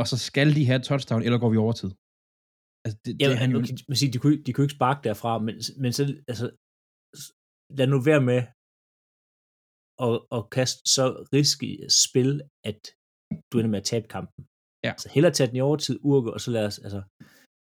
og 0.00 0.04
så 0.10 0.16
skal 0.28 0.48
de 0.56 0.62
have 0.70 0.82
touchdown, 0.88 1.22
eller 1.26 1.38
går 1.42 1.50
vi 1.54 1.58
over 1.64 1.74
tid. 1.80 1.90
Altså, 2.84 2.98
det, 3.04 3.12
Ja, 3.20 3.26
det, 3.30 3.38
han, 3.42 3.50
kan 3.52 3.78
man 3.90 3.98
sige, 4.00 4.12
de 4.14 4.18
kunne, 4.22 4.38
de 4.46 4.52
kunne 4.52 4.64
ikke 4.66 4.78
sparke 4.80 5.02
derfra, 5.08 5.32
men, 5.46 5.54
men 5.82 5.90
så, 5.98 6.02
altså, 6.30 6.46
lad 7.78 7.86
nu 7.86 7.98
være 8.10 8.22
med 8.30 8.40
at, 10.04 10.12
at 10.36 10.42
kaste 10.56 10.78
så 10.94 11.04
risky 11.36 11.70
spil, 12.04 12.30
at 12.70 12.80
du 13.48 13.54
ender 13.58 13.72
med 13.74 13.82
at 13.82 13.88
tabe 13.92 14.06
kampen. 14.16 14.40
Ja. 14.84 14.90
Altså 14.96 15.08
hellere 15.14 15.32
tage 15.34 15.48
den 15.50 15.56
i 15.60 15.66
overtid, 15.68 15.96
urke, 16.10 16.32
og 16.34 16.40
så 16.44 16.50
lad 16.56 16.64
os, 16.70 16.78
altså, 16.86 17.00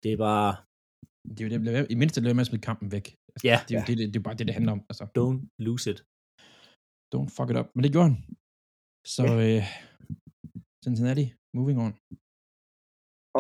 det 0.02 0.11
er 0.12 0.18
bare, 0.28 0.50
det 1.35 1.40
er 1.40 1.44
jo 1.46 1.50
det, 1.52 1.90
i 1.94 1.96
mindste 2.00 2.24
være 2.24 2.38
med 2.38 2.46
at 2.46 2.50
smide 2.50 2.68
kampen 2.70 2.88
væk. 2.96 3.06
Altså, 3.33 3.44
Ja. 3.50 3.56
Det, 3.66 3.72
er 3.74 3.80
jo 3.80 3.85
det, 3.88 3.94
det, 3.98 4.06
det, 4.12 4.18
er 4.20 4.26
bare 4.28 4.38
det, 4.38 4.46
det 4.48 4.56
handler 4.59 4.72
om. 4.76 4.83
Altså, 4.90 5.04
don't 5.18 5.40
lose 5.66 5.85
it. 5.92 5.98
don't 7.12 7.30
fuck 7.37 7.48
it 7.52 7.59
up. 7.61 7.68
Men 7.74 7.83
det 7.85 7.92
gjorde 7.94 8.09
han. 8.11 8.18
Så 9.14 9.24
øh, 9.44 9.62
Cincinnati, 10.85 11.26
moving 11.56 11.78
on. 11.87 11.92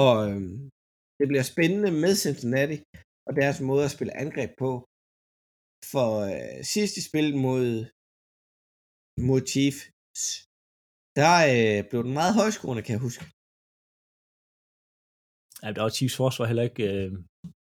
Og 0.04 0.14
øhm, 0.28 0.58
det 1.18 1.26
bliver 1.30 1.46
spændende 1.52 1.90
med 2.02 2.12
Cincinnati 2.24 2.78
og 3.28 3.32
deres 3.40 3.58
måde 3.68 3.84
at 3.88 3.94
spille 3.96 4.16
angreb 4.24 4.50
på. 4.62 4.70
For 5.92 6.08
øh, 6.30 6.58
sidst 6.72 6.92
de 6.96 7.02
spillede 7.10 7.38
mod, 7.46 7.66
Chiefs, 9.52 9.80
der 11.20 11.34
øh, 11.54 11.78
blev 11.90 12.00
den 12.06 12.14
meget 12.20 12.34
højskruende, 12.40 12.82
kan 12.86 12.92
jeg 12.96 13.02
huske. 13.08 13.22
Ja, 15.62 15.68
der 15.76 15.82
var 15.86 15.92
Chiefs 15.98 16.16
forsvar 16.22 16.46
heller 16.50 16.66
ikke 16.70 16.84
øh, 16.92 17.08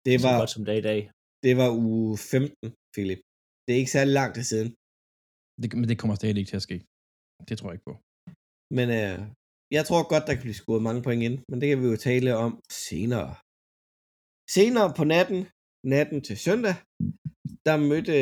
Det 0.06 0.14
så 0.22 0.26
var, 0.26 0.36
godt 0.42 0.54
som 0.56 0.64
det 0.66 0.72
er 0.76 0.82
i 0.84 0.88
dag. 0.92 1.02
det 1.46 1.54
var 1.62 1.70
uge 1.86 2.12
15, 2.18 2.68
Philip. 2.96 3.22
Det 3.64 3.72
er 3.74 3.80
ikke 3.82 3.96
særlig 3.98 4.14
lang 4.20 4.30
tid 4.36 4.46
siden. 4.52 4.70
Det, 5.62 5.68
men 5.80 5.88
det 5.92 5.98
kommer 6.00 6.16
stadig 6.16 6.38
ikke 6.42 6.52
til 6.54 6.62
at 6.62 6.68
ske. 6.70 6.78
Det 7.48 7.56
tror 7.58 7.68
jeg 7.70 7.76
ikke 7.78 7.90
på. 7.92 7.96
Men 8.78 8.88
øh, 9.00 9.18
jeg 9.78 9.84
tror 9.88 10.02
godt, 10.14 10.24
der 10.28 10.34
kan 10.36 10.46
blive 10.48 10.62
scoret 10.62 10.84
mange 10.88 11.02
point 11.06 11.24
ind, 11.28 11.36
men 11.50 11.58
det 11.62 11.68
kan 11.70 11.80
vi 11.82 11.88
jo 11.94 11.98
tale 12.10 12.30
om 12.46 12.52
senere. 12.90 13.30
Senere 14.58 14.90
på 15.00 15.04
natten, 15.16 15.40
natten 15.96 16.20
til 16.28 16.38
søndag, 16.48 16.76
der 17.68 17.76
mødte 17.90 18.16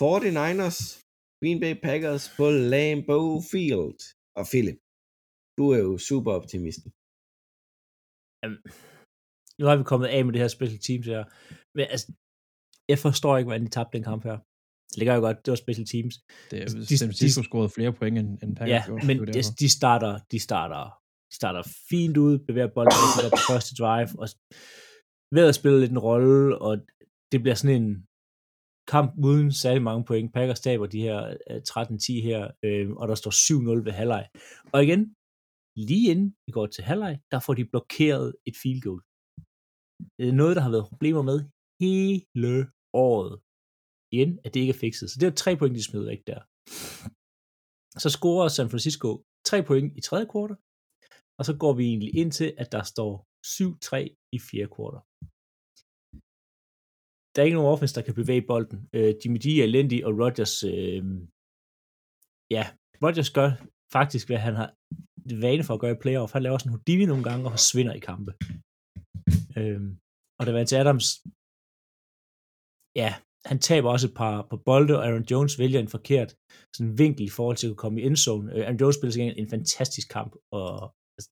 49ers 0.00 0.78
Green 1.40 1.58
Bay 1.62 1.74
Packers 1.86 2.24
på 2.38 2.44
Lambeau 2.72 3.28
Field. 3.50 3.98
Og 4.38 4.44
Philip, 4.52 4.78
du 5.58 5.64
er 5.74 5.80
jo 5.86 5.92
super 6.10 6.32
optimisten. 6.40 6.88
Nu 9.60 9.64
har 9.68 9.76
vi 9.76 9.84
kommet 9.92 10.08
af 10.14 10.20
med 10.24 10.32
det 10.32 10.40
her 10.42 10.48
special 10.58 10.80
teams 10.88 11.06
her. 11.06 11.22
Men 11.76 11.84
altså, 11.94 12.06
jeg 12.92 12.98
forstår 13.06 13.32
ikke, 13.38 13.48
hvordan 13.48 13.64
de 13.66 13.70
tabte 13.76 13.92
den 13.96 14.04
kamp 14.10 14.22
her. 14.30 14.38
Det 14.90 14.96
ligger 14.98 15.14
jo 15.14 15.20
godt, 15.20 15.38
det 15.44 15.50
var 15.54 15.56
special 15.66 15.86
teams. 15.92 16.14
Det 16.50 16.56
er, 16.62 16.66
De- 16.66 16.86
de, 16.90 16.98
San 16.98 17.08
Francisco 17.10 17.40
de- 17.40 17.48
scorede 17.48 17.70
flere 17.76 17.92
point 17.98 18.18
end, 18.18 18.28
end 18.42 18.56
Packers 18.56 18.74
Ja, 18.74 18.82
gjorde. 18.86 19.06
men 19.06 19.16
Det 19.18 19.26
var 19.36 19.54
de, 19.62 19.68
starter, 19.78 20.12
de 20.32 20.38
starter, 20.48 20.82
de 21.30 21.34
starter 21.40 21.62
fint 21.90 22.16
ud, 22.16 22.34
bevæger 22.48 22.70
bolden 22.76 22.92
på 23.34 23.38
første 23.52 23.72
drive, 23.82 24.08
og 24.22 24.26
ved 25.36 25.44
at 25.50 25.54
spille 25.60 25.80
lidt 25.80 25.90
en 25.96 25.98
rolle, 26.08 26.58
og 26.66 26.72
det 27.32 27.38
bliver 27.42 27.54
sådan 27.60 27.82
en 27.82 28.05
kamp 28.94 29.10
uden 29.26 29.52
særlig 29.52 29.82
mange 29.82 30.04
point. 30.08 30.32
Packers 30.36 30.60
taber 30.60 30.86
de 30.86 31.00
her 31.06 31.20
øh, 31.50 31.60
13-10 31.70 32.28
her, 32.28 32.40
øh, 32.66 32.90
og 33.00 33.08
der 33.08 33.16
står 33.22 33.32
7-0 33.80 33.84
ved 33.86 33.92
halvleg. 34.00 34.24
Og 34.74 34.78
igen, 34.86 35.02
lige 35.88 36.10
inden 36.12 36.28
vi 36.46 36.50
går 36.56 36.66
til 36.66 36.84
halvleg, 36.90 37.14
der 37.32 37.40
får 37.46 37.54
de 37.54 37.70
blokeret 37.72 38.26
et 38.48 38.56
field 38.62 38.82
goal. 38.86 39.02
Det 40.18 40.24
er 40.28 40.40
noget, 40.42 40.56
der 40.56 40.62
har 40.66 40.72
været 40.74 40.90
problemer 40.92 41.22
med 41.30 41.38
hele 41.82 42.58
året. 43.06 43.34
Igen, 44.14 44.30
at 44.44 44.50
det 44.54 44.60
ikke 44.60 44.74
er 44.76 44.82
fikset. 44.84 45.06
Så 45.10 45.16
det 45.20 45.26
er 45.26 45.34
tre 45.42 45.50
point, 45.56 45.76
de 45.78 45.88
smed 45.88 46.04
ikke 46.14 46.26
der. 46.32 46.40
Så 48.02 48.08
scorer 48.16 48.48
San 48.48 48.70
Francisco 48.72 49.08
tre 49.50 49.58
point 49.68 49.88
i 49.98 50.00
tredje 50.08 50.26
kvartal, 50.32 50.56
og 51.38 51.44
så 51.48 51.52
går 51.62 51.72
vi 51.78 51.84
egentlig 51.90 52.12
ind 52.20 52.32
til, 52.38 52.48
at 52.62 52.68
der 52.74 52.82
står 52.92 53.12
7-3 53.54 53.96
i 54.36 54.38
fjerde 54.48 54.72
kvartal. 54.74 55.05
Der 57.36 57.42
er 57.42 57.48
ikke 57.48 57.60
nogen 57.60 57.72
offense, 57.72 57.94
der 57.94 58.02
kan 58.06 58.14
bevæge 58.14 58.48
bolden. 58.50 58.78
Øh, 58.96 59.14
Jimmy 59.20 59.38
G 59.44 59.46
er 59.46 59.64
elendig, 59.64 59.98
og 60.06 60.12
Rodgers, 60.22 60.54
øh, 60.72 61.02
ja, 62.56 62.64
Rodgers 63.02 63.30
gør 63.38 63.48
faktisk, 63.96 64.24
hvad 64.28 64.40
han 64.46 64.54
har 64.60 64.68
vane 65.44 65.64
for 65.64 65.74
at 65.74 65.80
gøre 65.82 65.96
i 65.96 66.02
playoff. 66.04 66.32
Han 66.32 66.42
laver 66.42 66.58
sådan 66.58 66.70
en 66.70 66.76
Houdini 66.76 67.04
nogle 67.06 67.24
gange, 67.28 67.46
og 67.46 67.52
forsvinder 67.58 67.94
i 67.94 68.02
kampe. 68.10 68.30
Øh, 69.58 69.80
og 70.38 70.42
der 70.46 70.52
var 70.52 70.64
til 70.64 70.80
Adams, 70.82 71.06
ja, 73.02 73.10
han 73.50 73.58
taber 73.68 73.88
også 73.90 74.06
et 74.08 74.16
par 74.22 74.36
på 74.50 74.56
bolde, 74.68 74.94
og 74.98 75.02
Aaron 75.06 75.28
Jones 75.30 75.58
vælger 75.62 75.80
en 75.80 75.94
forkert 75.96 76.30
sådan 76.74 76.98
vinkel 77.02 77.24
i 77.26 77.34
forhold 77.38 77.56
til 77.58 77.70
at 77.72 77.80
komme 77.82 77.96
i 78.00 78.04
endzone. 78.08 78.46
Øh, 78.54 78.62
Aaron 78.64 78.80
Jones 78.80 78.96
spiller 78.96 79.12
sig 79.12 79.22
en 79.42 79.50
fantastisk 79.54 80.06
kamp, 80.16 80.32
og 80.58 80.72
altså, 81.16 81.28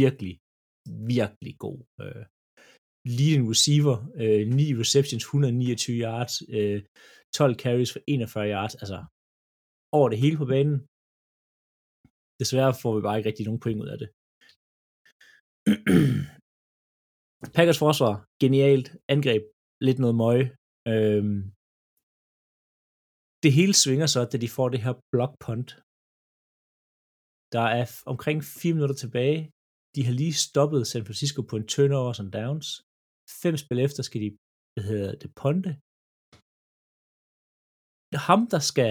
virkelig, 0.00 0.34
virkelig 1.14 1.54
god. 1.64 1.78
Øh, 2.02 2.24
leading 3.04 3.44
receiver, 3.52 3.96
øh, 4.22 4.42
9 4.46 4.74
receptions, 4.82 5.22
129 5.24 5.98
yards, 6.06 6.34
øh, 6.56 6.78
12 7.38 7.54
carries 7.62 7.92
for 7.92 8.00
41 8.06 8.50
yards, 8.54 8.74
altså 8.82 8.98
over 9.98 10.08
det 10.08 10.18
hele 10.24 10.36
på 10.42 10.46
banen. 10.54 10.76
Desværre 12.40 12.72
får 12.82 12.92
vi 12.96 13.00
bare 13.06 13.16
ikke 13.16 13.28
rigtig 13.28 13.46
nogen 13.46 13.64
point 13.64 13.82
ud 13.82 13.88
af 13.94 13.98
det. 14.02 14.08
Packers 17.56 17.80
forsvar, 17.84 18.14
genialt. 18.42 18.88
Angreb, 19.14 19.42
lidt 19.86 19.98
noget 20.02 20.16
møg. 20.22 20.40
Øhm, 20.92 21.40
det 23.44 23.52
hele 23.58 23.74
svinger 23.82 24.08
så, 24.14 24.20
da 24.32 24.36
de 24.44 24.54
får 24.56 24.68
det 24.74 24.80
her 24.86 24.94
block 25.12 25.32
punt. 25.44 25.70
Der 27.54 27.64
er 27.78 27.86
omkring 28.12 28.38
4 28.62 28.74
minutter 28.76 28.96
tilbage. 29.02 29.40
De 29.94 30.00
har 30.06 30.14
lige 30.22 30.40
stoppet 30.46 30.80
San 30.92 31.06
Francisco 31.08 31.40
på 31.50 31.54
en 31.60 31.66
turnover 31.74 32.12
som 32.18 32.30
downs. 32.38 32.68
Fem 33.42 33.56
spil 33.56 33.78
efter 33.86 34.02
skal 34.02 34.20
de, 34.24 34.30
hvad 34.74 34.84
hedder 34.90 35.12
det, 35.22 35.30
ponte. 35.40 35.70
Ham, 38.28 38.40
der 38.54 38.62
skal 38.70 38.90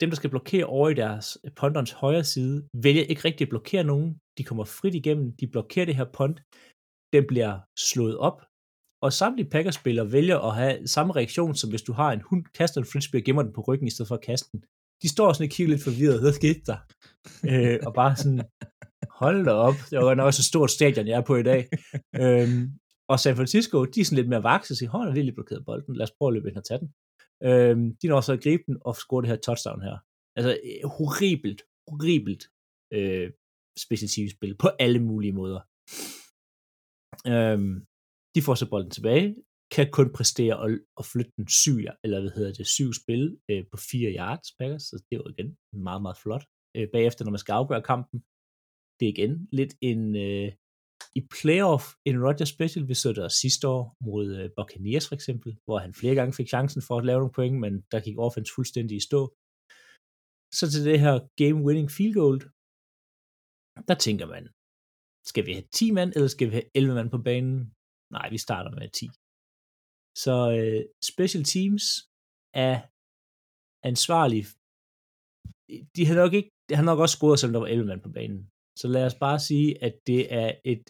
dem, 0.00 0.08
der 0.10 0.16
skal 0.20 0.34
blokere 0.34 0.66
over 0.76 0.88
i 0.88 1.00
deres 1.02 1.26
øh, 1.44 1.50
ponderens 1.60 1.92
højre 2.02 2.26
side, 2.34 2.56
vælger 2.84 3.04
ikke 3.10 3.24
rigtig 3.24 3.44
at 3.44 3.54
blokere 3.54 3.84
nogen. 3.92 4.08
De 4.38 4.44
kommer 4.48 4.64
frit 4.64 4.94
igennem, 4.94 5.26
de 5.40 5.46
blokerer 5.54 5.86
det 5.86 5.96
her 6.00 6.08
pont. 6.18 6.38
Den 7.14 7.24
bliver 7.30 7.52
slået 7.90 8.16
op, 8.28 8.38
og 9.04 9.12
samtlige 9.12 9.50
Packers-spillere 9.54 10.12
vælger 10.16 10.38
at 10.48 10.54
have 10.60 10.88
samme 10.94 11.12
reaktion, 11.18 11.54
som 11.54 11.70
hvis 11.70 11.86
du 11.88 11.92
har 12.00 12.10
en 12.12 12.22
hund, 12.28 12.44
kaster 12.58 12.80
en 12.80 12.90
frisbee 12.92 13.20
og 13.20 13.24
gemmer 13.24 13.42
den 13.42 13.52
på 13.52 13.62
ryggen, 13.68 13.86
i 13.88 13.94
stedet 13.94 14.08
for 14.08 14.16
at 14.18 14.26
kaste 14.30 14.48
den. 14.52 14.60
De 15.02 15.08
står 15.14 15.32
sådan 15.32 15.48
og 15.48 15.54
kigger 15.54 15.70
lidt 15.72 15.86
forvirret, 15.88 16.20
hvad 16.22 16.32
skete 16.40 16.62
der? 16.70 16.78
øh, 17.50 17.78
og 17.86 17.92
bare 18.00 18.14
sådan, 18.20 18.40
hold 19.20 19.44
da 19.44 19.52
op, 19.52 19.74
det 19.90 19.98
var 19.98 20.14
nok 20.14 20.26
også 20.26 20.40
et 20.40 20.52
stort 20.52 20.70
stadion, 20.70 21.06
jeg 21.06 21.18
er 21.18 21.26
på 21.30 21.36
i 21.36 21.42
dag. 21.42 21.68
øhm, 22.22 22.62
og 23.12 23.20
San 23.20 23.36
Francisco, 23.36 23.84
de 23.84 24.00
er 24.00 24.04
sådan 24.04 24.16
lidt 24.16 24.28
mere 24.28 24.42
vakse 24.42 24.72
og 24.72 24.76
siger, 24.76 24.90
hold 24.90 25.14
da, 25.14 25.20
lige 25.20 25.38
blokeret 25.38 25.64
bolden, 25.64 25.96
lad 25.96 26.06
os 26.06 26.16
prøve 26.18 26.28
at 26.30 26.34
løbe 26.34 26.48
ind 26.48 26.56
og 26.56 26.64
tage 26.64 26.80
den. 26.82 26.90
Øhm, 27.48 27.96
de 28.00 28.06
når 28.08 28.20
så 28.20 28.32
at 28.32 28.42
gribe 28.42 28.62
den 28.66 28.76
og 28.88 28.94
score 28.96 29.22
det 29.22 29.30
her 29.30 29.36
touchdown 29.46 29.82
her. 29.82 29.96
Altså, 30.36 30.50
øh, 30.64 30.90
horribelt, 30.96 31.60
horribelt 31.88 32.42
øh, 32.96 33.28
specielt 33.84 34.30
spil 34.36 34.54
på 34.62 34.68
alle 34.84 35.00
mulige 35.10 35.36
måder. 35.40 35.60
Øhm, 37.32 37.74
de 38.34 38.40
får 38.46 38.54
så 38.54 38.66
bolden 38.72 38.90
tilbage, 38.90 39.28
kan 39.74 39.86
kun 39.90 40.08
præstere 40.16 40.56
og, 40.62 40.70
og 40.98 41.04
flytte 41.12 41.32
den 41.36 41.48
syv, 41.48 41.76
eller 42.04 42.20
hvad 42.20 42.30
hedder 42.36 42.52
det, 42.52 42.66
syv 42.66 42.90
spil 43.02 43.22
øh, 43.50 43.62
på 43.70 43.76
fire 43.90 44.10
yards, 44.18 44.48
Packers, 44.58 44.82
så 44.82 44.94
det 44.96 45.12
er 45.16 45.20
jo 45.22 45.28
igen 45.34 45.50
meget, 45.88 46.02
meget 46.02 46.18
flot. 46.22 46.44
Øh, 46.76 46.88
bagefter, 46.94 47.24
når 47.24 47.34
man 47.36 47.44
skal 47.44 47.52
afgøre 47.52 47.82
kampen, 47.82 48.18
det 49.00 49.06
er 49.08 49.12
igen 49.16 49.48
lidt 49.52 49.74
en, 49.80 50.16
øh, 50.16 50.52
i 51.18 51.20
playoff 51.38 51.84
en 52.08 52.22
Roger 52.24 52.48
Special, 52.54 52.88
vi 52.88 52.94
så 52.94 53.12
der 53.12 53.28
sidste 53.28 53.68
år 53.74 53.82
mod 54.06 54.26
øh, 54.38 54.50
Buccaneers 54.56 55.08
for 55.08 55.14
eksempel, 55.14 55.50
hvor 55.64 55.78
han 55.84 55.92
flere 56.00 56.14
gange 56.14 56.32
fik 56.38 56.48
chancen 56.54 56.82
for 56.88 56.96
at 56.98 57.06
lave 57.08 57.20
nogle 57.20 57.36
point, 57.38 57.56
men 57.64 57.72
der 57.92 58.00
gik 58.06 58.18
offense 58.18 58.52
fuldstændig 58.56 58.96
i 58.96 59.06
stå. 59.08 59.20
Så 60.58 60.64
til 60.72 60.82
det 60.90 60.98
her 61.04 61.14
game-winning 61.40 61.90
field 61.96 62.14
goal, 62.20 62.38
der 63.88 63.96
tænker 64.06 64.26
man, 64.34 64.44
skal 65.30 65.46
vi 65.46 65.52
have 65.56 65.68
10 65.72 65.90
mand, 65.98 66.10
eller 66.16 66.28
skal 66.28 66.46
vi 66.48 66.54
have 66.58 66.70
11 66.74 66.94
mand 66.98 67.10
på 67.14 67.20
banen? 67.28 67.56
Nej, 68.16 68.26
vi 68.34 68.38
starter 68.46 68.70
med 68.78 68.88
10. 68.90 69.06
Så 70.24 70.36
øh, 70.58 70.80
special 71.12 71.44
teams 71.54 71.84
er 72.68 72.76
ansvarlig. 73.90 74.42
De 75.96 76.02
har 76.08 76.16
nok 76.22 76.32
ikke, 76.38 76.50
han 76.76 76.84
har 76.84 76.90
nok 76.92 77.02
også 77.04 77.16
scoret, 77.16 77.38
selvom 77.38 77.54
der 77.54 77.64
var 77.64 77.72
11 77.74 77.86
mand 77.90 78.02
på 78.06 78.12
banen. 78.18 78.40
Så 78.78 78.88
lad 78.88 79.04
os 79.06 79.14
bare 79.14 79.38
sige, 79.48 79.84
at 79.86 79.94
det 80.06 80.22
er 80.42 80.50
et, 80.64 80.82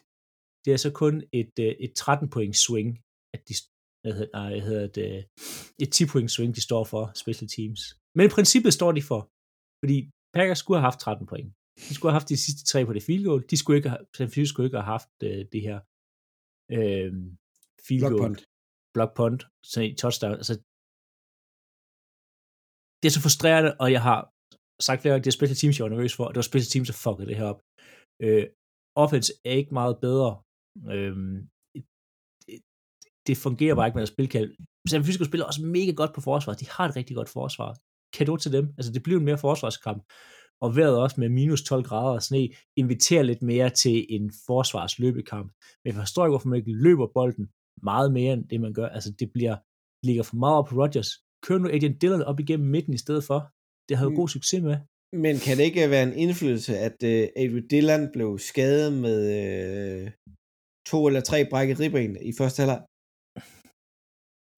det 0.65 0.73
er 0.73 0.77
så 0.77 0.91
kun 1.01 1.23
et, 1.33 1.53
øh, 1.59 1.73
et 1.85 1.93
13 1.95 2.29
point 2.29 2.55
swing, 2.55 2.89
at 3.35 3.41
de, 3.47 3.53
hvad 4.01 4.13
hedder, 4.17 4.31
nej, 4.39 4.49
hvad 4.51 4.61
hedder 4.69 4.87
det, 4.87 5.09
et 5.83 5.91
10 5.91 6.05
point 6.11 6.31
swing, 6.31 6.55
de 6.55 6.61
står 6.61 6.83
for, 6.83 7.03
special 7.23 7.49
teams. 7.55 7.81
Men 8.15 8.25
i 8.25 8.33
princippet 8.35 8.73
står 8.73 8.91
de 8.91 9.01
for, 9.01 9.21
fordi 9.81 9.97
Packers 10.35 10.59
skulle 10.59 10.79
have 10.79 10.89
haft 10.91 10.99
13 10.99 11.27
point. 11.31 11.49
De 11.89 11.93
skulle 11.95 12.11
have 12.11 12.19
haft 12.19 12.29
de 12.29 12.37
sidste 12.45 12.63
tre 12.71 12.79
på 12.85 12.93
det 12.93 13.03
field 13.03 13.25
goal. 13.25 13.41
De 13.51 13.57
skulle 13.57 13.77
ikke 13.77 13.89
have, 13.89 14.05
San 14.17 14.45
skulle 14.45 14.67
ikke 14.67 14.77
have 14.77 14.93
haft 14.95 15.13
uh, 15.29 15.41
det 15.53 15.61
her 15.67 15.77
øh, 16.77 17.11
field 17.87 18.01
block 18.03 18.13
goal, 18.13 18.23
punt. 18.25 18.41
block 18.95 19.11
punt, 19.19 19.41
så 19.71 19.77
i 19.81 19.95
touchdown. 20.01 20.35
Altså, 20.41 20.53
det 22.99 23.07
er 23.07 23.15
så 23.17 23.21
frustrerende, 23.25 23.71
og 23.83 23.87
jeg 23.95 24.01
har 24.09 24.19
sagt 24.87 25.01
flere 25.01 25.13
gange, 25.13 25.23
det 25.23 25.31
er 25.31 25.39
special 25.39 25.59
teams, 25.59 25.75
jeg 25.77 25.83
var 25.85 25.93
nervøs 25.95 26.13
for, 26.15 26.23
og 26.27 26.31
det 26.33 26.39
var 26.41 26.51
special 26.51 26.71
teams, 26.71 26.87
der 26.89 26.97
fuckede 27.05 27.27
det 27.29 27.37
her 27.39 27.47
op. 27.53 27.61
Øh, 28.23 28.45
offense 29.03 29.31
er 29.45 29.51
ikke 29.61 29.73
meget 29.73 29.95
bedre. 30.05 30.31
Øh, 30.93 31.15
det, 31.75 31.83
det 33.27 33.35
fungerer 33.45 33.75
bare 33.75 33.87
ikke 33.87 33.95
med 33.99 34.07
at 34.07 34.13
spille 34.15 34.29
kald. 34.35 34.49
San 34.89 35.01
Francisco 35.01 35.23
spiller 35.25 35.45
også 35.45 35.61
mega 35.77 35.91
godt 35.91 36.13
på 36.15 36.21
forsvar. 36.21 36.53
De 36.53 36.69
har 36.69 36.85
et 36.89 36.95
rigtig 36.95 37.15
godt 37.15 37.29
forsvar. 37.29 37.69
Kado 38.17 38.37
til 38.37 38.51
dem. 38.57 38.65
Altså, 38.77 38.91
det 38.91 39.03
bliver 39.03 39.19
en 39.19 39.25
mere 39.25 39.37
forsvarskamp. 39.47 40.03
Og 40.63 40.75
vejret 40.75 40.97
også 41.03 41.19
med 41.19 41.29
minus 41.29 41.63
12 41.63 41.83
grader 41.83 42.13
og 42.19 42.23
sne 42.23 42.49
inviterer 42.81 43.23
lidt 43.23 43.41
mere 43.41 43.69
til 43.69 44.05
en 44.15 44.31
forsvarsløbekamp. 44.47 45.47
Men 45.81 45.87
jeg 45.89 45.95
forstår 45.95 46.25
ikke, 46.25 46.31
hvorfor 46.31 46.49
man 46.49 46.59
ikke 46.59 46.73
løber 46.85 47.07
bolden 47.17 47.45
meget 47.89 48.09
mere 48.17 48.33
end 48.33 48.43
det, 48.49 48.61
man 48.61 48.73
gør. 48.73 48.87
Altså, 48.87 49.11
det 49.19 49.31
bliver 49.35 49.55
ligger 50.07 50.23
for 50.23 50.35
meget 50.35 50.57
op 50.59 50.65
på 50.69 50.75
Rodgers. 50.81 51.09
Kør 51.45 51.57
nu 51.57 51.67
Adrian 51.75 51.97
Dillon 52.01 52.21
op 52.21 52.39
igennem 52.39 52.67
midten 52.75 52.93
i 52.93 52.97
stedet 53.05 53.23
for. 53.29 53.39
Det 53.89 53.97
har 53.97 54.05
jo 54.05 54.09
Mm. 54.09 54.15
god 54.15 54.29
succes 54.35 54.61
med. 54.69 54.77
Men 55.13 55.35
kan 55.45 55.57
det 55.57 55.65
ikke 55.69 55.93
være 55.95 56.05
en 56.09 56.19
indflydelse, 56.23 56.73
at 56.87 56.97
uh, 57.11 57.23
Adrian 57.41 57.67
Dillon 57.71 58.03
blev 58.15 58.29
skadet 58.49 58.89
med 59.05 59.19
uh, 59.39 60.05
to 60.89 60.97
eller 61.07 61.21
tre 61.29 61.37
brækket 61.51 61.79
ribben 61.79 62.13
i 62.29 62.31
første 62.39 62.59
halvleg? 62.61 62.81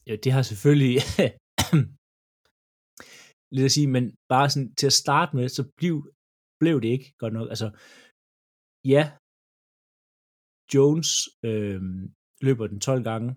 Ja, 0.07 0.13
det 0.23 0.31
har 0.35 0.43
selvfølgelig 0.51 0.95
lidt 3.55 3.69
at 3.69 3.75
sige, 3.77 3.89
men 3.95 4.03
bare 4.33 4.47
sådan 4.49 4.71
til 4.79 4.87
at 4.91 4.99
starte 5.03 5.31
med, 5.37 5.45
så 5.57 5.63
blev, 5.79 5.95
blev 6.61 6.75
det 6.83 6.89
ikke 6.95 7.09
godt 7.21 7.33
nok. 7.37 7.47
Altså, 7.53 7.67
ja, 8.93 9.03
Jones 10.73 11.09
øh, 11.49 11.81
løber 12.45 12.65
den 12.67 12.79
12 12.79 13.03
gange. 13.09 13.29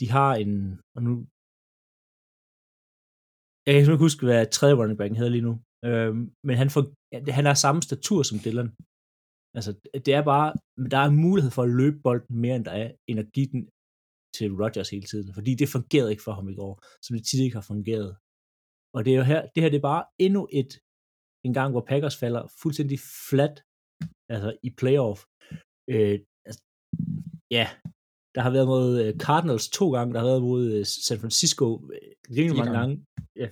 De 0.00 0.06
har 0.16 0.30
en, 0.42 0.50
og 0.96 1.00
nu, 1.06 1.12
jeg 3.64 3.70
kan 3.72 3.80
ikke 3.82 4.04
huske, 4.06 4.22
hvad 4.26 4.40
tredje 4.56 4.78
running 4.78 4.98
back 4.98 5.10
hedder 5.20 5.36
lige 5.36 5.48
nu, 5.48 5.54
øh, 5.86 6.12
men 6.46 6.56
han, 6.62 6.70
får, 6.74 6.84
han 7.38 7.46
har 7.48 7.54
samme 7.54 7.82
statur 7.88 8.22
som 8.22 8.38
Dylan. 8.44 8.70
Altså, 9.56 9.70
det 10.06 10.12
er 10.18 10.24
bare, 10.32 10.48
der 10.92 11.00
er 11.06 11.10
mulighed 11.26 11.50
for 11.56 11.62
at 11.62 11.74
løbe 11.80 11.98
bolden 12.06 12.36
mere, 12.44 12.56
end 12.56 12.64
der 12.64 12.74
er, 12.82 12.88
end 13.08 13.18
at 13.24 13.32
give 13.36 13.50
den 13.54 13.62
til 14.36 14.48
Rodgers 14.60 14.90
hele 14.94 15.06
tiden, 15.12 15.34
fordi 15.34 15.52
det 15.54 15.68
fungerede 15.76 16.10
ikke 16.10 16.26
for 16.26 16.34
ham 16.38 16.48
i 16.48 16.58
går, 16.60 16.74
som 17.04 17.12
det 17.16 17.26
tit 17.26 17.40
ikke 17.44 17.56
har 17.60 17.68
fungeret. 17.72 18.10
Og 18.94 19.00
det 19.04 19.10
er 19.12 19.18
jo 19.20 19.26
her, 19.32 19.40
det 19.52 19.62
her 19.62 19.70
det 19.70 19.80
er 19.80 19.90
bare 19.92 20.04
endnu 20.26 20.42
et, 20.60 20.72
en 21.46 21.54
gang, 21.58 21.70
hvor 21.72 21.84
Packers 21.90 22.16
falder 22.22 22.42
fuldstændig 22.62 22.98
flat, 23.30 23.54
altså 24.34 24.50
i 24.62 24.70
playoff. 24.80 25.20
Øh, 25.94 26.16
altså, 26.48 26.62
ja, 27.56 27.66
der 28.34 28.40
har 28.44 28.52
været 28.56 28.68
mod 28.74 28.88
øh, 29.02 29.10
Cardinals 29.26 29.66
to 29.78 29.86
gange, 29.96 30.12
der 30.14 30.20
har 30.20 30.30
været 30.32 30.42
mod 30.50 30.62
øh, 30.72 30.84
San 31.06 31.18
Francisco 31.22 31.66
øh, 31.94 32.10
rimelig 32.36 32.56
Fire 32.56 32.64
mange 32.64 32.78
gange. 32.78 32.94
gange. 32.94 33.06
Ja, 33.42 33.48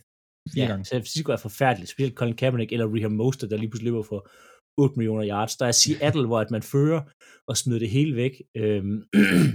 Fire 0.51 0.64
ja, 0.64 0.70
gange. 0.70 0.84
San 0.84 1.01
Francisco 1.01 1.32
er 1.32 1.36
forfærdeligt, 1.36 1.90
specielt 1.90 2.14
Colin 2.14 2.36
Kaepernick 2.36 2.72
eller 2.72 2.86
Raheem 2.86 3.12
Mostert, 3.12 3.51
der 3.51 3.57
lige 3.57 3.70
pludselig 3.70 3.93
løber 3.93 4.03
for 4.03 4.30
8 4.78 4.95
millioner 4.97 5.28
yards. 5.28 5.57
Der 5.57 5.66
er 5.66 5.72
Seattle, 5.72 6.26
hvor 6.26 6.40
at 6.40 6.51
man 6.51 6.62
fører 6.62 7.03
og 7.47 7.57
smider 7.57 7.78
det 7.78 7.90
hele 7.90 8.16
væk. 8.16 8.43
Øhm, 8.57 9.03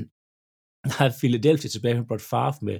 der 0.91 1.01
er 1.07 1.17
Philadelphia 1.19 1.69
tilbage 1.69 1.95
med 1.95 2.07
Brett 2.07 2.23
Favre 2.23 2.53
med 2.61 2.79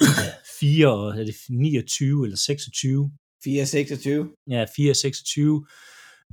4, 0.60 0.92
og 0.92 1.08
er 1.20 1.24
det 1.24 1.34
29 1.50 2.24
eller 2.24 2.36
26? 2.36 3.10
4-26. 3.46 4.44
Ja, 4.54 4.64
4-26. 4.64 5.40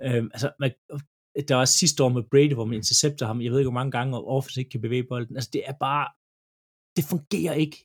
Øhm, 0.06 0.30
altså, 0.34 0.52
man, 0.60 0.72
der 1.48 1.56
var 1.56 1.66
sidste 1.66 2.04
år 2.04 2.10
med 2.10 2.24
Brady, 2.32 2.54
hvor 2.54 2.66
man 2.66 2.76
intercepter 2.76 3.26
ham, 3.26 3.42
jeg 3.42 3.52
ved 3.52 3.60
ikke, 3.60 3.70
hvor 3.70 3.80
mange 3.82 3.92
gange, 3.92 4.18
og 4.18 4.28
offense 4.28 4.60
ikke 4.60 4.72
kan 4.72 4.82
bevæge 4.82 5.08
bolden. 5.10 5.36
Altså, 5.36 5.50
det 5.54 5.64
er 5.70 5.74
bare, 5.80 6.06
det 6.96 7.04
fungerer 7.14 7.54
ikke. 7.54 7.78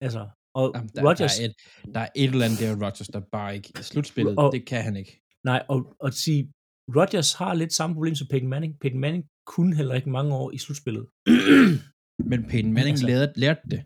Altså, 0.00 0.22
og 0.60 0.66
Jamen, 0.74 0.88
der, 0.94 1.02
Rodgers, 1.08 1.34
der, 1.36 1.42
er 1.44 1.48
et, 1.48 1.54
der 1.94 2.00
er 2.06 2.10
et 2.22 2.30
eller 2.32 2.44
andet 2.46 2.60
der 2.62 2.70
Rodgers, 2.84 3.08
der 3.14 3.20
bare 3.36 3.50
ikke... 3.56 3.68
Slutspillet, 3.90 4.34
Og- 4.42 4.52
det 4.54 4.62
kan 4.70 4.82
han 4.88 4.96
ikke. 5.02 5.12
Nej, 5.50 5.60
og, 5.72 5.78
og 6.00 6.06
at 6.10 6.14
sige, 6.24 6.40
Rodgers 6.98 7.30
har 7.40 7.52
lidt 7.54 7.72
samme 7.72 7.92
problem 7.96 8.14
som 8.14 8.26
Peyton 8.32 8.48
Manning. 8.54 8.72
Peyton 8.82 9.00
Manning 9.04 9.24
kunne 9.52 9.72
heller 9.76 9.94
ikke 9.94 10.10
mange 10.18 10.32
år 10.40 10.48
i 10.56 10.58
slutspillet. 10.64 11.04
Men 12.30 12.40
Peyton 12.50 12.72
Manning 12.76 12.94
Altså- 12.96 13.06
lærte, 13.10 13.32
lærte 13.44 13.64
det. 13.72 13.80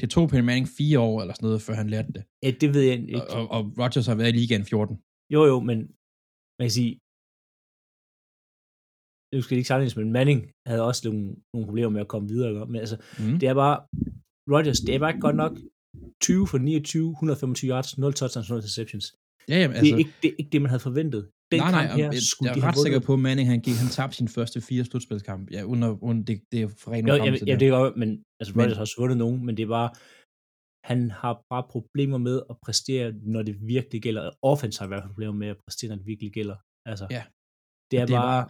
Det 0.00 0.06
tog 0.14 0.24
Peyton 0.30 0.46
Manning 0.50 0.68
fire 0.78 0.98
år 1.08 1.16
eller 1.22 1.34
sådan 1.34 1.46
noget, 1.46 1.62
før 1.66 1.74
han 1.82 1.90
lærte 1.94 2.12
det. 2.16 2.22
ja, 2.44 2.50
det 2.60 2.68
ved 2.74 2.82
jeg 2.88 2.94
ikke. 2.98 3.22
Og, 3.22 3.26
og, 3.38 3.44
og 3.56 3.62
Rodgers 3.80 4.06
har 4.10 4.14
været 4.20 4.32
i 4.34 4.38
ligaen 4.40 4.64
14. 4.64 4.96
Jo, 5.34 5.40
jo, 5.50 5.56
men 5.68 5.78
man 6.58 6.64
kan 6.68 6.74
sige, 6.80 6.92
nu 9.34 9.38
skal 9.42 9.52
det 9.54 9.60
ikke 9.60 9.68
sammenlignes, 9.72 9.96
men 10.00 10.12
Manning 10.18 10.40
havde 10.68 10.82
også 10.90 11.00
nogle, 11.08 11.22
nogle 11.52 11.66
problemer 11.68 11.90
med 11.96 12.00
at 12.06 12.08
komme 12.14 12.26
videre. 12.34 12.66
Men 12.72 12.78
altså, 12.84 12.96
Mm. 13.20 13.36
det 13.40 13.46
er 13.52 13.56
bare, 13.64 13.76
Rodgers, 14.54 14.80
det 14.86 14.92
er 14.94 14.98
bare 15.02 15.10
ikke 15.14 15.26
godt 15.28 15.36
nok 15.44 15.54
20 16.20 16.46
for 16.46 16.58
29, 16.58 17.10
125 17.10 17.68
yards, 17.70 17.98
0 17.98 18.12
touchdowns, 18.12 18.50
0 18.50 18.58
interceptions. 18.58 19.06
Ja, 19.48 19.58
jamen, 19.60 19.76
Altså, 19.76 19.78
altså, 19.78 19.84
det, 19.84 19.92
er 19.94 19.98
ikke, 19.98 20.16
det 20.22 20.28
er 20.28 20.36
ikke 20.38 20.50
det, 20.50 20.62
man 20.62 20.70
havde 20.70 20.80
forventet. 20.80 21.30
Den 21.52 21.60
nej, 21.60 21.70
nej, 21.70 21.86
kamp 21.86 21.96
her, 21.96 22.12
jeg, 22.12 22.22
skulle 22.22 22.50
jeg 22.50 22.58
er 22.62 22.66
ret 22.68 22.78
sikker 22.78 23.00
på, 23.00 23.12
at 23.12 23.18
Manning 23.18 23.48
han, 23.48 23.60
gik, 23.60 23.76
han 23.84 23.90
tabte 23.98 24.16
sin 24.16 24.28
første 24.28 24.60
fire 24.60 24.84
slutspilskamp. 24.84 25.50
Ja, 25.50 25.62
under, 25.72 26.04
under 26.08 26.22
det, 26.24 26.40
det 26.52 26.62
er 26.62 26.68
for 26.78 26.90
ren 26.90 27.06
Jo, 27.08 27.12
hukommelse, 27.12 27.44
jeg, 27.46 27.60
det 27.60 27.68
er 27.68 27.92
men 27.96 28.10
altså, 28.40 28.54
Rodgers 28.56 28.76
har 28.76 28.80
også 28.80 28.94
vundet 28.98 29.18
nogen, 29.18 29.46
men 29.46 29.56
det 29.56 29.62
er 29.62 29.72
bare, 29.78 29.90
han 30.90 31.10
har 31.10 31.34
bare 31.50 31.64
problemer 31.70 32.18
med 32.18 32.36
at 32.50 32.56
præstere, 32.64 33.12
når 33.22 33.42
det 33.42 33.54
virkelig 33.74 34.02
gælder. 34.02 34.30
Offense 34.42 34.78
har 34.78 34.86
i 34.86 34.88
hvert 34.88 35.02
fald 35.02 35.12
problemer 35.12 35.34
med 35.34 35.48
at 35.48 35.58
præstere, 35.66 35.88
når 35.88 35.96
det 35.96 36.06
virkelig 36.06 36.32
gælder. 36.32 36.56
Altså, 36.90 37.06
Ja. 37.10 37.22
det 37.90 37.98
er 37.98 38.06
Det 38.06 38.14
er 38.14 38.20
bare, 38.20 38.48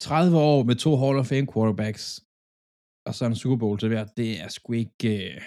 30 0.00 0.38
år 0.38 0.62
med 0.62 0.76
to 0.84 0.96
Hall 0.96 1.18
of 1.18 1.26
Fame 1.26 1.46
quarterbacks, 1.52 2.04
og 3.06 3.14
så 3.14 3.22
en 3.26 3.36
Super 3.42 3.56
Bowl 3.56 3.78
til 3.78 3.88
hver, 3.88 4.04
det 4.04 4.40
er 4.42 4.48
sgu 4.48 4.72
ikke... 4.72 5.34
Øh... 5.34 5.40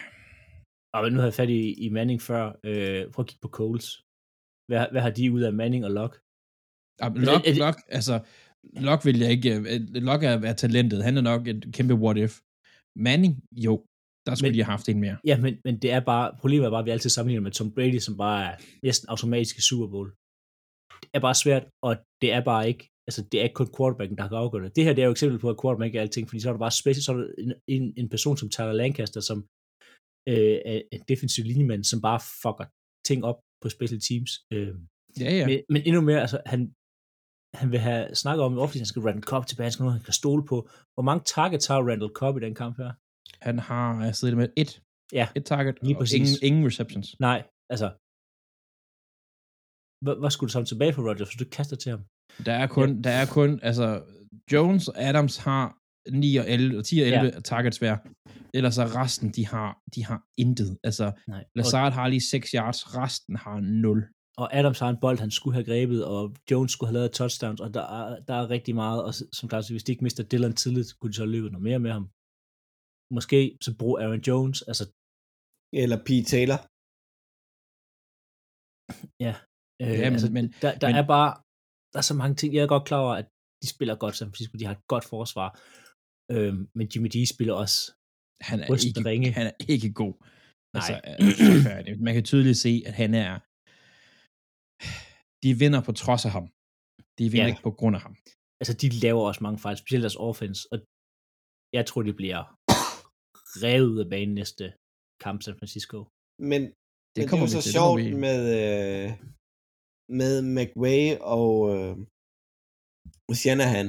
og 1.03 1.11
nu 1.11 1.19
havde 1.19 1.31
fat 1.41 1.49
i, 1.49 1.73
i 1.85 1.89
Manning 1.89 2.21
før. 2.21 2.43
Øh, 2.69 3.11
prøv 3.11 3.23
at 3.23 3.27
kigge 3.29 3.41
på 3.41 3.47
Coles. 3.59 3.87
Hvad, 4.69 4.85
hvad 4.91 5.01
har 5.01 5.09
de 5.09 5.31
ud 5.31 5.41
af 5.41 5.53
Manning 5.53 5.85
og 5.85 5.91
Locke? 5.99 6.17
Ah, 7.01 7.11
Altså, 7.11 7.31
Lok, 7.31 7.41
er 7.47 7.51
det- 7.51 7.57
Lok, 7.57 7.75
altså, 7.97 8.15
Lok 8.87 9.05
vil 9.05 9.19
jeg 9.19 9.31
ikke... 9.31 9.51
øh, 9.55 9.79
Lok 10.09 10.23
er, 10.23 10.29
er 10.51 10.53
talentet. 10.53 11.03
Han 11.03 11.17
er 11.17 11.21
nok 11.31 11.47
et 11.47 11.61
kæmpe 11.73 11.93
what 12.03 12.17
if. 12.25 12.33
Manning, 13.07 13.33
jo, 13.65 13.73
der 14.25 14.35
skulle 14.35 14.49
Men- 14.51 14.57
de 14.57 14.63
have 14.63 14.71
haft 14.77 14.89
en 14.89 14.99
mere. 15.05 15.17
Ja, 15.29 15.35
men, 15.43 15.53
men 15.65 15.75
det 15.81 15.89
er 15.91 15.99
bare, 15.99 16.27
problemet 16.41 16.65
er 16.65 16.69
bare, 16.69 16.79
at 16.79 16.85
vi 16.85 16.91
altid 16.91 17.09
sammenligner 17.09 17.43
med 17.47 17.51
Tom 17.51 17.71
Brady, 17.75 17.99
som 17.99 18.17
bare 18.17 18.41
er 18.51 18.55
næsten 18.83 19.09
automatisk 19.09 19.57
i 19.57 19.61
Super 19.69 19.87
Bowl. 19.93 20.09
Det 21.01 21.09
er 21.13 21.19
bare 21.27 21.35
svært, 21.43 21.63
og 21.87 21.91
det 22.21 22.29
er 22.37 22.41
bare 22.51 22.67
ikke, 22.67 22.83
altså 23.07 23.21
det 23.31 23.37
er 23.39 23.43
ikke 23.43 23.53
kun 23.61 23.69
quarterbacken, 23.77 24.17
der 24.17 24.27
kan 24.27 24.37
afgøre 24.37 24.63
det. 24.63 24.75
Det 24.75 24.83
her 24.85 24.93
det 24.93 25.01
er 25.01 25.05
jo 25.05 25.11
et 25.11 25.15
eksempel 25.17 25.39
på, 25.39 25.49
at 25.49 25.59
quarterback 25.61 25.87
ikke 25.89 25.97
er 25.97 26.01
alting, 26.01 26.27
fordi 26.27 26.39
så 26.41 26.49
er 26.49 26.53
der 26.53 26.59
bare 26.65 26.71
special, 26.81 27.03
så 27.03 27.11
er 27.13 27.17
der 27.17 27.27
en, 27.43 27.53
en, 27.75 27.93
en 28.01 28.09
person 28.09 28.37
som 28.37 28.49
Tyler 28.49 28.73
Lancaster, 28.81 29.21
som 29.29 29.37
øh, 30.31 30.81
en 30.91 31.01
defensiv 31.11 31.43
linjemand, 31.51 31.83
som 31.83 32.01
bare 32.07 32.19
fucker 32.41 32.67
ting 33.09 33.19
op 33.29 33.39
på 33.61 33.67
special 33.69 34.01
teams. 34.07 34.31
Øh, 34.53 34.75
Ja, 35.19 35.31
ja. 35.39 35.45
men, 35.47 35.59
men 35.69 35.81
endnu 35.87 36.01
mere, 36.01 36.21
altså 36.25 36.41
han, 36.45 36.59
han 37.59 37.67
vil 37.71 37.79
have 37.79 38.15
snakket 38.15 38.43
om, 38.47 38.53
hvorfor 38.53 38.77
han 38.77 38.85
skal 38.85 39.01
Randall 39.01 39.23
Cobb 39.31 39.45
tilbage, 39.47 39.65
han 39.65 39.71
skal 39.71 39.83
noget, 39.83 39.99
han 39.99 40.05
kan 40.09 40.13
stole 40.21 40.43
på. 40.51 40.57
Hvor 40.95 41.03
mange 41.09 41.23
targets 41.35 41.65
har 41.67 41.79
Randall 41.89 42.13
Cobb 42.19 42.37
i 42.37 42.41
den 42.45 42.55
kamp 42.61 42.77
her? 42.77 42.91
Han 43.47 43.59
har 43.69 43.87
øh, 44.07 44.13
siddet 44.13 44.37
med 44.37 44.49
et, 44.61 44.71
Ja, 45.19 45.25
et 45.35 45.45
target, 45.45 45.75
lige 45.81 45.95
og 45.95 45.99
præcis. 45.99 46.15
ingen, 46.19 46.35
ingen 46.47 46.63
receptions. 46.69 47.07
Nej, 47.19 47.39
altså, 47.73 47.87
hvad, 50.03 50.15
hvad 50.21 50.31
skulle 50.31 50.47
du 50.49 50.51
samle 50.55 50.65
tilbage 50.73 50.93
for 50.93 51.01
Rodgers, 51.09 51.29
hvis 51.29 51.41
du 51.43 51.49
kaster 51.57 51.75
til 51.83 51.89
ham? 51.93 52.01
Der 52.47 52.53
er 52.63 52.67
kun, 52.77 52.89
der 53.05 53.13
er 53.21 53.25
kun, 53.37 53.51
altså, 53.69 53.87
Jones 54.53 54.87
og 54.87 54.95
Adams 55.09 55.37
har 55.47 55.65
9 56.11 56.35
og 56.37 56.45
11, 56.49 56.83
10 56.83 56.99
og 56.99 57.07
11 57.07 57.31
ja. 57.33 57.39
targets 57.39 57.77
hver. 57.77 57.97
Ellers 58.53 58.77
er 58.77 58.87
resten, 59.01 59.27
de 59.37 59.45
har, 59.53 59.69
de 59.95 60.05
har 60.05 60.19
intet. 60.37 60.77
Altså, 60.83 61.05
Nej. 61.27 61.39
Og, 61.43 61.45
Lazard 61.55 61.93
har 61.93 62.07
lige 62.07 62.21
6 62.31 62.51
yards, 62.51 62.79
resten 62.97 63.35
har 63.35 63.59
0. 63.59 64.07
og 64.37 64.47
Adams 64.57 64.79
har 64.79 64.89
en 64.89 64.99
bold, 65.01 65.19
han 65.25 65.31
skulle 65.31 65.53
have 65.57 65.65
grebet, 65.71 66.05
og 66.05 66.35
Jones 66.51 66.71
skulle 66.71 66.87
have 66.89 66.97
lavet 66.99 67.11
touchdowns, 67.19 67.61
og 67.65 67.69
der 67.73 67.85
er, 67.97 68.05
der 68.27 68.33
er 68.41 68.49
rigtig 68.55 68.75
meget, 68.83 68.99
og 69.05 69.11
som 69.37 69.49
klart, 69.49 69.65
så 69.65 69.73
hvis 69.73 69.83
de 69.83 69.91
ikke 69.91 70.03
mister 70.07 70.23
Dylan 70.31 70.55
tidligt, 70.61 70.89
kunne 70.99 71.11
de 71.11 71.17
så 71.21 71.25
løbe 71.25 71.49
noget 71.49 71.63
mere 71.69 71.79
med 71.85 71.91
ham. 71.97 72.05
Måske 73.17 73.39
så 73.65 73.71
brug 73.79 73.93
Aaron 74.03 74.23
Jones, 74.29 74.59
altså, 74.69 74.83
Eller 75.83 75.97
Pete 76.07 76.27
Taylor. 76.33 76.59
øh, 79.25 79.35
Ja, 80.01 80.09
men- 80.09 80.13
altså 80.15 80.29
men- 80.37 80.49
der, 80.63 80.71
der 80.81 80.87
men- 80.89 80.99
er 81.01 81.05
bare, 81.15 81.31
der 81.93 81.97
er 82.03 82.07
så 82.11 82.15
mange 82.21 82.35
ting, 82.39 82.49
jeg 82.53 82.63
er 82.63 82.73
godt 82.75 82.85
klar 82.89 83.01
over, 83.05 83.15
at 83.21 83.27
de 83.61 83.67
spiller 83.75 83.95
godt, 84.03 84.15
San 84.15 84.27
Francisco, 84.29 84.53
de 84.57 84.65
har 84.69 84.75
et 84.79 84.87
godt 84.93 85.05
forsvar, 85.15 85.49
øh, 86.35 86.53
men 86.77 86.85
Jimmy 86.91 87.09
G 87.15 87.17
spiller 87.35 87.53
også 87.63 87.77
Han 88.49 88.57
er, 88.59 88.67
ikke, 88.87 89.09
ringe. 89.09 89.27
han 89.39 89.45
er 89.47 89.55
ikke 89.73 89.89
god. 90.01 90.13
Altså, 90.77 90.91
Nej. 90.91 91.01
er 91.11 91.17
forfærdelig. 91.53 91.93
Man 92.07 92.13
kan 92.13 92.23
tydeligt 92.31 92.57
se, 92.65 92.73
at 92.89 92.93
han 93.01 93.11
er... 93.25 93.31
De 95.43 95.49
vinder 95.61 95.81
på 95.87 95.91
trods 96.03 96.23
af 96.27 96.31
ham. 96.37 96.45
De 97.17 97.23
vinder 97.31 97.47
Ja. 97.47 97.51
ikke 97.53 97.65
på 97.69 97.75
grund 97.79 97.95
af 97.97 98.01
ham. 98.05 98.15
altså 98.61 98.73
de 98.81 98.87
laver 99.05 99.21
også 99.29 99.41
mange 99.45 99.59
fejl, 99.65 99.77
specielt 99.77 100.03
deres 100.05 100.19
offense, 100.29 100.61
og 100.71 100.77
jeg 101.77 101.83
tror, 101.85 102.01
de 102.09 102.13
bliver 102.21 102.41
revet 103.65 103.87
ud 103.93 103.99
af 104.05 104.09
banen 104.15 104.35
næste 104.41 104.65
kamp 105.23 105.37
San 105.45 105.57
Francisco. 105.59 105.97
Men 106.51 106.61
Det 106.61 106.69
Men 107.15 107.21
det 107.21 107.29
kommer 107.29 107.45
er 107.45 107.51
jo 107.51 107.55
så 107.57 107.61
til. 107.65 107.73
sjovt 107.77 107.97
det 107.99 108.05
vi- 108.11 108.21
med, 108.27 108.39
øh, 108.61 109.09
med 110.21 110.33
McVay 110.57 111.03
og 111.35 111.53
øh, 111.75 111.93
Shanahan, 113.41 113.87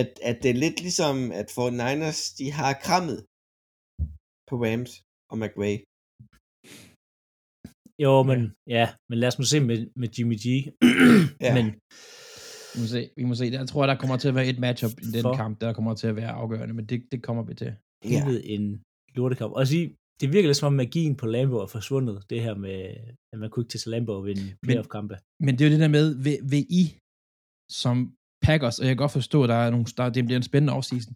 at, 0.00 0.08
at 0.30 0.36
det 0.42 0.50
er 0.50 0.58
lidt 0.64 0.78
ligesom, 0.86 1.14
at 1.40 1.48
for 1.56 1.66
Niners, 1.80 2.20
de 2.38 2.46
har 2.58 2.72
krammet 2.86 3.18
på 4.48 4.54
Rams 4.64 4.92
og 5.30 5.36
McVay. 5.42 5.74
Jo, 8.04 8.14
men 8.30 8.40
ja, 8.76 8.84
men 9.08 9.16
lad 9.20 9.28
os 9.32 9.38
nu 9.38 9.44
se 9.52 9.58
med, 9.70 9.78
med 10.00 10.08
Jimmy 10.16 10.36
G. 10.44 10.46
Ja. 11.46 11.52
Men 11.58 11.66
Vi 12.74 12.78
må 12.82 12.86
se. 12.94 13.00
Vi 13.20 13.24
må 13.28 13.34
se. 13.34 13.44
Jeg 13.58 13.68
tror, 13.68 13.86
der 13.86 13.96
kommer 14.00 14.16
til 14.16 14.28
at 14.28 14.34
være 14.38 14.48
et 14.54 14.58
matchup 14.66 14.94
i 15.06 15.08
den 15.14 15.22
For- 15.22 15.36
kamp, 15.42 15.54
der 15.62 15.72
kommer 15.72 15.94
til 16.00 16.06
at 16.12 16.16
være 16.16 16.32
afgørende, 16.42 16.74
men 16.78 16.86
det, 16.90 16.98
det 17.12 17.18
kommer 17.22 17.42
vi 17.48 17.54
til. 17.62 17.70
Ja. 18.04 18.10
ja. 18.10 18.40
en 18.54 18.64
lortekamp. 19.16 19.52
Og 19.60 19.66
sige, 19.72 19.86
det 20.20 20.26
virker 20.32 20.48
lidt 20.48 20.56
som 20.60 20.66
om 20.72 20.76
magien 20.84 21.14
på 21.20 21.26
Lambo 21.34 21.56
er 21.64 21.66
forsvundet, 21.76 22.16
det 22.30 22.42
her 22.46 22.54
med, 22.54 22.76
at 23.32 23.38
man 23.42 23.50
kunne 23.50 23.62
ikke 23.64 23.70
til 23.74 23.90
Lambo 23.90 24.12
og 24.18 24.24
vinde 24.28 24.46
playoff-kampe. 24.64 25.14
Men 25.44 25.52
det 25.54 25.60
er 25.60 25.68
jo 25.68 25.72
det 25.74 25.80
der 25.84 25.92
med, 25.98 26.06
vil, 26.24 26.38
vil 26.52 26.64
I 26.82 26.84
som 27.82 27.96
Packers, 28.42 28.78
og 28.78 28.84
jeg 28.86 28.90
kan 28.90 28.96
godt 28.96 29.12
forstå, 29.12 29.42
at 29.42 29.48
der 29.48 29.54
er 29.54 29.70
nogle, 29.70 29.86
der, 29.96 30.10
det 30.10 30.24
bliver 30.24 30.36
en 30.36 30.42
spændende 30.42 30.72
offseason, 30.72 31.14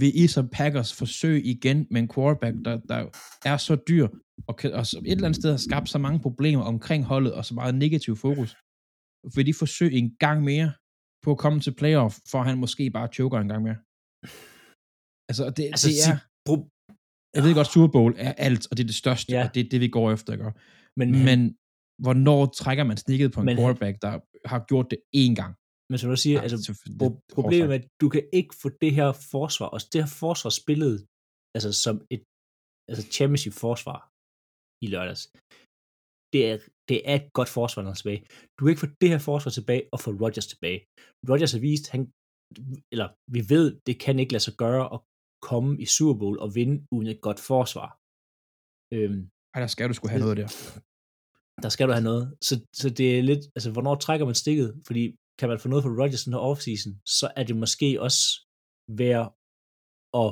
vil 0.00 0.12
I 0.22 0.26
som 0.26 0.48
Packers 0.48 0.94
forsøge 0.94 1.42
igen 1.42 1.86
med 1.90 2.00
en 2.02 2.08
quarterback, 2.14 2.56
der, 2.64 2.74
der 2.90 2.98
er 3.44 3.56
så 3.56 3.74
dyr, 3.88 4.08
og, 4.48 4.56
kan, 4.56 4.72
og 4.72 4.86
som 4.86 5.04
et 5.06 5.10
eller 5.12 5.24
andet 5.28 5.36
sted 5.40 5.50
har 5.50 5.56
skabt 5.56 5.88
så 5.88 5.98
mange 5.98 6.20
problemer 6.20 6.62
omkring 6.62 7.04
holdet, 7.04 7.32
og 7.34 7.44
så 7.44 7.54
meget 7.54 7.74
negativ 7.74 8.16
fokus, 8.16 8.56
vil 9.34 9.46
de 9.46 9.54
forsøge 9.54 9.92
en 9.92 10.16
gang 10.24 10.42
mere 10.44 10.72
på 11.24 11.30
at 11.30 11.38
komme 11.38 11.60
til 11.60 11.74
playoff, 11.74 12.14
for 12.30 12.42
han 12.42 12.58
måske 12.58 12.90
bare 12.90 13.08
choker 13.12 13.38
en 13.38 13.48
gang 13.48 13.62
mere? 13.62 13.76
Altså, 15.30 15.44
det, 15.56 15.64
Altså, 15.74 15.88
det 15.88 15.98
er, 16.12 16.16
pro- 16.48 16.70
jeg 17.34 17.42
ved 17.42 17.54
godt, 17.54 17.66
Super 17.66 17.92
Bowl 17.92 18.14
er 18.18 18.32
alt, 18.32 18.66
og 18.70 18.76
det 18.76 18.82
er 18.82 18.86
det 18.86 18.94
største, 19.04 19.32
Ja. 19.32 19.44
og 19.44 19.54
det 19.54 19.60
er 19.64 19.68
det, 19.68 19.80
vi 19.80 19.88
går 19.88 20.12
efter, 20.12 20.32
ikke? 20.32 20.52
men, 20.96 21.08
men 21.28 21.56
hvornår 22.04 22.46
trækker 22.46 22.84
man 22.84 22.96
snikket 22.96 23.32
på 23.32 23.40
en 23.40 23.46
Men- 23.46 23.56
quarterback, 23.56 24.02
der 24.02 24.12
har 24.48 24.64
gjort 24.70 24.86
det 24.90 24.98
én 25.16 25.34
gang? 25.40 25.54
Men 25.90 25.96
som 26.00 26.08
du 26.12 26.16
siger, 26.24 26.38
altså, 26.44 26.58
selvfølgelig- 26.66 27.00
pro- 27.02 27.20
problemet 27.38 27.70
er, 27.74 27.78
at 27.80 27.86
du 28.02 28.06
kan 28.14 28.24
ikke 28.38 28.54
få 28.62 28.68
det 28.82 28.92
her 28.98 29.08
forsvar, 29.34 29.68
og 29.74 29.78
det 29.92 29.98
her 30.02 30.10
forsvar 30.24 30.50
spillet 30.62 30.96
altså 31.56 31.70
som 31.84 31.96
et 32.14 32.22
altså 32.90 33.04
championship 33.16 33.54
forsvar 33.66 33.98
i 34.84 34.86
lørdags. 34.94 35.22
Det 36.32 36.42
er, 36.50 36.56
det 36.90 36.98
er 37.10 37.14
et 37.22 37.28
godt 37.38 37.50
forsvar, 37.58 37.80
når 37.82 37.90
han 37.90 37.96
er 37.98 38.02
tilbage. 38.02 38.20
Du 38.54 38.60
kan 38.62 38.70
ikke 38.72 38.84
få 38.86 38.90
det 39.02 39.08
her 39.12 39.20
forsvar 39.30 39.50
tilbage 39.58 39.82
og 39.94 39.98
få 40.04 40.10
Rodgers 40.22 40.48
tilbage. 40.52 40.80
Rodgers 41.30 41.52
har 41.56 41.62
vist, 41.68 41.86
han, 41.94 42.02
eller 42.94 43.08
vi 43.36 43.40
ved, 43.52 43.66
det 43.86 43.94
kan 44.04 44.14
ikke 44.22 44.32
lade 44.34 44.46
sig 44.48 44.56
gøre 44.64 44.84
at 44.94 44.98
komme 45.48 45.70
i 45.84 45.86
Super 45.96 46.16
Bowl 46.20 46.36
og 46.44 46.48
vinde 46.58 46.76
uden 46.94 47.08
et 47.14 47.20
godt 47.26 47.40
forsvar. 47.52 47.88
Øhm, 48.94 49.22
Ej, 49.54 49.60
der 49.64 49.70
skal 49.74 49.88
du 49.90 49.94
skulle 49.96 50.12
have 50.14 50.24
noget 50.26 50.36
der. 50.42 50.48
der 51.64 51.70
skal 51.74 51.86
du 51.88 51.92
have 51.98 52.08
noget. 52.10 52.24
Så, 52.48 52.54
så 52.80 52.86
det 52.98 53.08
er 53.18 53.22
lidt, 53.30 53.42
altså 53.56 53.68
hvornår 53.74 53.94
trækker 54.06 54.26
man 54.30 54.34
stikket? 54.44 54.68
Fordi 54.88 55.02
kan 55.38 55.48
man 55.48 55.58
få 55.62 55.68
noget 55.68 55.82
for 55.84 55.92
Rodgers 56.00 56.24
den 56.24 56.32
her 56.32 56.40
offseason, 56.50 56.92
så 57.18 57.26
er 57.38 57.44
det 57.48 57.56
måske 57.64 57.88
også 58.06 58.22
værd 59.02 59.26
at 60.22 60.30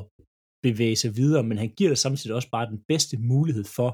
bevæge 0.67 0.97
sig 1.03 1.11
videre, 1.21 1.43
men 1.49 1.57
han 1.63 1.71
giver 1.79 1.91
dig 1.91 1.99
samtidig 2.07 2.35
også 2.39 2.51
bare 2.57 2.71
den 2.73 2.81
bedste 2.91 3.15
mulighed 3.33 3.65
for 3.79 3.91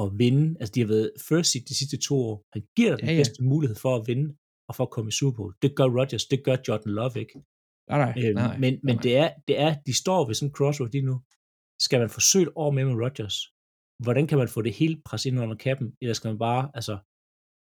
at 0.00 0.06
vinde. 0.22 0.46
Altså 0.60 0.72
de 0.74 0.80
har 0.80 0.90
været 0.94 1.10
first 1.28 1.48
seed 1.52 1.64
de 1.70 1.78
sidste 1.80 1.96
to 2.08 2.14
år. 2.28 2.36
Han 2.54 2.62
giver 2.76 2.90
dig 2.90 2.98
den 3.00 3.08
Ja, 3.08 3.12
ja. 3.14 3.20
bedste 3.20 3.42
mulighed 3.52 3.76
for 3.84 3.92
at 3.98 4.02
vinde 4.10 4.28
og 4.68 4.72
for 4.76 4.84
at 4.86 4.90
komme 4.94 5.08
i 5.12 5.16
Super 5.18 5.36
Bowl. 5.36 5.52
Det 5.62 5.70
gør 5.78 5.88
Rodgers, 5.98 6.24
det 6.32 6.40
gør 6.46 6.56
Jordan 6.68 6.92
Love 6.98 7.16
ikke. 7.24 7.36
Nej, 7.90 7.98
nej, 8.04 8.12
Øhm, 8.22 8.34
nej, 8.42 8.58
men 8.62 8.72
men 8.88 8.94
nej. 8.96 9.02
det, 9.06 9.12
er, 9.22 9.28
det 9.48 9.56
er, 9.66 9.70
de 9.88 9.94
står 10.02 10.20
ved 10.26 10.34
sådan 10.34 10.48
en 10.50 10.54
crossroad 10.58 10.90
lige 10.96 11.08
nu. 11.10 11.16
Skal 11.86 11.98
man 12.02 12.10
forsøge 12.18 12.46
et 12.46 12.52
år 12.62 12.70
med 12.76 12.84
med 12.88 12.96
Rodgers? 13.04 13.36
Hvordan 14.04 14.26
kan 14.30 14.38
man 14.42 14.48
få 14.54 14.60
det 14.66 14.72
hele 14.80 14.96
presset 15.06 15.30
ind 15.30 15.40
under 15.44 15.56
kappen? 15.66 15.86
Eller 16.02 16.14
skal 16.14 16.28
man 16.32 16.38
bare, 16.48 16.62
altså, 16.78 16.94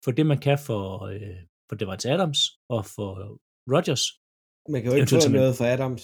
få 0.04 0.10
det 0.18 0.26
man 0.32 0.40
kan 0.46 0.58
for, 0.68 0.80
øh, 1.12 1.40
for 1.68 1.74
Devante 1.80 2.06
Adams 2.14 2.40
og 2.74 2.80
for 2.94 3.10
Rodgers? 3.74 4.04
Man 4.72 4.80
kan 4.80 4.88
jo 4.90 4.96
ikke 4.96 5.10
få 5.14 5.28
noget 5.40 5.54
for 5.60 5.66
Adams. 5.74 6.02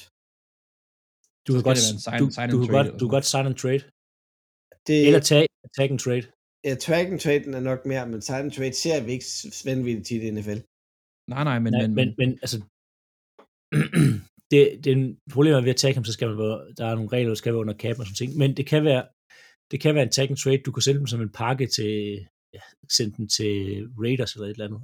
Du 1.46 1.50
kan 1.54 1.62
godt, 1.68 1.80
sign- 2.06 2.22
du, 2.22 2.26
sign 2.36 2.48
du, 2.50 2.56
and 2.56 2.64
kan 2.64 2.72
trade 2.72 2.76
godt, 2.78 3.00
du 3.00 3.04
kan 3.06 3.14
godt 3.16 3.28
sign 3.32 3.46
and 3.50 3.58
trade. 3.62 3.82
Det, 4.86 4.98
Eller 5.06 5.22
tag, 5.30 5.44
tag 5.76 5.88
and 5.94 6.02
trade. 6.06 6.24
ja, 6.66 6.74
track 6.86 7.06
and 7.12 7.20
traden 7.24 7.54
er 7.54 7.64
nok 7.70 7.80
mere, 7.90 8.04
men 8.12 8.20
sign 8.28 8.44
and 8.46 8.54
trade 8.56 8.74
ser 8.84 8.98
vi 9.04 9.10
ikke 9.16 9.26
vanvittigt 9.68 10.06
tit 10.08 10.22
i 10.22 10.30
NFL. 10.36 10.60
Nej, 11.32 11.44
nej, 11.50 11.58
men... 11.64 11.72
Nej, 11.72 11.86
men, 11.86 11.94
men, 11.98 12.08
men 12.20 12.30
altså, 12.44 12.58
det, 14.50 14.60
det 14.82 14.88
er 14.92 14.96
en 15.02 15.18
problem 15.34 15.64
ved 15.64 15.74
at 15.76 15.82
tage 15.82 15.94
ham, 15.94 16.04
så 16.04 16.12
skal 16.12 16.28
man 16.28 16.38
være, 16.38 16.58
der 16.78 16.84
er 16.86 16.94
nogle 16.94 17.12
regler, 17.14 17.30
der 17.30 17.40
skal 17.42 17.52
være 17.52 17.64
under 17.64 17.76
cap 17.82 17.98
og 17.98 18.04
sådan 18.06 18.20
ting, 18.20 18.30
men 18.40 18.50
det 18.58 18.66
kan 18.72 18.82
være, 18.90 19.02
det 19.70 19.78
kan 19.80 19.94
være 19.94 20.06
en 20.08 20.14
tag 20.16 20.28
and 20.30 20.40
trade, 20.42 20.62
du 20.66 20.72
kan 20.72 20.82
sende 20.82 21.00
dem 21.00 21.10
som 21.12 21.20
en 21.22 21.36
pakke 21.42 21.66
til, 21.76 21.92
ja, 22.56 22.62
sende 22.96 23.16
den 23.16 23.26
til 23.28 23.50
Raiders 24.02 24.32
eller 24.34 24.46
et 24.46 24.50
eller 24.56 24.68
andet. 24.68 24.82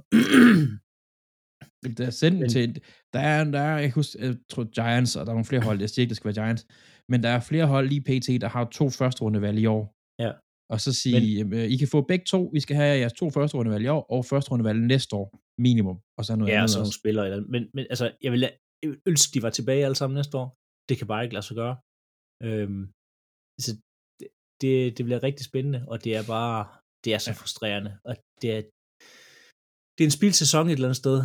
Der 1.97 2.05
er 2.11 2.15
sendt 2.23 2.39
Men- 2.39 2.49
til, 2.49 2.67
der 3.13 3.19
er, 3.33 3.39
der 3.55 3.59
er, 3.59 3.77
jeg, 3.85 3.91
husker, 3.91 4.25
jeg 4.25 4.35
tror 4.51 4.63
Giants, 4.79 5.15
og 5.15 5.21
der 5.25 5.31
er 5.31 5.37
nogle 5.37 5.51
flere 5.51 5.63
hold, 5.67 5.79
jeg 5.79 5.89
siger 5.89 6.03
ikke, 6.03 6.09
det 6.09 6.17
skal 6.17 6.29
være 6.29 6.39
Giants, 6.41 6.63
men 7.11 7.19
der 7.23 7.29
er 7.29 7.39
flere 7.49 7.67
hold 7.73 7.85
lige 7.89 8.05
pt, 8.09 8.27
der 8.43 8.49
har 8.55 8.63
to 8.79 8.85
første 8.99 9.21
rundevalg 9.23 9.57
i 9.65 9.65
år. 9.77 9.83
Ja. 10.25 10.31
Og 10.73 10.77
så 10.85 10.89
sige, 11.03 11.43
men, 11.43 11.59
I 11.73 11.75
kan 11.81 11.87
få 11.95 11.99
begge 12.11 12.25
to, 12.33 12.39
vi 12.55 12.59
skal 12.65 12.75
have 12.81 12.99
jeres 13.01 13.13
to 13.21 13.25
første 13.29 13.57
rundevalg 13.57 13.83
i 13.85 13.87
år, 13.97 14.03
og 14.15 14.25
første 14.31 14.51
rundevalg 14.51 14.79
næste 14.93 15.15
år, 15.21 15.27
minimum, 15.67 15.97
og 16.17 16.23
så 16.25 16.31
noget 16.35 16.51
ja, 16.51 16.55
og 16.55 16.59
andet 16.59 16.71
så 16.71 16.79
nogle 16.79 16.99
spillere. 17.01 17.25
Eller, 17.27 17.39
men, 17.53 17.63
men 17.75 17.85
altså, 17.93 18.05
jeg 18.23 18.31
vil, 18.31 18.41
ønske, 19.11 19.29
de 19.33 19.41
var 19.45 19.49
tilbage 19.49 19.85
alle 19.85 19.95
sammen 19.95 20.15
næste 20.15 20.37
år. 20.41 20.47
Det 20.89 20.95
kan 20.97 21.07
bare 21.07 21.23
ikke 21.23 21.35
lade 21.37 21.45
sig 21.45 21.55
gøre. 21.63 21.75
Øhm, 22.47 22.83
så 23.63 23.71
det, 24.19 24.27
det, 24.61 24.97
det 24.97 25.03
bliver 25.05 25.23
rigtig 25.27 25.45
spændende, 25.45 25.79
og 25.91 25.97
det 26.03 26.11
er 26.19 26.23
bare, 26.35 26.59
det 27.03 27.09
er 27.15 27.19
så 27.25 27.31
Ja. 27.31 27.35
frustrerende, 27.41 27.91
og 28.09 28.13
det 28.41 28.49
er, 28.57 28.61
det 29.95 30.01
er 30.03 30.09
en 30.11 30.17
spilsæson 30.19 30.65
et 30.67 30.71
eller 30.77 30.87
andet 30.89 31.01
sted. 31.05 31.17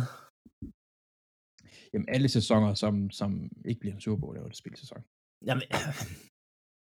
Jamen 1.93 2.07
alle 2.15 2.29
sæsoner, 2.37 2.71
som, 2.83 2.93
som 3.19 3.29
ikke 3.69 3.79
bliver 3.81 3.95
en 3.95 4.01
Super 4.05 4.19
Bowl, 4.21 4.35
er 4.37 4.41
jo 4.41 4.47
et 4.53 4.61
spilsæson. 4.63 5.01
Jamen, 5.47 5.63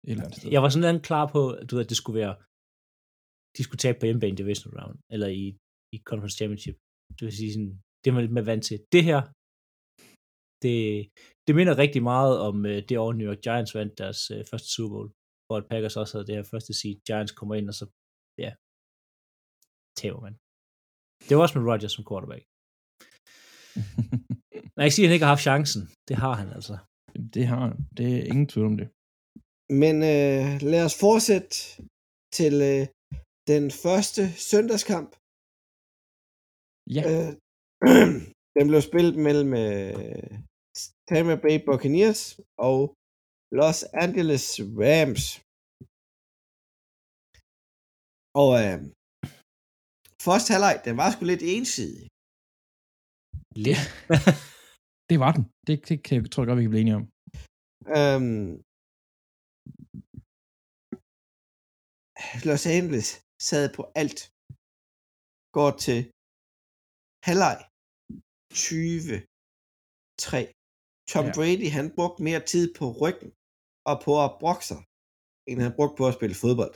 Et 0.06 0.12
eller 0.12 0.24
andet 0.26 0.38
sted. 0.40 0.50
jeg 0.56 0.62
var 0.64 0.70
sådan 0.70 0.96
lidt 0.96 1.06
klar 1.10 1.26
på, 1.36 1.42
at 1.60 1.64
du 1.70 1.72
ved, 1.76 1.84
at 1.86 1.92
det 1.94 2.00
skulle 2.02 2.20
være, 2.24 2.36
de 3.58 3.62
skulle 3.66 3.82
tabe 3.84 3.98
på 4.00 4.06
hjemmebane 4.08 4.36
i 4.36 4.42
division 4.42 4.74
round, 4.80 4.98
eller 5.14 5.30
i, 5.42 5.46
i 5.96 5.98
conference 6.10 6.38
championship. 6.40 6.78
Det 7.18 7.24
vil 7.28 7.38
sige 7.40 7.54
sådan, 7.56 7.74
det 8.02 8.08
er 8.08 8.14
man 8.16 8.24
lidt 8.26 8.36
mere 8.38 8.50
vant 8.52 8.64
til. 8.70 8.78
Det 8.96 9.04
her, 9.10 9.20
det, 10.64 10.76
det 11.46 11.54
minder 11.60 11.82
rigtig 11.84 12.02
meget 12.14 12.34
om 12.48 12.56
uh, 12.72 12.80
det 12.88 12.96
år, 13.04 13.12
New 13.14 13.28
York 13.32 13.42
Giants 13.46 13.76
vandt 13.80 13.94
deres 14.02 14.20
uh, 14.34 14.42
første 14.50 14.70
Super 14.76 14.94
Bowl, 14.96 15.10
hvor 15.46 15.58
at 15.62 15.68
Packers 15.72 15.98
også 16.02 16.14
havde 16.14 16.28
det 16.30 16.36
her 16.38 16.48
første 16.54 16.74
seed. 16.80 16.96
Giants 17.08 17.34
kommer 17.40 17.54
ind, 17.60 17.68
og 17.72 17.76
så, 17.80 17.86
ja, 18.46 18.52
taber 20.00 20.20
man. 20.26 20.36
Det 21.28 21.34
var 21.36 21.42
også 21.44 21.56
med 21.58 21.68
Rodgers 21.70 21.94
som 21.96 22.06
quarterback. 22.10 22.44
Men 24.74 24.80
jeg 24.82 24.88
kan 24.88 24.96
sige, 24.96 25.06
at 25.06 25.10
han 25.10 25.16
ikke 25.18 25.28
har 25.28 25.36
haft 25.36 25.48
chancen. 25.50 25.82
Det 26.08 26.16
har 26.24 26.34
han 26.42 26.50
altså. 26.58 26.76
det 27.36 27.44
har 27.52 27.62
han. 27.68 27.78
Det 27.98 28.08
er 28.18 28.24
ingen 28.32 28.48
tvivl 28.52 28.68
om 28.72 28.78
det. 28.82 28.88
Men 29.82 29.96
øh, 30.14 30.46
lad 30.72 30.82
os 30.88 30.96
fortsætte 31.06 31.56
til 32.38 32.56
øh, 32.72 32.84
den 33.52 33.66
første 33.84 34.22
søndagskamp. 34.52 35.12
Ja, 36.96 37.02
Øh, 37.12 37.32
den 38.56 38.66
blev 38.72 38.82
spillet 38.90 39.16
mellem 39.28 39.52
øh, 39.64 40.32
Tampa 41.10 41.36
Bay 41.44 41.56
Buccaneers 41.68 42.22
og 42.70 42.78
Los 43.60 43.80
Angeles 44.06 44.46
Rams. 44.84 45.24
Og 48.42 48.52
øh, 48.64 48.80
første 50.26 50.50
halvleg, 50.54 50.76
den 50.88 50.96
var 51.02 51.08
sgu 51.12 51.22
lidt 51.26 51.44
ensidig. 51.56 52.04
Lidt. 53.66 53.84
det 55.10 55.18
var 55.24 55.32
den. 55.38 55.44
Det, 55.68 55.76
det 55.90 55.98
kan 56.06 56.14
jeg 56.18 56.32
tror 56.32 56.42
jeg 56.42 56.48
godt, 56.50 56.60
vi 56.60 56.66
kan 56.66 56.74
blive 56.76 56.86
enige 56.86 57.00
om. 57.02 57.06
Øhm, 57.98 58.52
Los 62.48 62.66
Angeles 62.78 63.10
sad 63.50 63.66
på 63.78 63.82
alt. 64.02 64.20
Går 65.58 65.72
til 65.86 66.00
halvleg 67.28 67.58
20-3. 68.54 70.40
Tom 71.12 71.26
Ja. 71.26 71.30
ja. 71.30 71.36
Brady, 71.38 71.70
han 71.78 71.88
brugte 71.98 72.24
mere 72.28 72.44
tid 72.54 72.66
på 72.80 72.86
ryggen 73.02 73.30
og 73.90 73.96
på 74.06 74.12
at 74.26 74.32
brokke 74.42 74.66
sig, 74.72 74.82
end 75.50 75.58
han 75.66 75.74
brugte 75.78 75.96
på 76.00 76.06
at 76.10 76.16
spille 76.18 76.36
fodbold. 76.44 76.74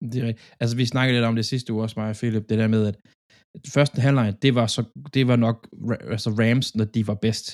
Det 0.00 0.18
er. 0.22 0.32
Altså, 0.60 0.74
vi 0.80 0.86
snakkede 0.86 1.16
lidt 1.16 1.30
om 1.30 1.36
det 1.40 1.46
sidste 1.52 1.72
uge 1.72 1.82
også, 1.84 1.96
mig 2.00 2.10
og 2.10 2.18
Philip, 2.20 2.44
det 2.50 2.58
der 2.62 2.68
med, 2.76 2.82
at 2.90 2.96
første 3.76 3.98
halvleg, 4.06 4.28
det 4.44 4.52
var, 4.58 4.66
så, 4.76 4.82
det 5.14 5.24
var 5.30 5.38
nok 5.46 5.56
altså 6.14 6.30
Rams, 6.40 6.68
når 6.78 6.86
de 6.94 7.02
var 7.10 7.18
bedst. 7.26 7.46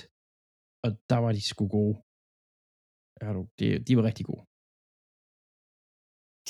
Og 0.85 0.91
der 1.11 1.19
var 1.25 1.33
de 1.37 1.43
sgu 1.51 1.65
gode. 1.79 1.97
Ja, 3.21 3.29
du, 3.37 3.43
de, 3.59 3.67
de 3.87 3.93
var 3.99 4.05
rigtig 4.11 4.27
gode. 4.31 4.45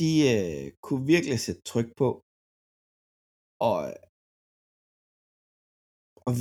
De 0.00 0.10
øh, 0.34 0.64
kunne 0.84 1.04
virkelig 1.14 1.38
sætte 1.46 1.62
tryk 1.70 1.88
på. 2.00 2.08
Og, 3.68 3.78
og 6.26 6.32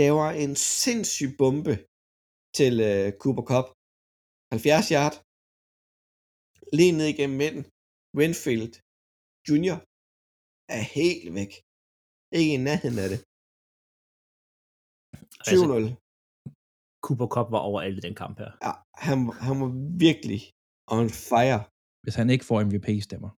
laver 0.00 0.26
en 0.44 0.54
sindssyg 0.82 1.30
bombe 1.40 1.74
til 2.58 2.74
øh, 2.90 3.06
Cooper 3.22 3.44
Cup. 3.50 3.66
70 4.52 4.88
yard. 4.96 5.14
Lige 6.78 6.92
ned 6.98 7.08
igennem 7.14 7.38
midten. 7.42 7.62
Winfield 8.18 8.74
Junior 9.48 9.78
er 10.78 10.82
helt 10.98 11.28
væk. 11.38 11.52
Ikke 12.38 12.52
i 12.56 12.60
nærheden 12.68 12.98
af 13.04 13.08
det. 13.12 13.20
7-0. 15.46 15.50
Altså, 15.50 15.56
Cooper 17.04 17.28
Cup 17.34 17.48
var 17.54 17.62
over 17.68 17.78
alt 17.86 17.96
i 18.00 18.04
den 18.06 18.14
kamp 18.22 18.34
her. 18.42 18.50
Ja, 18.66 18.72
han, 19.06 19.16
han 19.46 19.54
var 19.62 19.70
virkelig 20.06 20.40
on 20.96 21.08
fire. 21.30 21.58
Hvis 22.04 22.16
han 22.20 22.28
ikke 22.34 22.44
får 22.48 22.58
MVP-stemmer, 22.68 23.30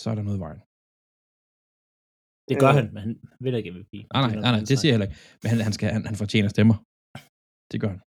så 0.00 0.06
er 0.12 0.16
der 0.18 0.24
noget 0.28 0.38
i 0.40 0.44
vejen. 0.46 0.60
Det 2.48 2.56
gør 2.62 2.70
Øh. 2.72 2.78
han, 2.78 2.86
men 2.94 3.00
han 3.04 3.12
vinder 3.44 3.58
ikke 3.60 3.72
MVP. 3.74 3.92
Nej, 4.14 4.20
nej, 4.26 4.34
nej, 4.44 4.50
nej 4.54 4.62
det 4.70 4.76
siger 4.78 4.90
jeg 4.90 4.96
heller 4.96 5.08
ikke. 5.08 5.18
Men 5.42 5.48
han, 5.52 5.58
han, 5.68 5.74
skal, 5.76 5.86
han, 5.96 6.02
han 6.10 6.16
fortjener 6.22 6.50
stemmer. 6.56 6.76
Det 7.72 7.78
gør 7.82 7.90
han. 7.94 8.00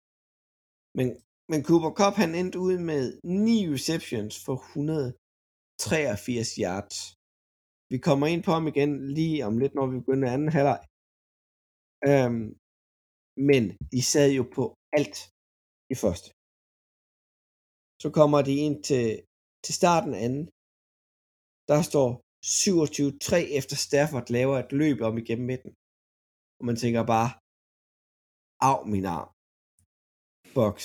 Men, 0.98 1.06
men 1.50 1.60
Cooper 1.68 1.92
Cup, 2.00 2.14
han 2.22 2.30
endte 2.40 2.58
ud 2.66 2.74
med 2.90 3.02
9 3.24 3.74
receptions 3.76 4.34
for 4.44 4.56
183 5.80 6.50
yards. 6.64 6.96
Vi 7.92 7.98
kommer 8.06 8.26
ind 8.32 8.42
på 8.46 8.52
ham 8.56 8.66
igen 8.72 8.90
lige 9.18 9.40
om 9.48 9.54
lidt, 9.62 9.74
når 9.74 9.86
vi 9.90 9.96
begynder 10.02 10.34
anden 10.36 10.52
halvleg. 10.56 10.80
Øhm, 12.10 12.46
men 13.48 13.62
de 13.92 14.00
sad 14.12 14.30
jo 14.38 14.44
på 14.56 14.64
alt 14.98 15.18
i 15.92 15.96
første. 16.02 16.28
Så 18.02 18.08
kommer 18.18 18.40
de 18.48 18.54
ind 18.66 18.76
til, 18.88 19.06
til 19.64 19.74
starten 19.80 20.12
af 20.16 20.20
anden. 20.26 20.46
Der 21.70 21.78
står 21.90 22.08
27-3 22.44 23.58
efter 23.58 23.76
Stafford 23.86 24.26
laver 24.36 24.56
et 24.58 24.72
løb 24.80 24.98
om 25.08 25.14
igennem 25.22 25.46
midten. 25.52 25.72
Og 26.58 26.64
man 26.68 26.76
tænker 26.82 27.02
bare, 27.14 27.30
af 28.70 28.78
min 28.92 29.06
arm. 29.16 29.28
Box. 30.58 30.76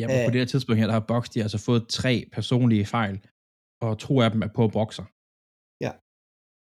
Ja, 0.00 0.04
men 0.08 0.16
på 0.26 0.32
det 0.32 0.40
her 0.42 0.50
tidspunkt 0.52 0.78
her, 0.80 0.88
der 0.90 0.98
har 0.98 1.06
Box, 1.12 1.22
de 1.30 1.38
har 1.38 1.44
altså 1.48 1.62
fået 1.68 1.82
tre 1.98 2.14
personlige 2.36 2.86
fejl, 2.96 3.16
og 3.84 3.90
to 4.04 4.12
af 4.24 4.30
dem 4.34 4.42
er 4.46 4.50
på 4.58 4.62
bokser. 4.76 5.06
Ja. 5.84 5.92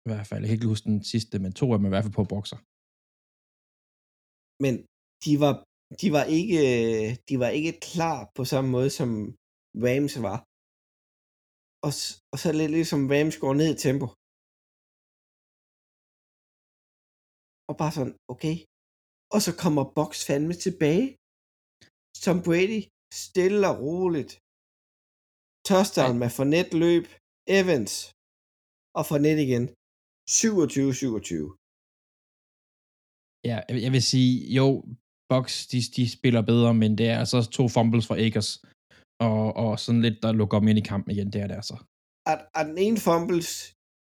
I 0.05 0.07
hvert 0.09 0.27
fald, 0.29 0.41
jeg 0.41 0.47
kan 0.49 0.57
ikke 0.57 0.73
huske 0.73 0.89
den 0.91 1.03
sidste, 1.13 1.35
men 1.43 1.51
to 1.59 1.65
af 1.71 1.77
dem 1.77 1.85
er 1.85 1.89
i 1.91 1.95
hvert 1.95 2.05
fald 2.05 2.19
på 2.21 2.25
bokser. 2.33 2.59
men 4.63 4.73
de 5.25 5.33
var, 5.43 5.53
de 6.01 6.07
var 6.17 6.25
ikke, 6.39 6.59
de 7.29 7.35
var 7.43 7.51
ikke 7.59 7.73
klar 7.89 8.17
på 8.37 8.41
samme 8.51 8.69
måde, 8.75 8.91
som 8.99 9.09
Rams 9.85 10.15
var. 10.27 10.37
Og, 11.87 11.91
og 12.33 12.37
så 12.43 12.49
lidt 12.59 12.71
ligesom 12.77 13.01
Rams 13.13 13.37
går 13.43 13.53
ned 13.59 13.69
i 13.75 13.81
tempo. 13.85 14.07
Og 17.69 17.75
bare 17.81 17.93
sådan, 17.97 18.15
okay. 18.33 18.55
Og 19.35 19.39
så 19.45 19.51
kommer 19.63 19.83
Box 19.97 20.11
fandme 20.27 20.55
tilbage. 20.65 21.07
Tom 22.25 22.37
Brady, 22.47 22.81
stille 23.23 23.63
og 23.71 23.75
roligt. 23.87 24.31
Touchdown 25.69 26.15
med 26.21 26.29
Fournette 26.35 26.75
løb, 26.85 27.05
Evans, 27.59 27.93
og 28.97 29.03
Fournette 29.09 29.43
igen. 29.47 29.63
27-27. 30.29 31.57
Ja, 33.49 33.57
jeg, 33.85 33.91
vil 33.95 34.03
sige, 34.13 34.31
jo, 34.57 34.65
Box, 35.31 35.47
de, 35.71 35.79
de 35.97 36.03
spiller 36.17 36.41
bedre, 36.51 36.73
men 36.81 36.91
det 36.99 37.07
er 37.13 37.17
altså 37.23 37.39
to 37.57 37.63
fumbles 37.75 38.07
fra 38.07 38.19
Akers, 38.25 38.49
og, 39.27 39.41
og 39.63 39.79
sådan 39.83 40.03
lidt, 40.07 40.17
der 40.23 40.31
lukker 40.39 40.59
dem 40.59 40.67
ind 40.67 40.79
i 40.79 40.89
kampen 40.91 41.11
igen, 41.11 41.29
det 41.33 41.41
er 41.41 41.47
det 41.47 41.55
altså. 41.61 41.75
at, 42.31 42.39
at 42.59 42.65
den 42.69 42.77
ene 42.85 42.99
fumbles, 43.07 43.49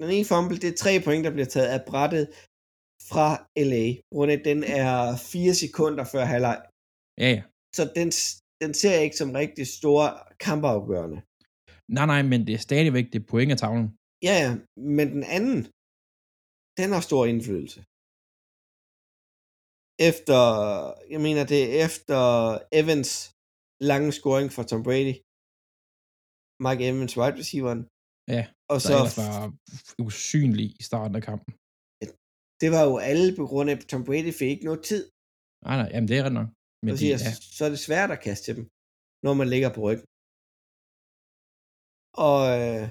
den 0.01 0.09
ene 0.15 0.25
fumble, 0.31 0.57
det 0.63 0.69
er 0.69 0.77
tre 0.83 0.93
point, 1.05 1.25
der 1.25 1.31
bliver 1.35 1.49
taget 1.55 1.69
af 1.75 1.81
brættet 1.89 2.25
fra 3.11 3.29
LA. 3.69 3.85
Rundt 4.17 4.45
den 4.49 4.59
er 4.81 4.93
fire 5.31 5.53
sekunder 5.63 6.05
før 6.13 6.23
halvleg. 6.33 6.57
Ja, 7.21 7.29
ja. 7.35 7.41
Så 7.77 7.83
den, 7.97 8.09
den 8.61 8.71
ser 8.79 8.93
jeg 8.95 9.03
ikke 9.03 9.21
som 9.21 9.31
rigtig 9.41 9.65
store 9.79 10.07
kampafgørende. 10.47 11.19
Nej, 11.97 12.05
nej, 12.13 12.21
men 12.31 12.39
det 12.47 12.53
er 12.55 12.63
stadigvæk 12.69 13.07
det 13.13 13.21
point 13.31 13.51
af 13.51 13.57
tavlen. 13.63 13.87
Ja, 14.27 14.35
ja, 14.43 14.51
men 14.97 15.05
den 15.15 15.23
anden, 15.37 15.59
den 16.79 16.89
har 16.95 17.01
stor 17.09 17.23
indflydelse. 17.31 17.79
Efter, 20.09 20.39
jeg 21.13 21.21
mener 21.27 21.43
det 21.53 21.61
er 21.63 21.71
efter 21.87 22.19
Evans 22.79 23.11
lange 23.91 24.11
scoring 24.19 24.47
for 24.55 24.63
Tom 24.69 24.83
Brady. 24.87 25.15
Mike 26.65 26.81
Evans, 26.89 27.13
wide 27.19 27.37
receiveren. 27.41 27.81
Ja, 28.35 28.43
og 28.73 28.79
så 28.87 28.95
var 29.19 29.35
usynlig 30.07 30.67
i 30.81 30.83
starten 30.89 31.15
af 31.19 31.23
kampen. 31.29 31.51
det 32.61 32.69
var 32.75 32.83
jo 32.89 32.95
alle 33.11 33.27
på 33.39 33.45
grund 33.51 33.67
af, 33.69 33.75
at 33.75 33.85
Tom 33.91 34.03
Brady 34.07 34.31
fik 34.39 34.49
ikke 34.53 34.67
noget 34.69 34.81
tid. 34.91 35.03
Nej, 35.67 35.75
nej, 35.81 35.89
jamen 35.93 36.07
det 36.09 36.15
er 36.19 36.23
ret 36.27 36.37
nok. 36.41 36.49
Men 36.85 36.85
Men 36.85 36.91
de, 36.93 36.99
siger, 37.03 37.17
ja, 37.25 37.31
Så 37.57 37.61
er 37.67 37.71
det 37.75 37.81
svært 37.87 38.09
at 38.15 38.19
kaste 38.27 38.43
til 38.45 38.53
dem, 38.57 38.65
når 39.25 39.33
man 39.41 39.47
ligger 39.53 39.69
på 39.75 39.81
ryggen. 39.87 40.07
Og, 42.27 42.41
øh, 42.61 42.85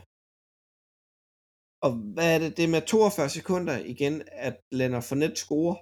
og 1.86 1.90
hvad 2.14 2.28
er 2.34 2.38
det? 2.42 2.50
Det 2.56 2.64
er 2.64 2.74
med 2.76 2.82
42 2.86 3.28
sekunder 3.38 3.76
igen, 3.92 4.14
at 4.46 4.54
Leonard 4.78 5.04
Fournette 5.08 5.38
scorer. 5.44 5.78